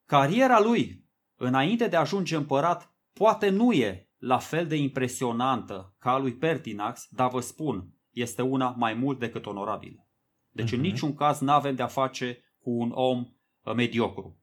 [0.06, 1.06] Cariera lui,
[1.36, 6.36] înainte de a ajunge împărat, poate nu e la fel de impresionantă ca a lui
[6.36, 10.08] Pertinax, dar vă spun, este una mai mult decât onorabilă.
[10.50, 10.74] Deci uh-huh.
[10.74, 10.88] în mhm.
[10.88, 14.40] niciun caz nu avem de-a face cu un om uh, mediocru.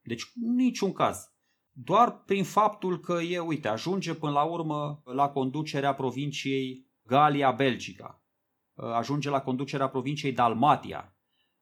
[0.00, 1.30] Deci niciun caz
[1.72, 8.22] doar prin faptul că e, uite, ajunge până la urmă la conducerea provinciei Galia Belgica,
[8.74, 11.16] ajunge la conducerea provinciei Dalmatia,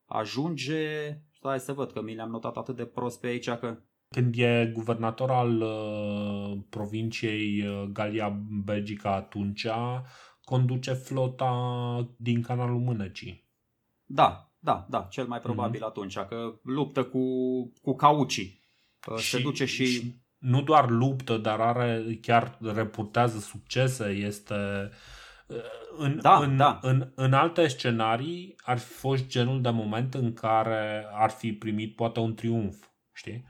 [0.05, 3.79] ajunge, stai să văd că mi le-am notat atât de prost pe aici că...
[4.09, 8.29] Când e guvernator al uh, provinciei uh, Galia
[8.65, 9.67] Belgica atunci
[10.45, 13.49] conduce flota din canalul Mânecii.
[14.05, 15.87] Da, da, da, cel mai probabil mm-hmm.
[15.87, 17.23] atunci, că luptă cu,
[17.83, 18.58] cu caucii
[19.19, 19.87] și, se duce și...
[19.87, 24.55] și nu doar luptă, dar are chiar reputează succese, este
[25.47, 25.57] uh,
[25.99, 26.79] în, da, în, da.
[26.83, 31.97] În, în alte scenarii ar fi fost genul de moment în care ar fi primit
[31.97, 32.77] poate un triumf,
[33.13, 33.45] știi?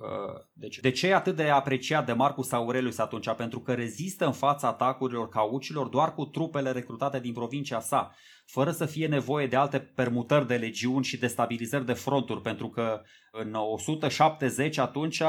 [0.00, 3.30] Uh, deci, de ce e atât de apreciat de Marcus Aurelius atunci?
[3.30, 8.14] Pentru că rezistă în fața atacurilor caucilor doar cu trupele recrutate din provincia sa,
[8.46, 13.02] fără să fie nevoie de alte permutări de legiuni și destabilizări de fronturi, pentru că
[13.32, 15.22] în 170 atunci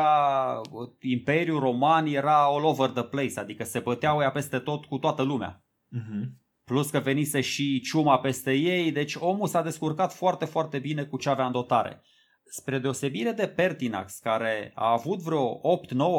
[1.00, 5.22] Imperiul Roman era all over the place, adică se băteau ea peste tot cu toată
[5.22, 5.64] lumea.
[5.98, 6.24] Uh-huh.
[6.64, 11.18] Plus că venise și ciuma peste ei, deci omul s-a descurcat foarte, foarte bine cu
[11.18, 12.02] ce avea în dotare.
[12.54, 15.62] Spre deosebire de Pertinax, care a avut vreo 8-9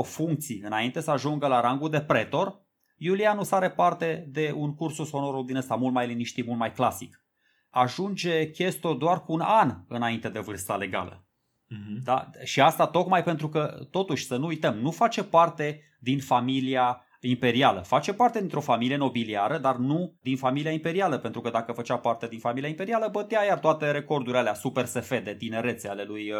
[0.05, 2.61] funcții înainte să ajungă la rangul de pretor,
[2.97, 7.25] Iulianus are parte de un cursus honorum din ăsta mult mai liniștit, mult mai clasic.
[7.71, 11.27] Ajunge chestor doar cu un an înainte de vârsta legală.
[11.27, 12.03] Uh-huh.
[12.03, 12.31] Da?
[12.45, 17.81] Și asta tocmai pentru că, totuși, să nu uităm, nu face parte din familia imperială.
[17.81, 22.27] Face parte dintr-o familie nobiliară, dar nu din familia imperială, pentru că dacă făcea parte
[22.27, 26.39] din familia imperială, bătea iar toate recordurile alea super SF de tinerețe ale lui uh,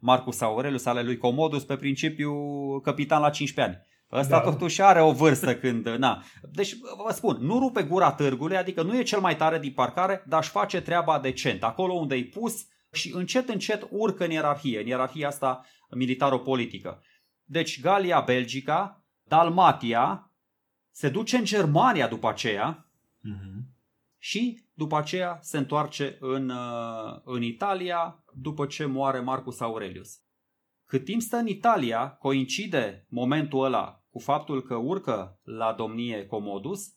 [0.00, 2.34] Marcus Aurelius, ale lui Commodus, pe principiu
[2.80, 3.86] capitan la 15 ani.
[4.20, 4.50] Ăsta da.
[4.50, 5.88] totuși are o vârstă când...
[5.88, 6.22] Na.
[6.52, 6.76] Deci,
[7.06, 10.40] vă spun, nu rupe gura târgului, adică nu e cel mai tare din parcare, dar
[10.40, 11.62] își face treaba decent.
[11.62, 15.64] Acolo unde e pus și încet, încet urcă în ierarhie, în ierarhia asta
[15.96, 17.02] militaro-politică.
[17.44, 19.01] Deci Galia, Belgica,
[19.32, 20.30] Dalmatia,
[20.90, 22.86] se duce în Germania după aceea
[23.24, 23.62] uh-huh.
[24.18, 30.20] și după aceea se întoarce în, uh, în Italia după ce moare Marcus Aurelius.
[30.84, 36.88] Cât timp stă în Italia, coincide momentul ăla cu faptul că urcă la domnie Comodus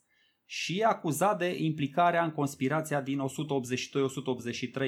[0.45, 3.19] și e acuzat de implicarea în conspirația din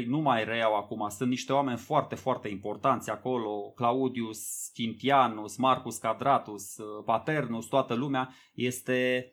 [0.02, 0.06] 182-183.
[0.06, 3.72] Nu mai reiau acum, sunt niște oameni foarte, foarte importanți acolo.
[3.76, 6.76] Claudius Quintianus, Marcus Quadratus,
[7.06, 8.30] Paternus, toată lumea.
[8.54, 9.32] Este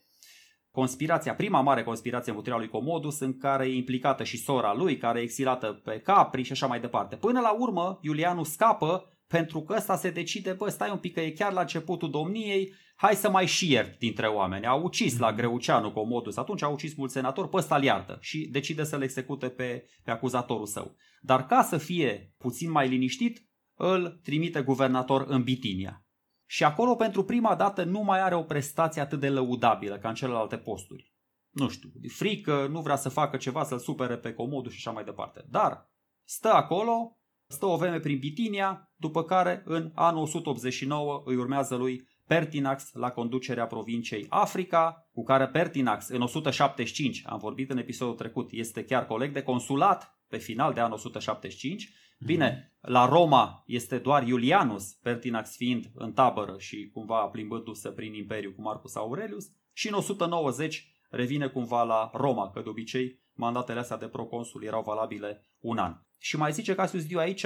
[0.71, 5.19] conspirația, prima mare conspirație împotriva lui Comodus în care e implicată și sora lui, care
[5.19, 7.17] e exilată pe Capri și așa mai departe.
[7.17, 11.21] Până la urmă, Iulianus scapă pentru că ăsta se decide, bă, stai un pic că
[11.21, 14.67] e chiar la începutul domniei, hai să mai și iert dintre oameni.
[14.67, 15.37] A ucis la mhm.
[15.37, 19.87] Greuceanu Comodus, atunci a ucis mulți senatori, pe ăsta iartă și decide să-l execute pe,
[20.05, 20.97] pe acuzatorul său.
[21.21, 26.07] Dar ca să fie puțin mai liniștit, îl trimite guvernator în Bitinia.
[26.47, 30.15] Și acolo pentru prima dată nu mai are o prestație atât de lăudabilă ca în
[30.15, 31.13] celelalte posturi.
[31.51, 35.05] Nu știu, frică, nu vrea să facă ceva să-l supere pe Comodus și așa mai
[35.05, 35.45] departe.
[35.49, 35.91] Dar
[36.25, 42.09] stă acolo, stă o vreme prin Bitinia, după care în anul 189 îi urmează lui
[42.27, 48.49] Pertinax la conducerea provinciei Africa, cu care Pertinax în 175, am vorbit în episodul trecut,
[48.51, 51.93] este chiar coleg de consulat pe final de anul 175.
[52.25, 58.53] Bine, la Roma este doar Iulianus, Pertinax fiind în tabără și cumva plimbându-se prin imperiu
[58.53, 63.97] cu Marcus Aurelius și în 190 revine cumva la Roma, că de obicei mandatele astea
[63.97, 65.95] de proconsul erau valabile un an.
[66.25, 67.43] Și mai zice Cassius Dio aici,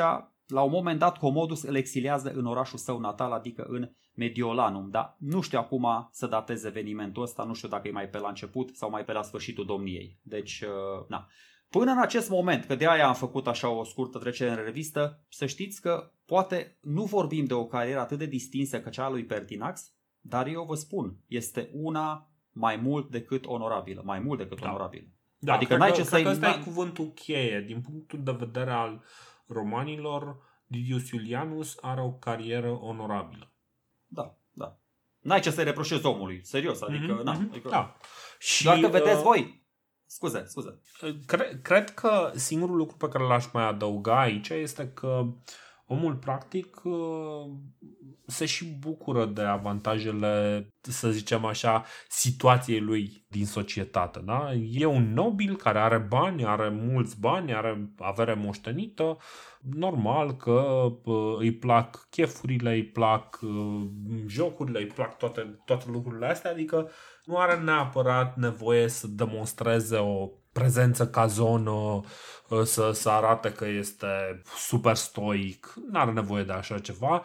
[0.47, 5.17] la un moment dat Comodus îl exiliază în orașul său natal, adică în Mediolanum, dar
[5.19, 8.77] nu știu acum să datez evenimentul ăsta, nu știu dacă e mai pe la început
[8.77, 10.19] sau mai pe la sfârșitul domniei.
[10.23, 11.29] Deci, uh, na.
[11.69, 15.25] Până în acest moment, că de aia am făcut așa o scurtă trecere în revistă,
[15.29, 19.11] să știți că poate nu vorbim de o carieră atât de distinsă ca cea a
[19.11, 24.61] lui Pertinax, dar eu vă spun, este una mai mult decât onorabilă, mai mult decât
[24.61, 24.69] da.
[24.69, 25.09] onorabilă.
[25.39, 27.61] Da, adică n-ai ce să ăsta e cuvântul cheie.
[27.61, 29.05] Din punctul de vedere al
[29.47, 30.37] romanilor,
[30.67, 33.53] Didius Iulianus are o carieră onorabilă.
[34.07, 34.79] Da, da.
[35.19, 37.97] N-ai ce să-i reproșezi omului, serios, adică, mm-hmm, na, adică da.
[38.39, 39.67] Și, doar că vedeți uh, voi,
[40.07, 40.81] scuze, scuze.
[41.27, 45.27] Cre- cred că singurul lucru pe care l-aș mai adăuga aici este că
[45.89, 47.51] omul practic uh,
[48.27, 54.21] se și bucură de avantajele, să zicem așa, situației lui din societate.
[54.25, 54.53] Da?
[54.71, 59.17] E un nobil care are bani, are mulți bani, are avere moștenită,
[59.61, 60.87] normal că
[61.39, 63.39] îi plac chefurile, îi plac
[64.27, 66.91] jocurile, îi plac toate, toate lucrurile astea, adică
[67.25, 72.01] nu are neapărat nevoie să demonstreze o prezență ca zonă,
[72.65, 77.23] să, să arate că este super stoic, nu are nevoie de așa ceva.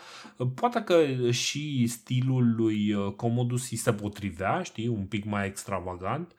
[0.56, 6.36] Poate că și stilul lui Comodus îi se potrivea, știi, un pic mai extravagant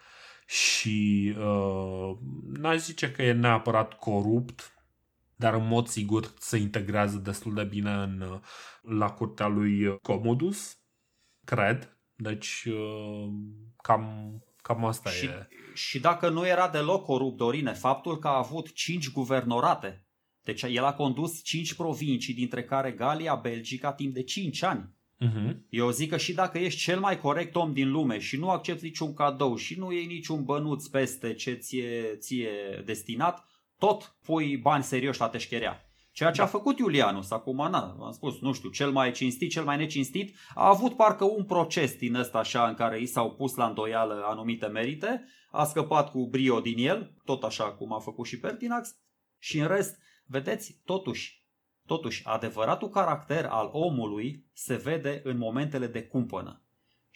[0.46, 2.16] și uh,
[2.52, 4.72] n-aș zice că e neapărat corupt,
[5.36, 8.40] dar în mod sigur se integrează destul de bine în,
[8.82, 10.78] la curtea lui Commodus,
[11.44, 11.98] cred.
[12.16, 13.32] Deci uh,
[13.82, 15.48] cam, cam asta și, e.
[15.74, 20.06] Și dacă nu era deloc corupt, Dorine, faptul că a avut cinci guvernorate,
[20.42, 24.92] deci el a condus cinci provincii, dintre care Galia, Belgica, timp de cinci ani.
[25.20, 25.56] Uh-huh.
[25.68, 28.84] Eu zic că și dacă ești cel mai corect om din lume și nu accepti
[28.84, 33.44] niciun cadou și nu iei niciun bănuț peste ce ție, ție destinat,
[33.78, 35.83] tot pui bani serioși la teșcherea.
[36.14, 36.42] Ceea ce da.
[36.42, 40.36] a făcut Iulianus, acum, na, am spus, nu știu, cel mai cinstit, cel mai necinstit,
[40.54, 44.24] a avut parcă un proces din ăsta așa în care i s-au pus la îndoială
[44.26, 48.96] anumite merite, a scăpat cu brio din el, tot așa cum a făcut și Pertinax,
[49.38, 51.46] și în rest, vedeți, totuși,
[51.86, 56.63] totuși, adevăratul caracter al omului se vede în momentele de cumpănă.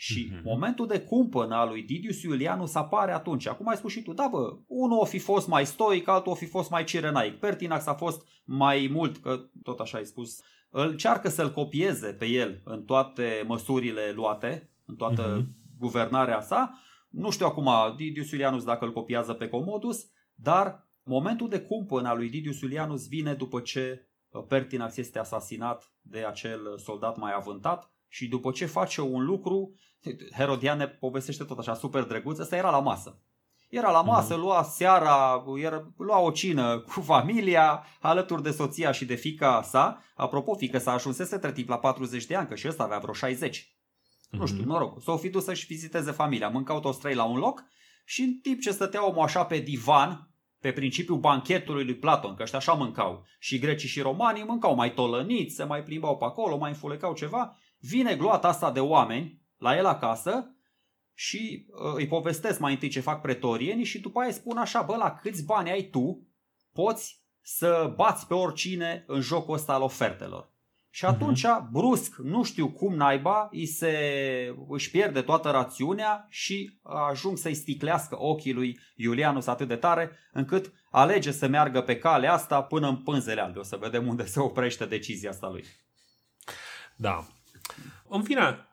[0.01, 0.43] Și mm-hmm.
[0.43, 3.47] momentul de cumpănă al lui Didius Iulianus apare atunci.
[3.47, 6.35] Acum ai spus și tu, da bă, unul o fi fost mai stoic, altul o
[6.35, 7.39] fi fost mai cirenaic.
[7.39, 12.27] Pertinax a fost mai mult, că tot așa ai spus, îl cearcă să-l copieze pe
[12.27, 15.79] el în toate măsurile luate, în toată mm-hmm.
[15.79, 16.81] guvernarea sa.
[17.09, 22.16] Nu știu acum Didius Iulianus dacă îl copiază pe Comodus, dar momentul de cumpănă al
[22.16, 24.09] lui Didius Iulianus vine după ce
[24.49, 29.75] Pertinax este asasinat de acel soldat mai avântat și după ce face un lucru,
[30.33, 33.23] Herodian ne povestește tot așa super drăguț, ăsta era la masă.
[33.69, 34.41] Era la masă, mm-hmm.
[34.41, 40.03] lua seara, era, lua o cină cu familia, alături de soția și de fica sa.
[40.15, 43.12] Apropo, fică s-a ajunsese între timp la 40 de ani, că și ăsta avea vreo
[43.12, 43.59] 60.
[43.59, 44.39] Mm-hmm.
[44.39, 44.69] Nu știu, mhm.
[44.69, 45.03] noroc.
[45.03, 46.49] S-o fi dus să-și viziteze familia.
[46.49, 47.65] Mâncau toți trei la un loc
[48.05, 50.31] și în timp ce stătea omul așa pe divan,
[50.61, 53.25] pe principiul banchetului lui Platon, că ăștia așa mâncau.
[53.39, 57.57] Și grecii și romanii mâncau mai tolăniți, se mai plimbau pe acolo, mai înfulecau ceva.
[57.79, 60.52] Vine gloata asta de oameni la el acasă
[61.14, 64.82] și uh, îi povestesc mai întâi ce fac pretorieni și după aia îi spun așa,
[64.82, 66.26] bă, la câți bani ai tu,
[66.72, 70.51] poți să bați pe oricine în jocul ăsta al ofertelor.
[70.90, 71.14] Și mhm.
[71.14, 71.70] atunci, uh-huh.
[71.70, 73.94] brusc, nu știu cum naiba, îi se,
[74.68, 80.72] își pierde toată rațiunea și ajung să-i sticlească ochii lui Iulianus atât de tare, încât
[80.90, 83.59] alege să meargă pe calea asta până în pânzele albe.
[83.59, 85.64] O să vedem unde se oprește decizia asta lui.
[86.97, 87.26] Da.
[88.09, 88.68] În fine,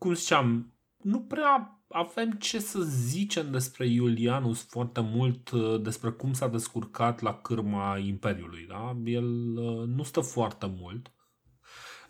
[0.00, 6.32] cum ziceam, nu prea avem ce să zicem despre Iulianus foarte mult, uh, despre cum
[6.32, 8.66] s-a descurcat la cârma Imperiului.
[8.68, 8.96] Da?
[9.04, 11.12] El uh, nu stă foarte mult.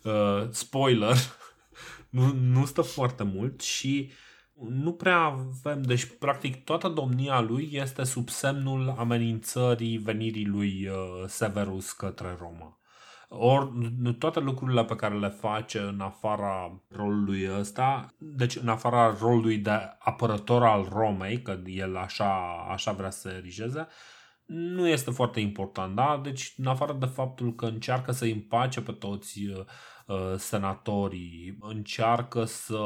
[0.04, 1.16] Uh, spoiler,
[2.16, 4.10] nu, nu stă foarte mult și
[4.68, 11.24] nu prea avem, deci practic toată domnia lui este sub semnul amenințării venirii lui uh,
[11.26, 12.79] Severus către Roma.
[13.32, 19.56] Ori toate lucrurile pe care le face în afara rolului ăsta, deci în afara rolului
[19.56, 23.86] de apărător al Romei, că el așa, așa vrea să se erigeze,
[24.44, 26.20] nu este foarte important, da?
[26.22, 32.78] Deci în afară de faptul că încearcă să împace pe toți uh, senatorii, încearcă să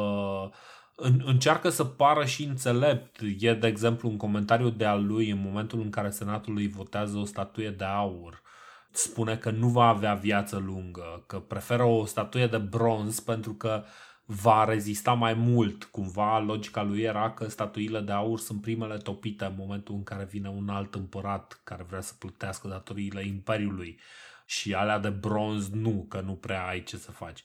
[0.97, 3.21] în, încearcă să pară și înțelept.
[3.39, 7.17] E, de exemplu, un comentariu de al lui în momentul în care senatul îi votează
[7.17, 8.43] o statuie de aur
[8.97, 13.85] spune că nu va avea viață lungă, că preferă o statuie de bronz pentru că
[14.25, 15.85] va rezista mai mult.
[15.85, 20.29] Cumva logica lui era că statuile de aur sunt primele topite în momentul în care
[20.31, 24.01] vine un alt împărat care vrea să plătească datoriile imperiului
[24.47, 27.45] și alea de bronz nu, că nu prea ai ce să faci.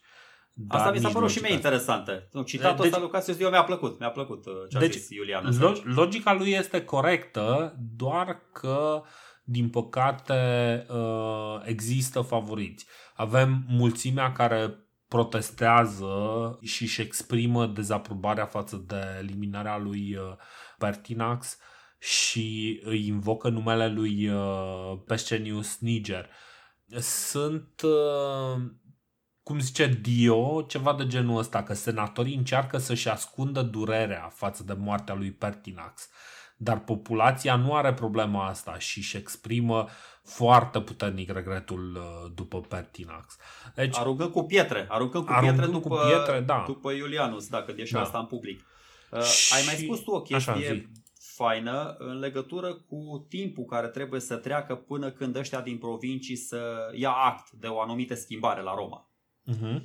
[0.54, 2.30] Dar Asta mi s-a părut și mie interesantă.
[2.46, 4.00] Citatul deci, ăsta lui Cassius Dio mi-a plăcut.
[4.00, 5.58] Mi-a plăcut uh, ce a deci, zis Iulian.
[5.84, 9.10] Logica lui este corectă, doar că uh,
[9.50, 12.86] din păcate, uh, există favoriți.
[13.16, 14.76] Avem mulțimea care
[15.08, 20.36] protestează și își exprimă dezaprobarea față de eliminarea lui uh,
[20.78, 21.58] Pertinax
[22.00, 26.30] și îi invocă numele lui uh, Pescenius Niger.
[27.00, 27.82] Sunt,
[29.44, 34.74] cum zice Dio, ceva de genul ăsta, că senatorii încearcă să-și ascundă durerea față de
[34.74, 36.10] moartea lui Pertinax
[36.62, 39.88] dar populația nu are problema asta și își exprimă
[40.24, 43.38] foarte puternic regretul uh, după Pertinax.
[43.76, 46.64] Deci, aruncă cu pietre, aruncă cu pietre după, cu pietre, da.
[46.68, 48.02] după Iulianus, dacă e da.
[48.02, 48.66] asta în public.
[49.12, 49.54] Uh, și...
[49.54, 50.82] Ai mai spus tu o chestie Așa,
[51.14, 56.92] faină în legătură cu timpul care trebuie să treacă până când ăștia din provincii să
[56.96, 59.10] ia act de o anumită schimbare la Roma.
[59.52, 59.82] Uh-huh.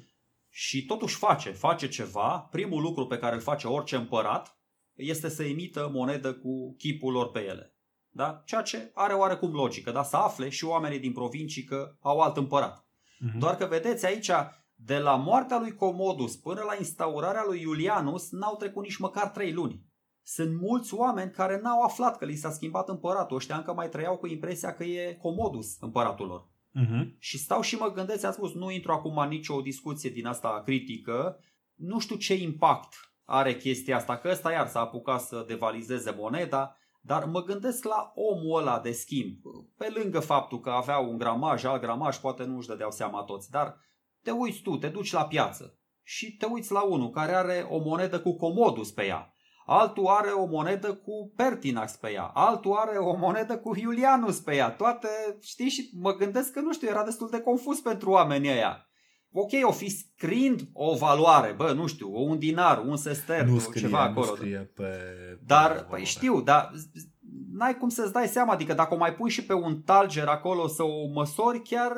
[0.51, 2.48] Și totuși face, face ceva.
[2.51, 4.59] Primul lucru pe care îl face orice împărat
[4.95, 7.77] este să emită monedă cu chipul lor pe ele.
[8.11, 8.43] Da?
[8.45, 10.03] Ceea ce are oarecum logică, da?
[10.03, 12.79] să afle și oamenii din provincii că au alt împărat.
[12.85, 13.39] Uh-huh.
[13.39, 14.31] Doar că vedeți aici,
[14.75, 19.53] de la moartea lui Comodus până la instaurarea lui Iulianus, n-au trecut nici măcar trei
[19.53, 19.83] luni.
[20.23, 23.37] Sunt mulți oameni care n-au aflat că li s-a schimbat împăratul.
[23.37, 26.49] Ăștia încă mai trăiau cu impresia că e Comodus împăratul lor.
[26.81, 27.19] Uh-huh.
[27.19, 30.62] Și stau și mă gândesc, a spus, nu intru acum în nicio discuție din asta
[30.65, 31.39] critică,
[31.75, 36.76] nu știu ce impact are chestia asta, că ăsta iar s-a apucat să devalizeze moneda,
[37.01, 39.36] dar mă gândesc la omul ăla de schimb,
[39.76, 43.51] pe lângă faptul că avea un gramaj, alt gramaj, poate nu își dădeau seama toți,
[43.51, 43.76] dar
[44.22, 47.78] te uiți tu, te duci la piață și te uiți la unul care are o
[47.78, 49.32] monedă cu Comodus pe ea,
[49.66, 54.55] altul are o monedă cu Pertinax pe ea, altul are o monedă cu Iulianus pe
[54.55, 55.09] ea, toate,
[55.40, 58.88] știi, și mă gândesc că, nu știu, era destul de confuz pentru oamenii ăia
[59.36, 63.82] ok, o fi scriind o valoare, bă, nu știu, un dinar, un sester, nu scrie,
[63.82, 64.27] ceva acolo.
[64.27, 64.90] Nu scrie pe,
[65.47, 66.73] dar, pe păi știu, dar
[67.52, 70.66] n-ai cum să-ți dai seama, adică dacă o mai pui și pe un talger acolo
[70.66, 71.93] să o măsori, chiar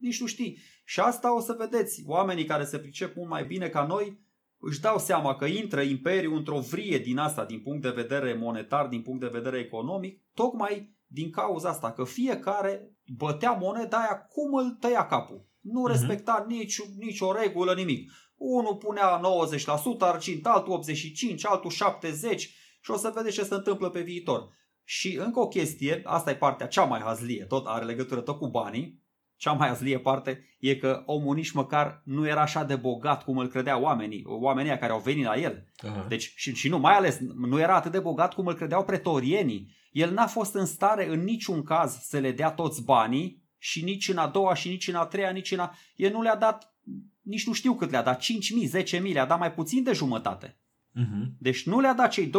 [0.00, 0.58] nici nu știi.
[0.84, 4.20] Și asta o să vedeți, oamenii care se pricep mult mai bine ca noi,
[4.58, 8.86] își dau seama că intră imperiul într-o vrie din asta, din punct de vedere monetar,
[8.86, 14.54] din punct de vedere economic, tocmai din cauza asta, că fiecare bătea moneda aia cum
[14.54, 15.48] îl tăia capul.
[15.60, 15.90] Nu uh-huh.
[15.90, 18.10] respecta nici, nici o regulă, nimic.
[18.36, 19.22] Unul punea 90%,
[19.98, 22.38] argint, altul 85%, altul 70%
[22.80, 24.48] și o să vedeți ce se întâmplă pe viitor.
[24.84, 28.48] Și încă o chestie, asta e partea cea mai hazlie, tot are legătură tot cu
[28.48, 28.98] banii.
[29.36, 33.38] cea mai azlie parte e că omul nici măcar nu era așa de bogat cum
[33.38, 35.64] îl credeau oamenii, oamenii care au venit la el.
[35.84, 36.08] Uh-huh.
[36.08, 39.78] Deci, și, și nu, mai ales, nu era atât de bogat cum îl credeau pretorienii.
[39.92, 44.08] El n-a fost în stare în niciun caz să le dea toți banii și nici
[44.08, 45.74] în a doua și nici în a treia, nici în a...
[45.96, 46.74] El nu le-a dat,
[47.22, 48.22] nici nu știu cât le-a dat,
[48.72, 50.58] 5.000, 10.000, le-a dat mai puțin de jumătate.
[50.96, 51.26] Uh-huh.
[51.38, 52.30] Deci nu le-a dat cei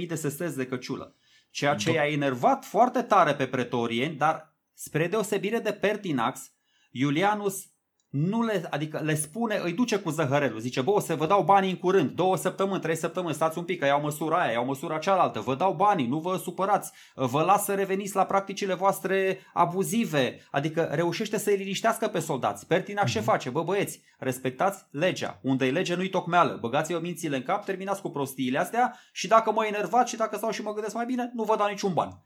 [0.00, 1.16] 25.000 de sestezi de căciulă.
[1.50, 6.52] Ceea ce i-a enervat foarte tare pe pretorieni, dar spre deosebire de Pertinax,
[6.90, 7.66] Iulianus
[8.10, 11.42] nu le, adică le spune, îi duce cu zăhărelul, zice, bă, o să vă dau
[11.42, 14.64] banii în curând, două săptămâni, trei săptămâni, stați un pic, că iau măsura aia, iau
[14.64, 19.38] măsura cealaltă, vă dau banii, nu vă supărați, vă las să reveniți la practicile voastre
[19.52, 22.66] abuzive, adică reușește să-i liniștească pe soldați.
[22.66, 23.12] Pertina mm-hmm.
[23.12, 23.28] ce mhm.
[23.28, 23.50] face?
[23.50, 28.10] Bă, băieți, respectați legea, unde e lege nu-i tocmeală, băgați-vă mințile în cap, terminați cu
[28.10, 31.42] prostiile astea și dacă mă enervați și dacă stau și mă gândesc mai bine, nu
[31.42, 32.22] vă dau niciun ban.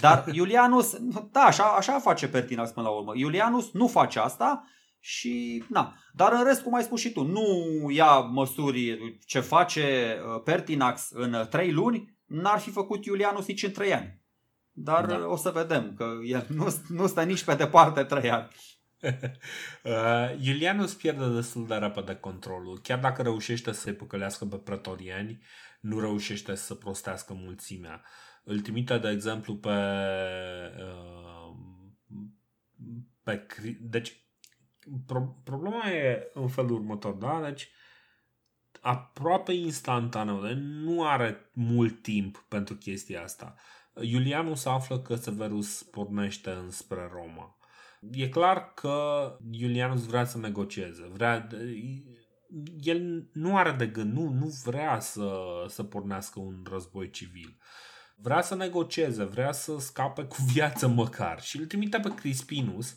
[0.00, 0.96] Dar Iulianus,
[1.30, 3.12] da, așa, așa face Pertinax până la urmă.
[3.14, 4.64] Iulianus nu face asta
[5.00, 5.96] și na.
[6.12, 7.46] Dar în rest, cum ai spus și tu, nu
[7.90, 13.72] ia măsuri ce face uh, Pertinax în 3 luni, n-ar fi făcut Iulianus nici în
[13.72, 14.20] 3 ani.
[14.70, 15.26] Dar da.
[15.26, 18.48] o să vedem că el nu, nu stă nici pe departe 3 ani.
[19.82, 22.80] uh, Iulianus pierde destul de repede controlul.
[22.82, 25.42] Chiar dacă reușește să-i păcălească pe pretorieni,
[25.80, 28.02] nu reușește să prostească mulțimea.
[28.44, 29.68] Îl trimite, de exemplu, pe,
[30.78, 31.56] uh,
[33.22, 33.46] pe
[33.80, 34.25] deci
[35.06, 37.40] pro- problema e în felul următor, da?
[37.44, 37.68] Deci
[38.80, 43.54] aproape instantaneu, deci nu are mult timp pentru chestia asta.
[44.00, 47.58] Iulianus află că Severus pornește înspre Roma.
[48.10, 51.08] E clar că Iulianus vrea să negocieze.
[51.12, 51.48] Vrea,
[52.80, 57.58] el nu are de gând, nu, nu vrea să, să pornească un război civil.
[58.16, 61.40] Vrea să negocieze, vrea să scape cu viață măcar.
[61.42, 62.96] Și îl trimite pe Crispinus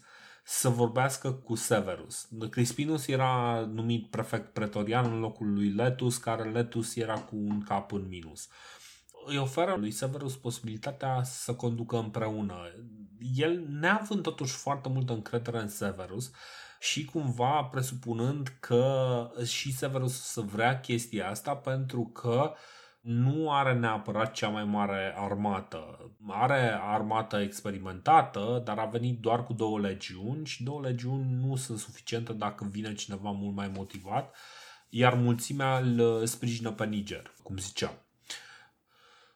[0.51, 2.27] să vorbească cu Severus.
[2.49, 7.91] Crispinus era numit prefect pretorian în locul lui Letus, care Letus era cu un cap
[7.91, 8.47] în minus.
[9.25, 12.55] Îi oferă lui Severus posibilitatea să conducă împreună.
[13.35, 16.31] El, neavând totuși foarte multă încredere în Severus,
[16.79, 22.57] și cumva presupunând că și Severus să vrea chestia asta pentru că uh,
[22.99, 26.11] nu are neapărat cea mai mare armată.
[26.27, 31.79] Are armată experimentată, dar a venit doar cu două legiuni și două legiuni nu sunt
[31.79, 34.35] suficiente dacă vine cineva mult mai motivat,
[34.89, 38.03] iar mulțimea îl sprijină pe Niger, cum ziceam.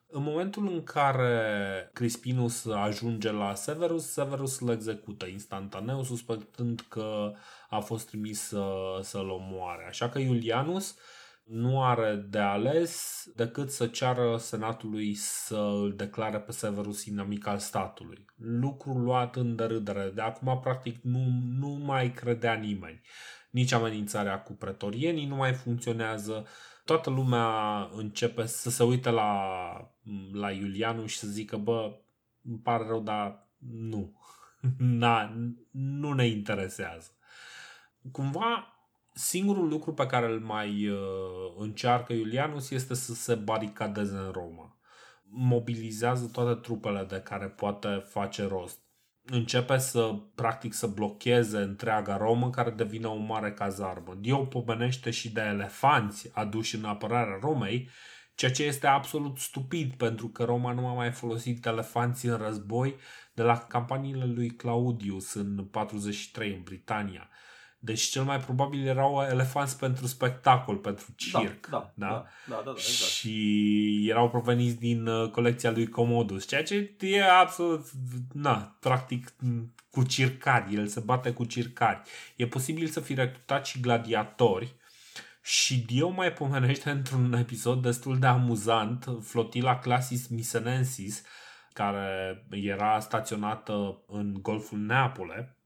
[0.08, 7.34] În momentul în care Crispinus ajunge la Severus, Severus îl execută instantaneu, suspectând că
[7.70, 8.66] a fost trimis să,
[9.02, 9.86] să-l omoare.
[9.88, 10.98] Așa că Iulianus uh,
[11.44, 17.58] nu are de ales decât să ceară senatului să îl declare pe Severus inamic al
[17.58, 18.26] statului.
[18.36, 20.12] Lucru luat în derâdere.
[20.16, 21.26] De acum, practic, nu,
[21.58, 23.02] nu mai credea nimeni.
[23.52, 26.48] Nici amenințarea cu pretorienii nu mai funcționează.
[26.86, 29.42] Toată lumea începe să se uite la,
[30.32, 32.00] la Iulianu și să zică, bă,
[32.44, 34.20] îmi pare rău, dar nu.
[34.78, 35.34] Na,
[35.72, 37.12] nu ne interesează.
[38.12, 38.73] Cumva
[39.14, 40.98] singurul lucru pe care îl mai uh,
[41.58, 44.78] încearcă Iulianus este să se baricadeze în Roma.
[45.24, 48.80] Mobilizează toate trupele de care poate face rost.
[49.26, 54.18] Începe să, practic, să blocheze întreaga Romă care devine o mare cazarmă.
[54.20, 57.90] Dio pomenește și de elefanți aduși în apărarea Romei,
[58.36, 62.96] ceea ce este absolut stupid pentru că Roma nu a mai folosit elefanți în război
[63.34, 67.30] de la campaniile lui Claudius în 43 în Britania.
[67.86, 71.68] Deci cel mai probabil erau elefanți pentru spectacol, pentru da, circ.
[71.68, 73.12] Da, da, da, da, da, da exact.
[73.12, 77.86] Și erau proveniți din uh, colecția lui Commodus, ceea ce e absolut,
[78.34, 79.34] na, practic
[79.90, 82.02] cu circari, el se bate cu circari.
[82.36, 84.76] E posibil să fi recrutat și gladiatori
[85.42, 91.24] și Dio mai pomenește într-un episod destul de amuzant flotila Classis Misenensis,
[91.74, 95.58] care era staționată în Golful Neapole,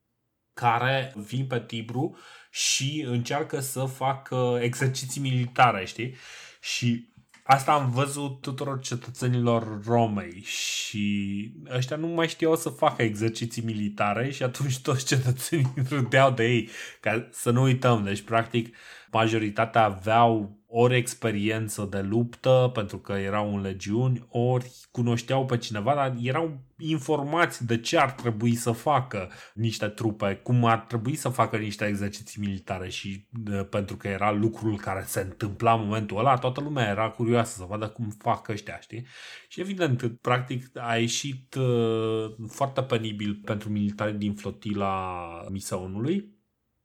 [0.57, 2.17] care vin pe Tibru
[2.51, 6.15] și încearcă să facă exerciții militare, știi?
[6.61, 7.09] Și
[7.43, 14.31] asta am văzut tuturor cetățenilor Romei și ăștia nu mai știau să facă exerciții militare
[14.31, 16.69] și atunci toți cetățenii râdeau de ei.
[16.99, 18.75] Ca să nu uităm, deci practic
[19.11, 25.95] majoritatea aveau ori experiență de luptă, pentru că erau în legiuni, ori cunoșteau pe cineva,
[25.95, 31.29] dar erau informați de ce ar trebui să facă niște trupe, cum ar trebui să
[31.29, 36.17] facă niște exerciții militare și de, pentru că era lucrul care se întâmpla în momentul
[36.17, 39.05] ăla, toată lumea era curioasă să vadă cum fac ăștia, știi?
[39.47, 45.15] Și evident, practic a ieșit uh, foarte penibil pentru militarii din flotila
[45.49, 46.35] Misaunului,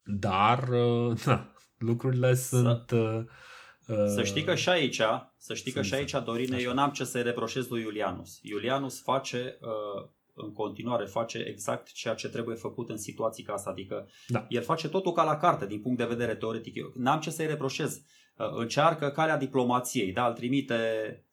[0.03, 2.91] dar uh, na, lucrurile sunt...
[2.91, 3.25] Uh,
[3.87, 5.01] să știi că și aici,
[5.37, 6.65] să știi că și aici, Dorine, Așa.
[6.65, 8.39] eu n-am ce să-i reproșez lui Iulianus.
[8.43, 13.71] Iulianus face, uh, în continuare, face exact ceea ce trebuie făcut în situații ca asta.
[13.71, 14.47] Adică da.
[14.49, 16.77] el face totul ca la carte, din punct de vedere teoretic.
[16.77, 18.03] Eu n-am ce să-i reproșez.
[18.37, 20.77] Uh, încearcă calea diplomației, da, îl trimite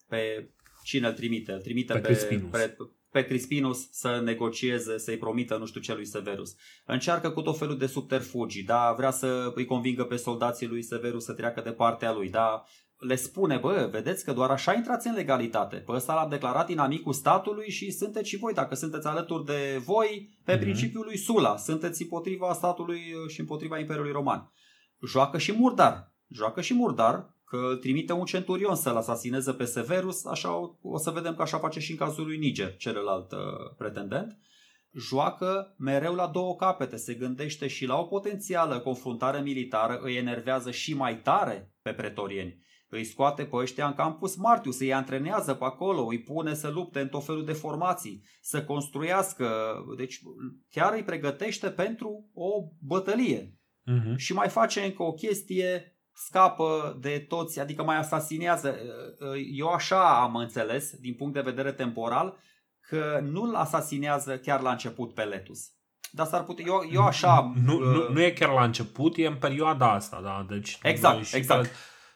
[0.07, 0.49] pe...
[0.83, 1.51] Cine îl trimite?
[1.51, 1.99] Îl trimite pe,
[2.29, 2.77] pe, pe,
[3.11, 6.55] pe Crispinus să negocieze, să-i promită nu știu ce lui Severus.
[6.85, 11.23] Încearcă cu tot felul de subterfugii, da, vrea să îi convingă pe soldații lui Severus
[11.23, 12.63] să treacă de partea lui, da,
[12.99, 15.75] le spune, bă, vedeți că doar așa intrați în legalitate.
[15.75, 20.29] Pe ăsta l-am declarat inamicul statului și sunteți și voi, dacă sunteți alături de voi,
[20.45, 20.59] pe mm-hmm.
[20.59, 24.51] principiul lui Sula, sunteți împotriva statului și împotriva Imperiului Roman.
[25.07, 26.13] Joacă și murdar.
[26.27, 31.09] Joacă și murdar, că îl trimite un centurion să-l asasineze pe Severus, așa o să
[31.09, 33.39] vedem că așa face și în cazul lui Niger, celălalt uh,
[33.77, 34.37] pretendent.
[34.93, 40.71] Joacă mereu la două capete, se gândește și la o potențială confruntare militară, îi enervează
[40.71, 42.67] și mai tare pe pretorieni.
[42.89, 46.99] Îi scoate pe ăștia în campus Martius, îi antrenează pe acolo, îi pune să lupte
[46.99, 50.19] în tot felul de formații, să construiască, deci
[50.69, 52.49] chiar îi pregătește pentru o
[52.79, 53.53] bătălie.
[53.89, 54.15] Uh-huh.
[54.15, 58.75] Și mai face încă o chestie scapă de toți, adică mai asasinează.
[59.51, 62.37] Eu așa am înțeles, din punct de vedere temporal,
[62.87, 65.59] că nu-l asasinează chiar la început pe Letus.
[66.11, 67.51] Dar s-ar putea, eu, eu așa...
[67.65, 70.45] Nu, uh, nu, nu e chiar la început, e în perioada asta, da?
[70.49, 71.67] Deci, exact, și exact.
[71.67, 71.73] Pe,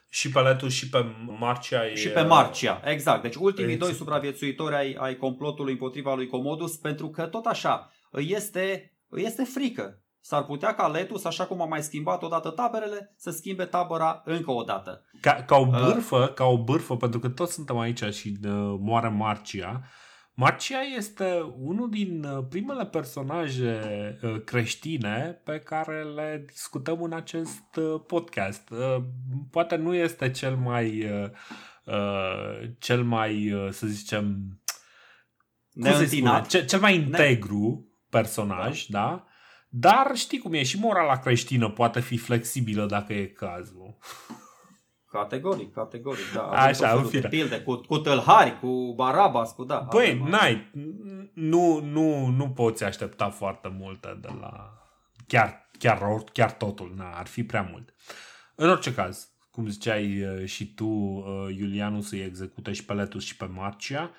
[0.08, 1.04] și pe Letus și pe
[1.38, 1.86] Marcia.
[1.86, 1.94] E...
[1.94, 3.22] Și pe Marcia, exact.
[3.22, 3.90] Deci ultimii exact.
[3.90, 10.03] doi supraviețuitori ai, ai complotului împotriva lui Comodus, pentru că tot așa, este, este frică
[10.26, 14.50] s-ar putea ca Letus, așa cum a mai schimbat odată taberele, să schimbe tabăra încă
[14.50, 15.04] o dată.
[15.20, 18.38] Ca, ca o uh, bârfă, uh, ca o bârfă, pentru că toți suntem aici și
[18.44, 19.84] uh, moare Marcia.
[20.34, 23.80] Marcia este unul din uh, primele personaje
[24.22, 28.74] uh, creștine pe care le discutăm în acest podcast.
[29.50, 31.08] Poate nu este cel mai
[32.78, 34.58] cel mai, să zicem,
[35.72, 36.46] Neîntinat.
[36.46, 39.26] Cel, cel mai integru personaj, da?
[39.76, 39.88] Da?
[39.88, 43.98] Dar știi cum e, și morala creștină poate fi flexibilă dacă e cazul.
[45.06, 46.42] Categoric, categoric, da.
[46.42, 47.28] Așa, în fine.
[47.28, 49.86] Pilde, cu, cu tâlhari, cu barabas, cu da.
[49.90, 50.70] Băi, n-ai,
[51.34, 54.78] nu, nu, nu poți aștepta foarte multe de la...
[55.26, 57.94] Chiar, chiar, chiar totul, na, ar fi prea mult.
[58.54, 63.24] În orice caz, cum ziceai uh, și tu, uh, Iulianu să-i execute și pe Letus
[63.24, 64.10] și pe Marcia,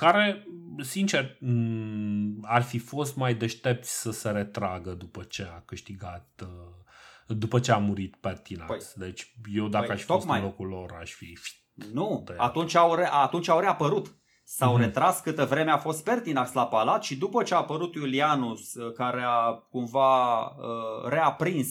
[0.00, 0.46] care,
[0.78, 1.38] sincer,
[2.42, 7.72] ar fi fost mai deștepți să se retragă după ce a câștigat, uh, după ce
[7.72, 8.68] a murit Pertinax.
[8.68, 11.38] Păi, deci eu dacă păi, aș fi fost în locul lor, aș fi...
[11.92, 14.14] Nu, atunci au, re, atunci au reapărut.
[14.44, 14.80] S-au mm-hmm.
[14.80, 18.92] retras câtă vreme a fost Pertinax la palat și după ce a apărut Iulianus, uh,
[18.92, 21.68] care a cumva uh, reaprins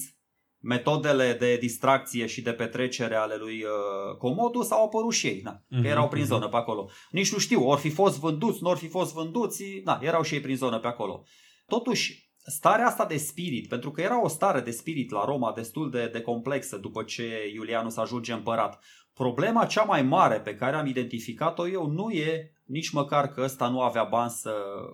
[0.59, 5.51] metodele de distracție și de petrecere ale lui uh, Comodus au apărut și ei, na,
[5.51, 6.31] că mhm, erau prin mhm.
[6.31, 6.89] zonă pe acolo.
[7.11, 10.33] Nici nu știu, ori fi fost vânduți, nu ori fi fost vânduți, na, erau și
[10.33, 11.23] ei prin zonă pe acolo.
[11.67, 15.89] Totuși, starea asta de spirit, pentru că era o stare de spirit la Roma destul
[15.89, 18.79] de, de complexă după ce Iulianus ajunge împărat,
[19.13, 23.67] problema cea mai mare pe care am identificat-o eu nu e nici măcar că ăsta
[23.67, 24.53] nu avea bani să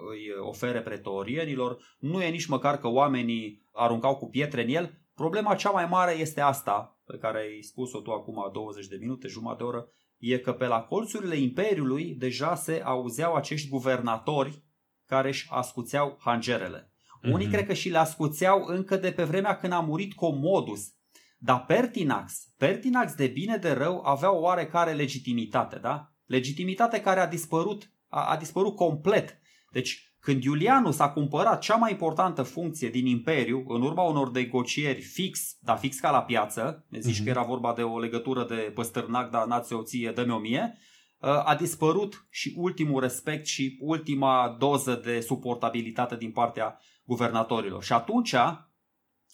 [0.09, 5.55] îi ofere pretorienilor, nu e nici măcar că oamenii aruncau cu pietre în el, Problema
[5.55, 9.63] cea mai mare este asta, pe care ai spus-o tu acum 20 de minute, jumătate
[9.63, 9.87] de oră,
[10.17, 14.63] e că pe la colțurile Imperiului deja se auzeau acești guvernatori
[15.05, 16.89] care își ascuțeau hangerele.
[16.89, 17.31] Mm-hmm.
[17.31, 20.93] Unii cred că și le ascuțeau încă de pe vremea când a murit Comodus.
[21.37, 26.11] Dar Pertinax, Pertinax de bine de rău avea o oarecare legitimitate, da?
[26.25, 29.39] Legitimitate care a dispărut, a, a dispărut complet.
[29.71, 35.01] Deci când Iulianus a cumpărat cea mai importantă funcție din Imperiu, în urma unor negocieri
[35.01, 37.23] fix, dar fix ca la piață, ne zici uh-huh.
[37.23, 40.77] că era vorba de o legătură de păstârnac, dar n-ați o ție, dă-mi o mie,
[41.19, 47.83] uh, a dispărut și ultimul respect și ultima doză de suportabilitate din partea guvernatorilor.
[47.83, 48.35] Și atunci,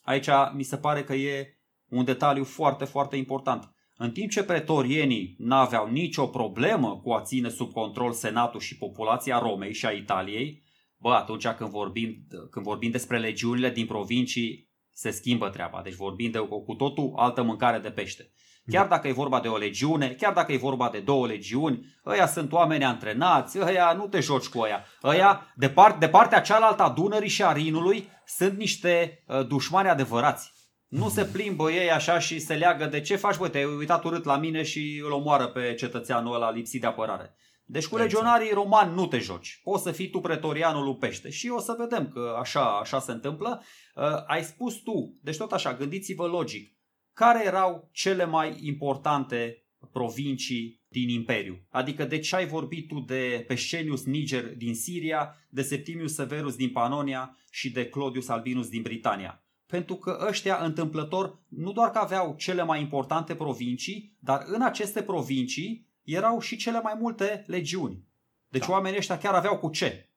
[0.03, 1.57] aici mi se pare că e
[1.89, 3.75] un detaliu foarte, foarte important.
[3.97, 9.39] În timp ce pretorienii n-aveau nicio problemă cu a ține sub control senatul și populația
[9.39, 10.60] Romei și a Italiei,
[11.01, 15.81] bă, atunci când vorbim, când vorbim despre legiunile din provincii, se schimbă treaba.
[15.83, 18.31] Deci vorbim de o cu totul altă mâncare de pește.
[18.65, 22.27] Chiar dacă e vorba de o legiune, chiar dacă e vorba de două legiuni, ăia
[22.27, 24.85] sunt oameni antrenați, ăia nu te joci cu ăia.
[25.03, 29.89] Ăia, de, part, de partea cealaltă a Dunării și a Rinului, sunt niște uh, dușmani
[29.89, 30.51] adevărați.
[30.87, 34.25] Nu se plimbă ei așa și se leagă de ce faci, bă, te-ai uitat urât
[34.25, 37.35] la mine și îl omoară pe cetățeanul ăla lipsit de apărare.
[37.71, 38.11] Deci cu exact.
[38.11, 39.59] legionarii romani nu te joci.
[39.63, 41.29] Poți să fii tu pretorianul lui Pește.
[41.29, 43.63] Și o să vedem că așa, așa se întâmplă.
[43.95, 46.77] Uh, ai spus tu, deci tot așa, gândiți-vă logic.
[47.13, 51.65] Care erau cele mai importante provincii din Imperiu?
[51.69, 56.69] Adică de ce ai vorbit tu de Pescenius Niger din Siria, de Septimius Severus din
[56.69, 59.43] Panonia și de Claudius Albinus din Britania?
[59.65, 65.01] Pentru că ăștia întâmplător nu doar că aveau cele mai importante provincii, dar în aceste
[65.01, 68.07] provincii erau și cele mai multe legiuni.
[68.47, 68.71] Deci da.
[68.71, 70.09] oamenii ăștia chiar aveau cu ce.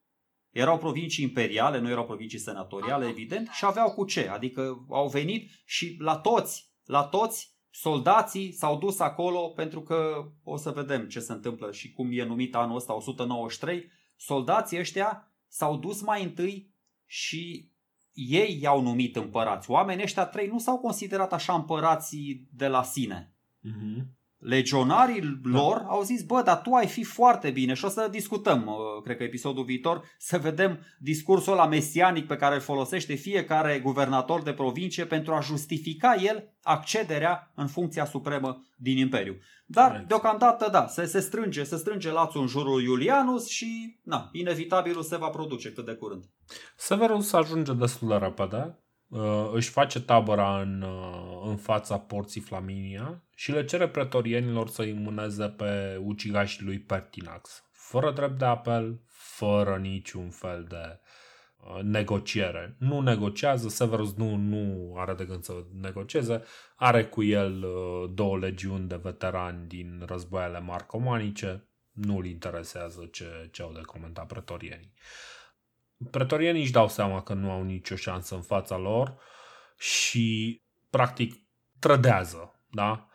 [0.51, 4.28] Erau provincii imperiale, nu erau provincii senatoriale, evident, și aveau cu ce.
[4.28, 10.56] Adică au venit și la toți, la toți soldații s-au dus acolo pentru că o
[10.56, 13.90] să vedem ce se întâmplă și cum e numit anul ăsta 193.
[14.16, 16.74] Soldații ăștia s-au dus mai întâi
[17.06, 17.73] și
[18.12, 19.70] ei i-au numit împărați.
[19.70, 23.35] Oamenii ăștia trei nu s-au considerat așa împărații de la sine.
[23.62, 25.87] Mm-hmm legionarii lor da.
[25.87, 29.16] au zis, bă, dar tu ai fi foarte bine și o să discutăm, uh, cred
[29.16, 34.53] că episodul viitor, să vedem discursul ăla mesianic pe care îl folosește fiecare guvernator de
[34.53, 39.37] provincie pentru a justifica el accederea în funcția supremă din Imperiu.
[39.66, 40.09] Dar, exact.
[40.09, 45.16] deocamdată, da, se, se strânge, se strânge lațul în jurul Iulianus și, na, inevitabilul se
[45.16, 46.25] va produce cât de curând.
[46.77, 48.79] Severus ajunge destul de repede,
[49.15, 54.82] uh, își face tabăra în, uh, în fața porții Flaminia și le cere pretorienilor să
[54.82, 60.99] îi mâneze pe ucigașii lui Pertinax, fără drept de apel, fără niciun fel de
[61.57, 62.77] uh, negociere.
[62.78, 66.43] Nu negociază, Severus nu, nu are de gând să negocieze,
[66.77, 73.62] are cu el uh, două legiuni de veterani din războaiele marcomanice, nu-l interesează ce, ce
[73.62, 74.93] au de comentat pretorienii.
[76.11, 79.16] Pretorienii își dau seama că nu au nicio șansă în fața lor
[79.79, 80.61] și
[80.91, 81.35] practic
[81.79, 83.09] trădează, da?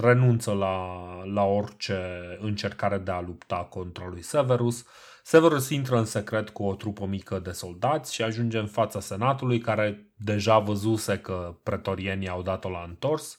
[0.00, 4.84] renunță la, la orice încercare de a lupta contra lui Severus.
[5.22, 9.58] Severus intră în secret cu o trupă mică de soldați și ajunge în fața senatului
[9.58, 13.38] care deja văzuse că pretorienii au dat-o la întors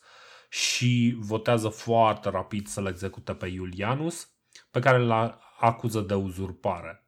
[0.49, 4.29] și votează foarte rapid să-l execute pe Iulianus,
[4.71, 7.06] pe care îl acuză de uzurpare.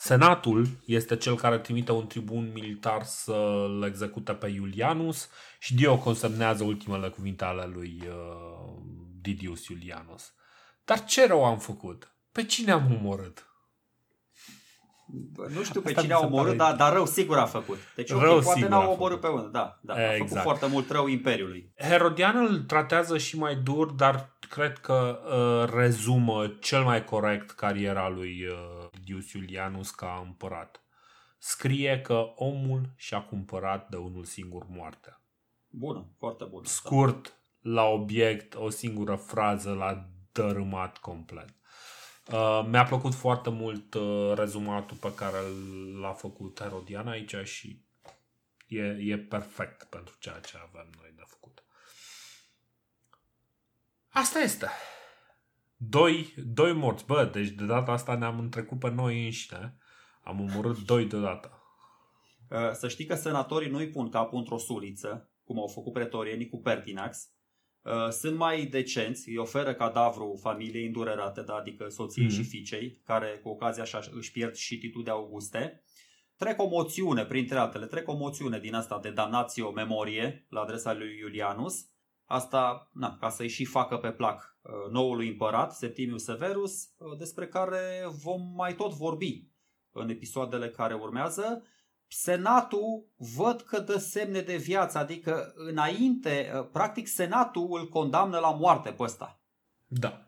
[0.00, 6.64] Senatul este cel care trimite un tribun militar să-l execute pe Iulianus și Dio consemnează
[6.64, 8.82] ultimele cuvinte ale lui uh,
[9.20, 10.32] Didius Iulianus.
[10.84, 12.12] Dar ce rău am făcut?
[12.32, 13.46] Pe cine am omorât?
[15.54, 17.78] Nu știu pe Asta cine a omorât, dar, dar rău sigur a făcut.
[17.94, 19.50] Deci rău okay, poate n-a omorât pe unul.
[19.52, 20.08] Da, da, exact.
[20.08, 20.44] a făcut exact.
[20.44, 21.72] foarte mult rău Imperiului.
[21.76, 28.08] Herodian îl tratează și mai dur, dar cred că uh, rezumă cel mai corect cariera
[28.08, 28.77] lui uh,
[29.08, 30.82] Dius Iulianus ca împărat.
[31.38, 35.22] Scrie că omul și-a cumpărat de unul singur moartea.
[35.68, 36.66] Bună, foarte bună.
[36.66, 41.48] Scurt, la obiect, o singură frază l-a dărâmat complet.
[42.32, 45.38] Uh, mi-a plăcut foarte mult uh, rezumatul pe care
[46.00, 47.82] l-a făcut Herodian aici și
[48.66, 51.64] e, e perfect pentru ceea ce avem noi de făcut.
[54.08, 54.68] Asta este.
[55.80, 57.06] Doi, doi morți.
[57.06, 59.76] Bă, deci de data asta ne-am întrecut pe noi înșine.
[60.22, 61.52] Am omorât doi deodată.
[62.50, 66.60] Uh, să știi că senatorii nu-i pun capul într-o suliță, cum au făcut pretorienii cu
[66.60, 67.32] Pertinax,
[67.88, 72.34] Uh, sunt mai decenți, îi oferă cadavru familiei îndurerate, da, adică soției mm-hmm.
[72.34, 75.82] și fiicei, care cu ocazia așa își pierd și titul de Auguste.
[76.36, 80.94] Trec o moțiune, printre altele, trec o moțiune din asta de damnatio memorie la adresa
[80.94, 81.86] lui Iulianus.
[82.28, 87.46] Asta, na, ca să-i și facă pe plac uh, noului împărat, Septimius Severus, uh, despre
[87.46, 87.80] care
[88.22, 89.48] vom mai tot vorbi
[89.90, 91.62] în episoadele care urmează.
[92.06, 98.50] Senatul văd că dă semne de viață, adică înainte, ă, practic Senatul îl condamnă la
[98.50, 99.40] moarte pe ăsta.
[99.86, 100.27] Da.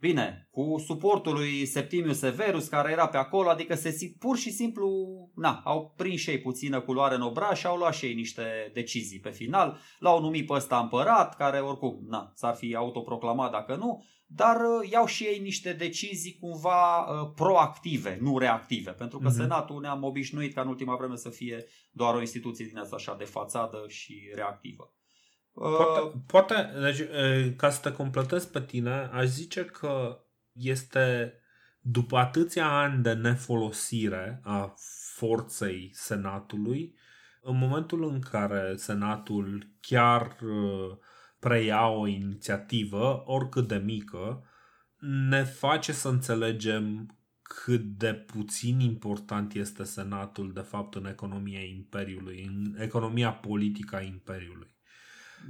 [0.00, 4.90] Bine, cu suportul lui Septimius Severus care era pe acolo, adică se pur și simplu,
[5.34, 8.70] na, au prins și ei puțină culoare în obraj și au luat și ei niște
[8.74, 9.78] decizii pe final.
[9.98, 14.90] L-au numit pe ăsta împărat, care oricum, na, s-ar fi autoproclamat dacă nu, dar uh,
[14.90, 19.36] iau și ei niște decizii cumva uh, proactive, nu reactive, pentru că mm-hmm.
[19.36, 23.14] Senatul ne-am obișnuit ca în ultima vreme să fie doar o instituție din asta așa
[23.18, 24.92] de fațadă și reactivă.
[25.58, 27.02] Poate, uh, poate deci,
[27.56, 30.20] ca să te completez pe tine, aș zice că
[30.52, 31.34] este
[31.80, 34.74] după atâția ani de nefolosire a
[35.14, 36.94] forței Senatului,
[37.42, 40.36] în momentul în care Senatul chiar
[41.38, 44.44] preia o inițiativă, oricât de mică,
[45.28, 52.44] ne face să înțelegem cât de puțin important este Senatul, de fapt, în economia Imperiului,
[52.46, 54.77] în economia politică a Imperiului.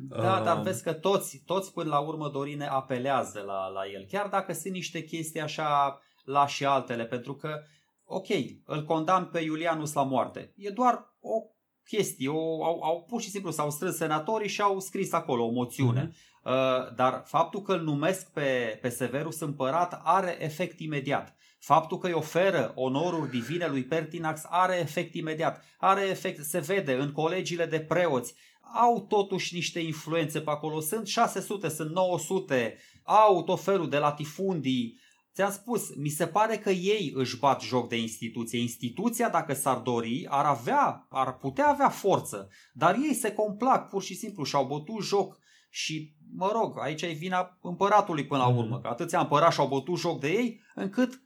[0.09, 4.05] Da, uh, dar vezi că toți, toți până la urmă, Dorine, apelează la, la el,
[4.11, 7.63] chiar dacă sunt niște chestii așa la și altele, pentru că,
[8.05, 8.27] ok,
[8.65, 10.53] îl condamn pe Iulianus la moarte.
[10.57, 11.43] E doar o
[11.85, 15.51] chestie, o, au, au pur și simplu s-au strâns senatorii și au scris acolo o
[15.51, 16.09] moțiune.
[16.09, 16.27] Uh-huh.
[16.45, 21.37] Uh, dar faptul că îl numesc pe, pe Severus împărat are efect imediat.
[21.59, 25.65] Faptul că îi oferă onoruri divine lui Pertinax are efect imediat.
[25.79, 28.35] Are efect, se vede în colegiile de preoți.
[28.75, 30.81] Au totuși niște influențe pe acolo.
[30.81, 32.77] Sunt 600, sunt 900.
[33.03, 34.99] Au tot felul de latifundii.
[35.35, 38.61] Ți-am spus, mi se pare că ei își bat joc de instituție.
[38.61, 42.49] Instituția, dacă s-ar dori, ar avea, ar putea avea forță.
[42.73, 45.39] Dar ei se complac pur și simplu și au bătut joc
[45.71, 49.99] și, mă rog, aici e vina împăratului până la urmă, că atâția împărați și-au bătut
[49.99, 51.19] joc de ei, încât uh,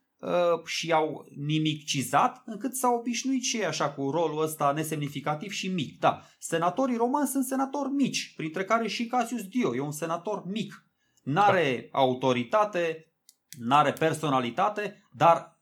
[0.64, 5.98] și au nimicizat, încât s-au obișnuit și ei așa cu rolul ăsta nesemnificativ și mic.
[5.98, 10.86] Da, senatorii romani sunt senatori mici, printre care și Cassius Dio, e un senator mic.
[11.22, 11.98] N-are da.
[11.98, 13.12] autoritate,
[13.58, 15.52] n-are personalitate, dar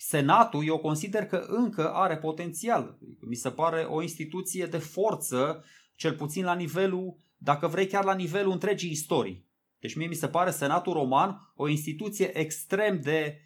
[0.00, 2.98] Senatul eu consider că încă are potențial.
[3.20, 5.64] Mi se pare o instituție de forță,
[5.94, 9.46] cel puțin la nivelul dacă vrei chiar la nivelul întregii istorii.
[9.78, 13.40] Deci mie mi se pare Senatul Roman o instituție extrem de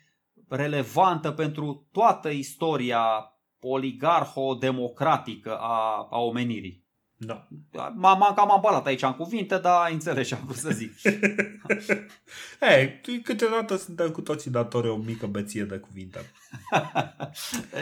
[0.57, 6.83] relevantă pentru toată istoria oligarho-democratică a, a omenirii.
[7.17, 7.49] Da.
[7.95, 10.93] M-am cam ambalat aici în cuvinte, dar înțelegi ce am vrut să zic.
[12.77, 16.19] Ei, câteodată suntem cu toții datori o mică beție de cuvinte.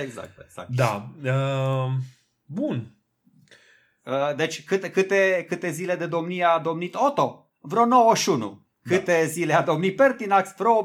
[0.03, 0.69] exact, exact.
[0.69, 1.11] Da.
[1.25, 1.93] Uh,
[2.45, 2.95] bun.
[4.05, 7.51] Uh, deci câte, câte, câte zile de domnie a domnit Otto?
[7.61, 8.67] Vreo 91.
[8.83, 8.97] Da.
[8.97, 9.27] Câte da.
[9.27, 10.55] zile a domnit Pertinax?
[10.57, 10.85] Vreo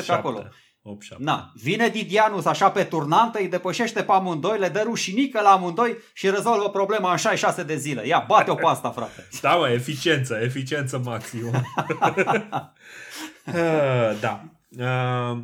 [0.00, 0.48] 86-87 pe acolo.
[0.86, 5.50] 8, Na, vine Didianus așa pe turnantă, îi depășește pe amândoi, le dă rușinică la
[5.50, 8.06] amândoi și rezolvă problema în 66 de zile.
[8.06, 9.28] Ia, bate-o pe asta, frate.
[9.40, 11.50] Da, mă, eficiență, eficiență maximă.
[13.46, 14.44] uh, da.
[14.78, 15.38] Uh,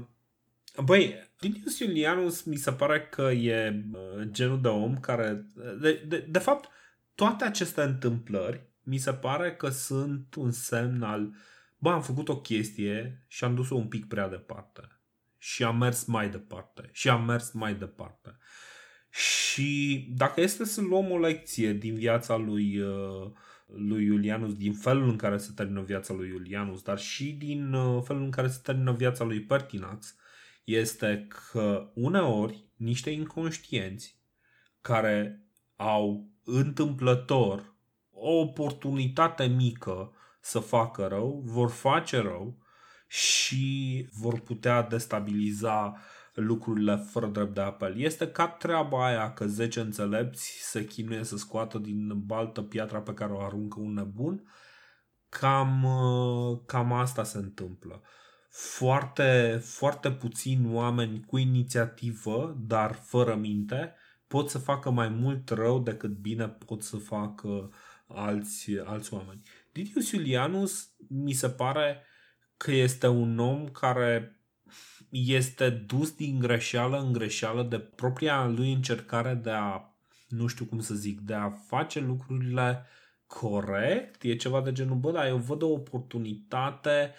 [0.85, 5.47] băi, Plinius Iulianus mi se pare că e uh, genul de om care...
[5.81, 6.69] De, de, de fapt,
[7.15, 11.35] toate aceste întâmplări mi se pare că sunt un semn al...
[11.79, 15.01] Bă, am făcut o chestie și am dus-o un pic prea departe.
[15.39, 16.89] Și am mers mai departe.
[16.93, 18.39] Și am mers mai departe.
[19.11, 23.31] Și dacă este să luăm o lecție din viața lui, uh,
[23.67, 28.03] lui Iulianus, din felul în care se termină viața lui Iulianus, dar și din uh,
[28.05, 30.15] felul în care se termină viața lui Pertinax,
[30.65, 34.21] este că uneori niște inconștienți
[34.81, 35.45] care
[35.77, 37.79] au întâmplător
[38.21, 42.59] o oportunitate mică să facă rău, vor face rău
[43.07, 45.97] și vor putea destabiliza
[46.35, 47.99] lucrurile fără drept de apel.
[47.99, 53.15] Este ca treaba aia că 10 înțelepți se chinuie să scoată din baltă piatra pe
[53.15, 54.43] care o aruncă un nebun.
[55.29, 55.87] Cam,
[56.67, 58.03] cam asta se întâmplă
[58.51, 63.95] foarte, foarte puțini oameni cu inițiativă, dar fără minte,
[64.27, 67.73] pot să facă mai mult rău decât bine pot să facă
[68.15, 69.43] alți, alți oameni.
[69.73, 72.03] Didius Iulianus mi se pare
[72.57, 74.41] că este un om care
[75.11, 79.95] este dus din greșeală în greșeală de propria lui încercare de a,
[80.29, 82.87] nu știu cum să zic, de a face lucrurile
[83.27, 87.15] corect, e ceva de genul, bă, dar eu văd o oportunitate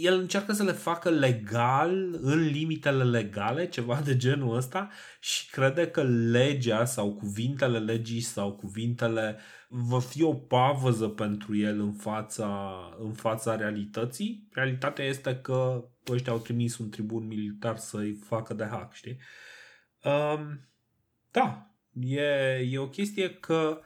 [0.00, 4.90] el încearcă să le facă legal, în limitele legale, ceva de genul ăsta
[5.20, 11.80] și crede că legea sau cuvintele legii sau cuvintele va fi o pavăză pentru el
[11.80, 14.48] în fața, în fața realității.
[14.52, 19.18] Realitatea este că ăștia au trimis un tribun militar să-i facă de hack, știi?
[20.02, 20.68] Um,
[21.30, 22.22] da, e,
[22.70, 23.80] e o chestie că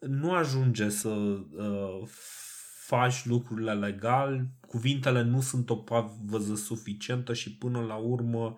[0.00, 2.08] nu ajunge să uh,
[2.86, 8.56] faci lucrurile legal, cuvintele nu sunt o pavăză suficientă și până la urmă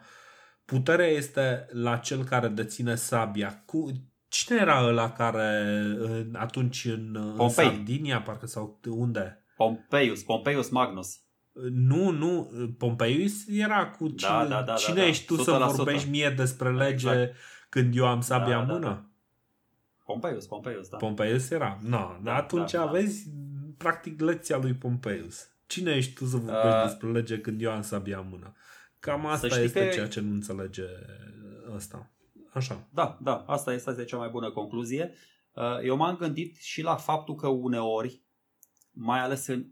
[0.65, 3.62] puterea este la cel care deține sabia.
[3.66, 3.91] Cu,
[4.28, 5.77] cine era ăla care
[6.32, 9.45] atunci în, în Sardinia, parcă sau unde?
[9.57, 11.20] Pompeius, Pompeius Magnus.
[11.73, 15.07] Nu, nu, Pompeius era cu da, cine, da, da, da, cine da, da.
[15.07, 17.37] ești tu să vorbești mie despre lege exact.
[17.69, 18.81] când eu am sabia da, în mână?
[18.81, 19.05] Da, da.
[20.05, 20.97] Pompeius, Pompeius, da.
[20.97, 21.78] Pompeius era.
[21.82, 22.89] No, da, atunci da, da.
[22.89, 23.31] aveți
[23.77, 25.49] practic lecția lui Pompeius.
[25.71, 28.55] Cine ești tu să vorbești uh, despre lege când eu am sabia în mână?
[28.99, 29.93] Cam asta este că...
[29.93, 30.85] ceea ce nu înțelege
[31.75, 32.11] ăsta.
[32.53, 32.89] Așa.
[32.93, 35.15] Da, da, asta este, asta este cea mai bună concluzie.
[35.53, 38.23] Uh, eu m-am gândit și la faptul că uneori
[38.91, 39.67] mai ales în,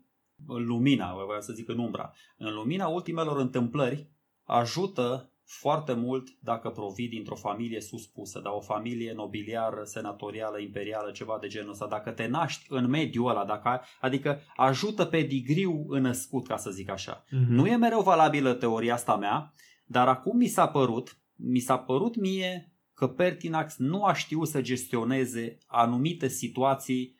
[0.46, 4.10] în lumina, vreau să zic în umbra, în lumina ultimelor întâmplări,
[4.44, 11.38] ajută foarte mult dacă provii dintr-o familie suspusă, dar o familie nobiliară, senatorială, imperială, ceva
[11.40, 16.46] de genul ăsta, dacă te naști în mediul ăla, dacă, adică ajută pe digriu înăscut,
[16.46, 17.24] ca să zic așa.
[17.24, 17.46] Mm-hmm.
[17.48, 19.54] Nu e mereu valabilă teoria asta mea,
[19.84, 24.60] dar acum mi s-a părut, mi s-a părut mie că Pertinax nu a știut să
[24.60, 27.16] gestioneze anumite situații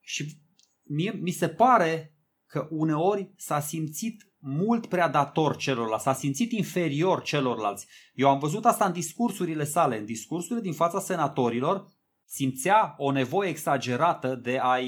[0.00, 0.40] și
[0.82, 2.16] mie, mi se pare
[2.46, 7.86] că uneori s-a simțit mult prea dator celorlalți, s-a simțit inferior celorlalți.
[8.14, 11.86] Eu am văzut asta în discursurile sale, în discursurile din fața senatorilor,
[12.24, 14.78] simțea o nevoie exagerată de a,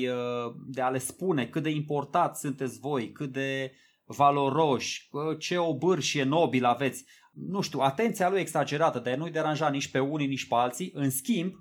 [0.67, 3.73] de a le spune cât de important sunteți voi, cât de
[4.05, 5.09] valoroși,
[5.39, 7.05] ce obârșie nobil aveți.
[7.33, 10.91] Nu știu, atenția lui exagerată de a nu-i deranja nici pe unii, nici pe alții.
[10.95, 11.53] În schimb,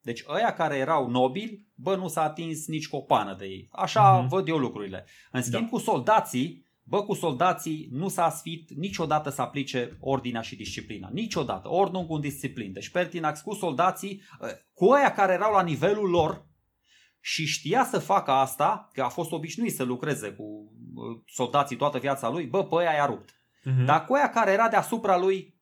[0.00, 3.68] deci ăia care erau nobili, bă, nu s-a atins nici cu o pană de ei.
[3.70, 4.28] Așa uh-huh.
[4.28, 5.06] văd eu lucrurile.
[5.30, 5.68] În schimb, da.
[5.68, 11.08] cu soldații, Bă, cu soldații nu s-a sfit niciodată să aplice ordinea și disciplina.
[11.12, 11.68] Niciodată.
[11.68, 12.72] Ordnung cu disciplin.
[12.72, 16.46] Deci Pertinax cu soldații, ă, cu aia care erau la nivelul lor
[17.20, 20.44] și știa să facă asta, că a fost obișnuit să lucreze cu
[20.96, 23.30] ă, soldații toată viața lui, bă, pe aia i-a rupt.
[23.30, 23.84] Uh-huh.
[23.84, 25.54] Dar cu aia care era deasupra lui,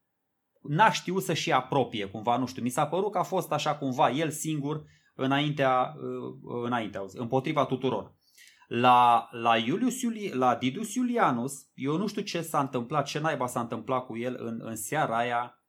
[0.62, 2.62] n-a știut să-și apropie cumva, nu știu.
[2.62, 4.84] Mi s-a părut că a fost așa cumva el singur
[5.14, 5.94] înaintea,
[6.46, 8.14] ă, înaintea împotriva tuturor.
[8.80, 13.46] La, la, Iulius Iuli, la Didus Iulianus, eu nu știu ce s-a întâmplat, ce naiba
[13.46, 15.62] s-a întâmplat cu el în, în seara aia,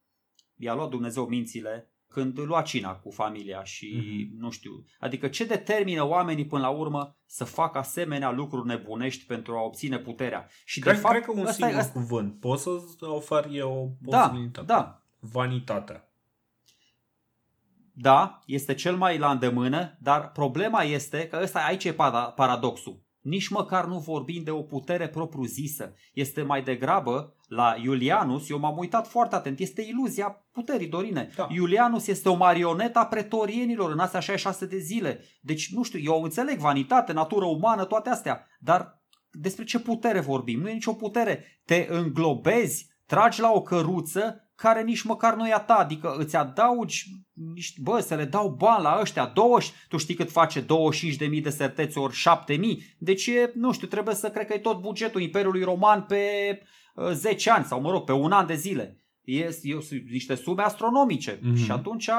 [0.56, 4.40] i-a luat Dumnezeu mințile când lua cina cu familia și mm-hmm.
[4.40, 4.86] nu știu.
[5.00, 10.00] Adică ce determină oamenii până la urmă să facă asemenea lucruri nebunești pentru a obține
[10.00, 10.48] puterea?
[10.66, 12.40] Și cred, de fapt, cred că un singur e, cuvânt.
[12.40, 12.70] Poți să
[13.00, 14.68] oferi o da, posibilitate.
[14.68, 15.02] Da, da.
[15.20, 16.05] Vanitatea.
[17.98, 21.96] Da, este cel mai la îndemână, dar problema este că ăsta aici e
[22.36, 23.04] paradoxul.
[23.22, 25.94] Nici măcar nu vorbim de o putere propriu-zisă.
[26.14, 31.30] Este mai degrabă la Iulianus, eu m-am uitat foarte atent, este iluzia puterii, Dorine.
[31.36, 31.48] Da.
[31.52, 35.24] Iulianus este o marionetă a pretorienilor în astea 66 de zile.
[35.42, 40.60] Deci, nu știu, eu înțeleg vanitate, natură umană, toate astea, dar despre ce putere vorbim?
[40.60, 41.62] Nu e nicio putere.
[41.66, 46.36] Te înglobezi, tragi la o căruță care nici măcar nu e a ta, adică îți
[46.36, 47.06] adaugi,
[47.54, 50.68] niște, bă, să le dau bani la ăștia, 20, tu știi cât face 25.000
[51.42, 52.58] de serteți ori 7.000,
[52.98, 56.22] deci e, nu știu, trebuie să cred că e tot bugetul Imperiului Roman pe
[56.96, 59.00] uh, 10 ani sau mă rog, pe un an de zile.
[59.24, 59.78] E, e
[60.10, 61.64] niște sume astronomice mm-hmm.
[61.64, 62.10] și atunci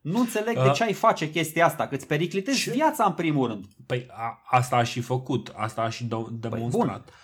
[0.00, 2.70] nu înțeleg de ce ai face chestia asta, că îți periclitezi ce?
[2.70, 3.64] viața în primul rând.
[3.86, 7.04] Păi a, asta a și făcut, asta a și păi, demonstrat.
[7.04, 7.14] Păi,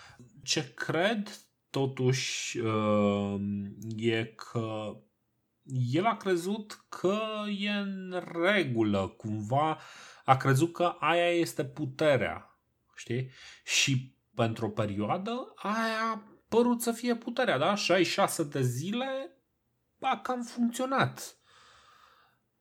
[0.43, 1.42] ce cred
[1.73, 3.35] totuși uh,
[3.95, 4.97] e că
[5.91, 7.19] el a crezut că
[7.59, 9.79] e în regulă, cumva
[10.25, 12.59] a crezut că aia este puterea,
[12.95, 13.29] știi?
[13.63, 17.75] Și pentru o perioadă aia a părut să fie puterea, da?
[17.75, 19.37] 66 de zile
[19.99, 21.37] a cam funcționat.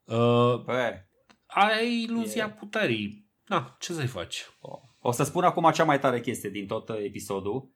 [0.04, 1.04] Uh, Bă,
[1.46, 2.58] aia e iluzia e...
[2.58, 3.30] puterii.
[3.46, 4.46] Na, ce să-i faci?
[5.00, 7.70] O să spun acum cea mai tare chestie din tot episodul.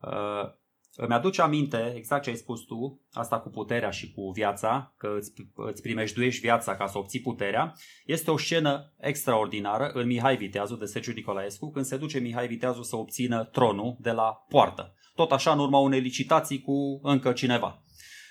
[0.00, 0.64] Uh,
[0.96, 5.14] îmi aduce aminte exact ce ai spus tu, asta cu puterea și cu viața, că
[5.18, 7.72] îți, îți primejduiești viața ca să obții puterea.
[8.06, 12.82] Este o scenă extraordinară în Mihai Viteazu de Sergiu Nicolaescu, când se duce Mihai Viteazu
[12.82, 14.94] să obțină tronul de la poartă.
[15.14, 17.82] Tot așa în urma unei licitații cu încă cineva.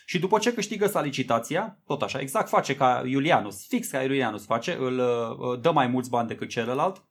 [0.05, 4.45] Și după ce câștigă sa licitația, tot așa, exact face ca Iulianus, fix ca Iulianus
[4.45, 7.03] face, îl uh, dă mai mulți bani decât celălalt,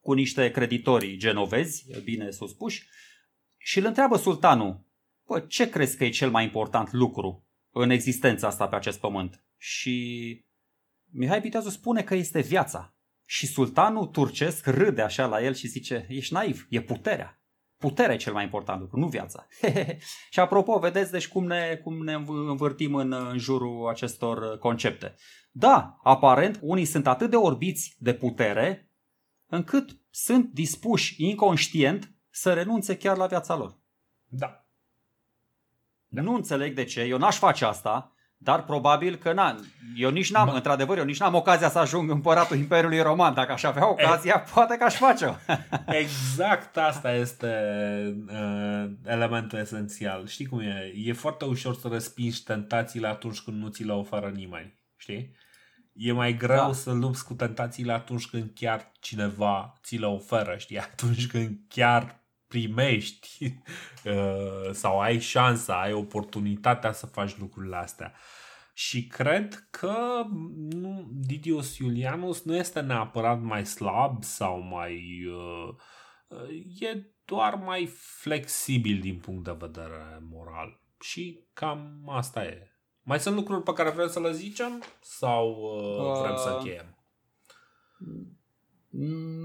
[0.00, 2.86] cu niște creditori genovezi, bine suspuși,
[3.66, 4.86] și îl întreabă sultanul,
[5.26, 9.44] bă, ce crezi că e cel mai important lucru în existența asta pe acest pământ?
[9.56, 10.44] Și
[11.10, 12.96] Mihai Viteazu spune că este viața.
[13.26, 17.42] Și sultanul turcesc râde așa la el și zice, ești naiv, e puterea.
[17.76, 19.46] Puterea e cel mai important lucru, nu viața.
[20.30, 25.14] și apropo, vedeți deci cum ne, cum ne învârtim în, în jurul acestor concepte.
[25.50, 28.90] Da, aparent, unii sunt atât de orbiți de putere,
[29.46, 33.74] încât sunt dispuși inconștient să renunțe chiar la viața lor.
[34.28, 34.64] Da.
[36.08, 36.22] da.
[36.22, 39.38] Nu înțeleg de ce, eu n-aș face asta, dar probabil că n
[39.96, 40.54] Eu nici n-am, Ma...
[40.54, 43.34] într-adevăr, eu nici n-am ocazia să ajung împăratul Imperiului Roman.
[43.34, 44.50] Dacă aș avea ocazia, e...
[44.52, 45.34] poate că aș face-o.
[46.02, 47.46] exact asta este
[48.28, 50.26] uh, elementul esențial.
[50.26, 50.92] Știi cum e?
[50.94, 54.78] E foarte ușor să respingi tentațiile atunci când nu ți le oferă nimeni.
[54.96, 55.36] Știi?
[55.92, 56.72] E mai greu da.
[56.72, 60.78] să lupți cu tentațiile atunci când chiar cineva ți le oferă, știi?
[60.78, 62.22] Atunci când chiar
[62.54, 63.28] primești
[64.04, 68.12] uh, sau ai șansa, ai oportunitatea să faci lucrurile astea.
[68.74, 70.22] Și cred că
[70.54, 75.74] nu, Didios Iulianus nu este neapărat mai slab sau mai uh,
[76.80, 77.86] e doar mai
[78.20, 80.80] flexibil din punct de vedere moral.
[81.00, 82.68] Și cam asta e.
[83.02, 86.98] Mai sunt lucruri pe care vrem să le zicem sau uh, vrem să încheiem?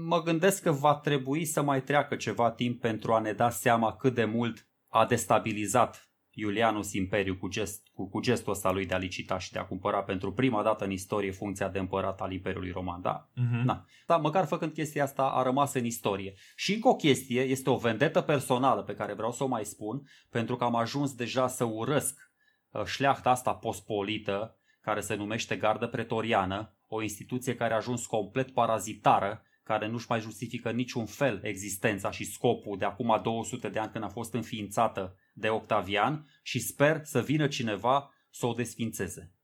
[0.06, 3.96] Mă gândesc că va trebui să mai treacă ceva timp pentru a ne da seama
[3.96, 8.94] cât de mult a destabilizat Iulianus Imperiu cu, gest, cu, cu gestul ăsta lui de
[8.94, 12.32] a licita și de a cumpăra pentru prima dată în istorie funcția de împărat al
[12.32, 13.00] Imperiului Roman.
[13.00, 13.64] Da, uh-huh.
[13.64, 13.84] da.
[14.06, 16.34] Dar măcar făcând chestia asta a rămas în istorie.
[16.56, 20.02] Și încă o chestie, este o vendetă personală pe care vreau să o mai spun,
[20.30, 22.32] pentru că am ajuns deja să urăsc
[22.70, 28.50] uh, șleachta asta pospolită, care se numește gardă pretoriană, o instituție care a ajuns complet
[28.50, 33.92] parazitară, care nu-și mai justifică niciun fel existența și scopul de acum 200 de ani
[33.92, 39.34] când a fost înființată de Octavian și sper să vină cineva să o desfințeze.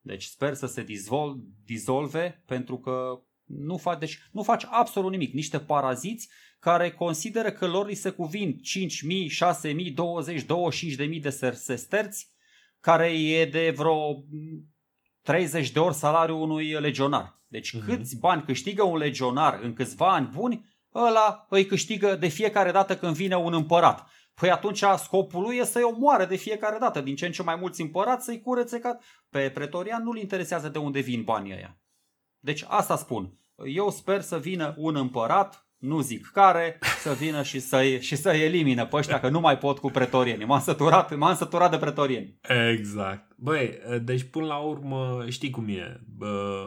[0.00, 5.32] Deci sper să se dizvol, dizolve pentru că nu, fa- deci nu faci absolut nimic.
[5.32, 6.28] Niște paraziți
[6.58, 8.60] care consideră că lor li se cuvin
[9.62, 12.30] 5.000, 6.000, 20, 25.000 de sesterți
[12.80, 14.24] care e de vreo
[15.22, 17.40] 30 de ori salariul unui legionar.
[17.46, 17.84] Deci uh-huh.
[17.86, 22.96] câți bani câștigă un legionar în câțiva ani buni, ăla îi câștigă de fiecare dată
[22.96, 24.08] când vine un împărat.
[24.34, 27.56] Păi atunci scopul lui e să-i omoare de fiecare dată, din ce în ce mai
[27.56, 28.98] mulți împărați să-i curețe ca...
[29.30, 31.78] Pe pretorian nu-l interesează de unde vin banii ăia.
[32.38, 33.38] Deci asta spun.
[33.64, 38.42] Eu sper să vină un împărat, nu zic care, să vină și să-i, și să-i
[38.42, 40.44] elimine pe ăștia, că nu mai pot cu pretorieni.
[40.44, 42.38] M-am săturat, m-am săturat de pretorieni.
[42.70, 43.32] Exact.
[43.36, 46.00] Băi, deci până la urmă știi cum e.
[46.16, 46.66] Bă,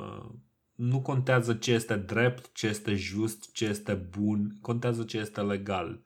[0.76, 6.02] nu contează ce este drept, ce este just, ce este bun, contează ce este legal.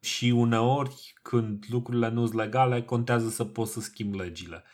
[0.00, 4.64] Și uneori, când lucrurile nu sunt legale, contează să poți să schimbi legile.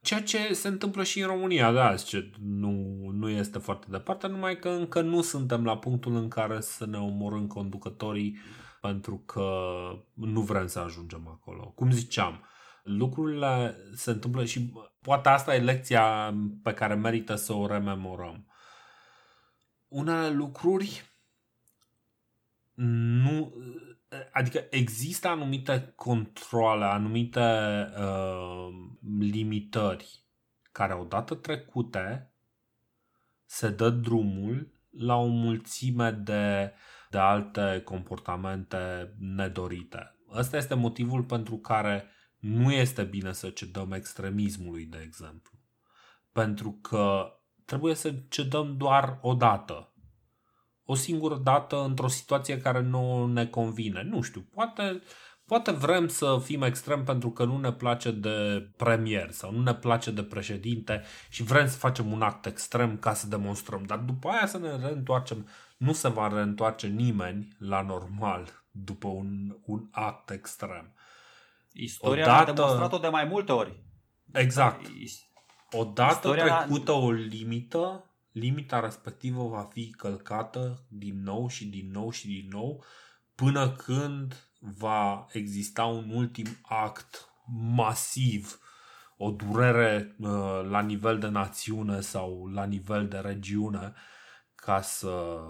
[0.00, 2.72] Ceea ce se întâmplă și în România de azi, ce nu,
[3.12, 6.98] nu este foarte departe, numai că încă nu suntem la punctul în care să ne
[6.98, 8.38] omorâm conducătorii
[8.80, 9.50] pentru că
[10.14, 11.72] nu vrem să ajungem acolo.
[11.74, 12.44] Cum ziceam,
[12.82, 18.46] lucrurile se întâmplă și poate asta e lecția pe care merită să o rememorăm.
[19.88, 21.12] Unele lucruri
[22.74, 23.54] nu
[24.32, 27.40] Adică există anumite controle, anumite
[27.98, 28.68] uh,
[29.10, 30.24] limitări
[30.72, 32.32] care odată trecute
[33.44, 36.72] se dă drumul la o mulțime de,
[37.10, 40.16] de alte comportamente nedorite.
[40.30, 42.04] Ăsta este motivul pentru care
[42.38, 45.58] nu este bine să cedăm extremismului, de exemplu.
[46.32, 47.32] Pentru că
[47.64, 49.92] trebuie să cedăm doar o dată
[50.90, 54.02] o singură dată într-o situație care nu ne convine.
[54.02, 55.02] Nu știu, poate,
[55.46, 59.74] poate vrem să fim extrem pentru că nu ne place de premier sau nu ne
[59.74, 63.82] place de președinte și vrem să facem un act extrem ca să demonstrăm.
[63.82, 65.48] Dar după aia să ne reîntoarcem.
[65.76, 70.92] Nu se va reîntoarce nimeni la normal după un, un act extrem.
[71.72, 72.50] Istoria Odată...
[72.50, 73.82] a demonstrat-o de mai multe ori.
[74.32, 74.86] Exact.
[75.70, 76.58] Odată Istoria...
[76.58, 82.48] trecută o limită, limita respectivă va fi călcată din nou și din nou și din
[82.50, 82.84] nou
[83.34, 87.28] până când va exista un ultim act
[87.74, 88.58] masiv,
[89.16, 90.28] o durere uh,
[90.68, 93.92] la nivel de națiune sau la nivel de regiune
[94.54, 95.40] ca să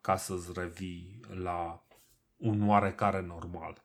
[0.00, 1.86] ca să-ți revii la
[2.36, 3.84] un oarecare normal.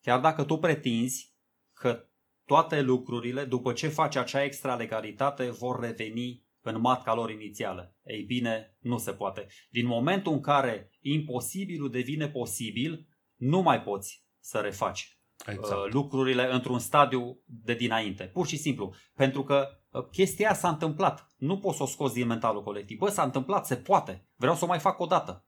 [0.00, 1.34] Chiar dacă tu pretinzi
[1.72, 2.04] că
[2.44, 7.96] toate lucrurile, după ce faci acea extralegalitate, vor reveni în matca lor inițială.
[8.02, 9.46] Ei bine, nu se poate.
[9.70, 15.84] Din momentul în care imposibilul devine posibil, nu mai poți să refaci exact.
[15.84, 18.24] Uh, lucrurile într-un stadiu de dinainte.
[18.24, 18.94] Pur și simplu.
[19.14, 21.26] Pentru că uh, chestia s-a întâmplat.
[21.36, 22.98] Nu poți să o scoți din mentalul colectiv.
[22.98, 24.28] Bă, s-a întâmplat, se poate.
[24.34, 25.44] Vreau să o mai fac o dată.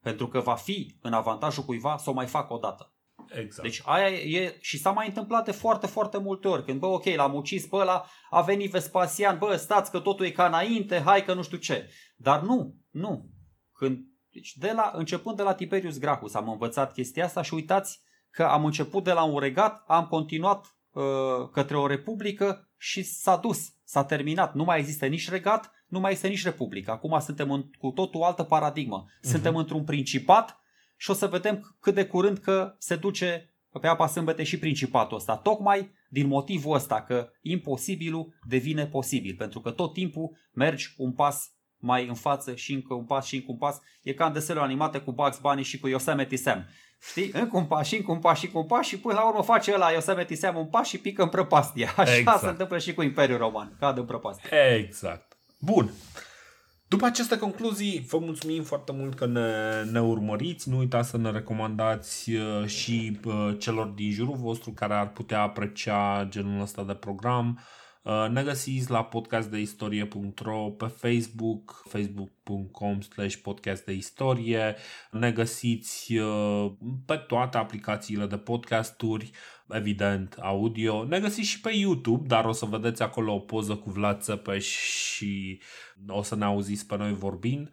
[0.00, 2.92] Pentru că va fi în avantajul cuiva să o mai fac o dată.
[3.30, 3.62] Exact.
[3.62, 6.64] Deci aia e, și s-a mai întâmplat de foarte, foarte multe ori.
[6.64, 10.30] Când, bă, ok, l-am ucis pe ăla, a venit Vespasian, bă, stați că totul e
[10.30, 11.90] ca înainte, hai că nu știu ce.
[12.16, 13.30] Dar nu, nu.
[13.72, 13.98] Când,
[14.32, 18.00] deci de la, începând de la Tiberius Gracchus am învățat chestia asta și uitați
[18.30, 21.02] că am început de la un regat, am continuat uh,
[21.52, 24.54] către o republică și s-a dus, s-a terminat.
[24.54, 26.90] Nu mai există nici regat, nu mai este nici republică.
[26.90, 29.04] Acum suntem în, cu totul altă paradigmă.
[29.20, 29.58] Suntem uh-huh.
[29.58, 30.60] într-un principat
[30.98, 35.16] și o să vedem cât de curând că se duce pe apa sâmbete și principatul
[35.16, 35.36] ăsta.
[35.36, 41.52] Tocmai din motivul ăsta că imposibilul devine posibil, pentru că tot timpul mergi un pas
[41.76, 43.80] mai în față și încă un pas și încă un pas.
[44.02, 46.66] E ca în desenul animate cu Bugs Bunny și cu Yosemite Sam.
[47.10, 47.30] Știi?
[47.32, 49.42] Încă un pas și încă un pas și încă un pas și până la urmă
[49.42, 51.92] face ăla Yosemite Sam un pas și pică în prăpastie.
[51.96, 52.40] Așa exact.
[52.40, 53.76] se întâmplă și cu Imperiul Roman.
[53.78, 54.48] Cade în prăpastie.
[54.76, 55.36] Exact.
[55.58, 55.90] Bun.
[56.88, 60.68] După aceste concluzii, vă mulțumim foarte mult că ne, ne urmăriți.
[60.68, 65.40] Nu uitați să ne recomandați uh, și uh, celor din jurul vostru care ar putea
[65.40, 67.60] aprecia genul ăsta de program.
[68.02, 74.76] Uh, ne găsiți la podcastdeistorie.ro pe Facebook, facebook.com slash podcastdeistorie.
[75.10, 76.14] Ne găsiți
[77.06, 79.30] pe toate aplicațiile de podcasturi,
[79.70, 81.04] evident audio.
[81.04, 84.66] Ne găsiți și pe YouTube, dar o să vedeți acolo o poză cu Vlad Țăpeș
[85.14, 85.60] și
[86.08, 87.70] o să ne auziți pe noi vorbind.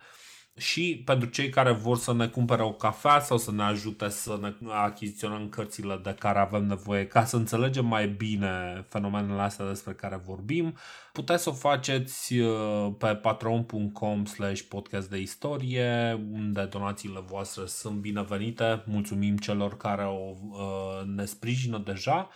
[0.57, 4.37] Și pentru cei care vor să ne cumpere o cafea sau să ne ajute să
[4.41, 9.93] ne achiziționăm cărțile de care avem nevoie ca să înțelegem mai bine fenomenele astea despre
[9.93, 10.77] care vorbim,
[11.11, 17.95] puteți să o faceți uh, pe patreon.com slash podcast de istorie, unde donațiile voastre sunt
[17.95, 18.83] binevenite.
[18.85, 22.29] Mulțumim celor care o, uh, ne sprijină deja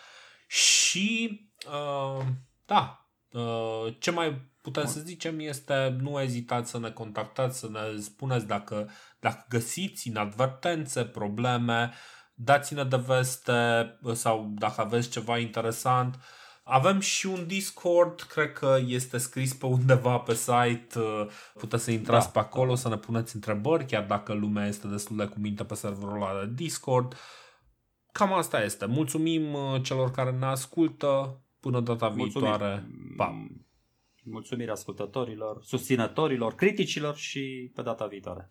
[0.48, 2.26] și uh,
[2.66, 3.10] da,
[4.00, 4.41] ce mai
[4.72, 8.90] putem să zicem este nu ezitați să ne contactați, să ne spuneți dacă,
[9.20, 11.91] dacă găsiți inadvertențe, probleme,
[12.34, 13.54] dați-ne de veste
[14.14, 16.20] sau dacă aveți ceva interesant.
[16.64, 21.00] Avem și un Discord, cred că este scris pe undeva pe site,
[21.54, 22.32] puteți să intrați da.
[22.32, 26.22] pe acolo, să ne puneți întrebări, chiar dacă lumea este destul de cuminte pe serverul
[26.22, 27.16] ăla de Discord.
[28.12, 28.86] Cam asta este.
[28.86, 31.41] Mulțumim uh, celor care ne ascultă.
[31.60, 32.48] Până data Mulțumim.
[32.48, 32.88] viitoare.
[33.18, 33.48] Pa!
[34.31, 38.47] Mulțumiri ascultătorilor, susținătorilor, criticilor și pe data viitoare.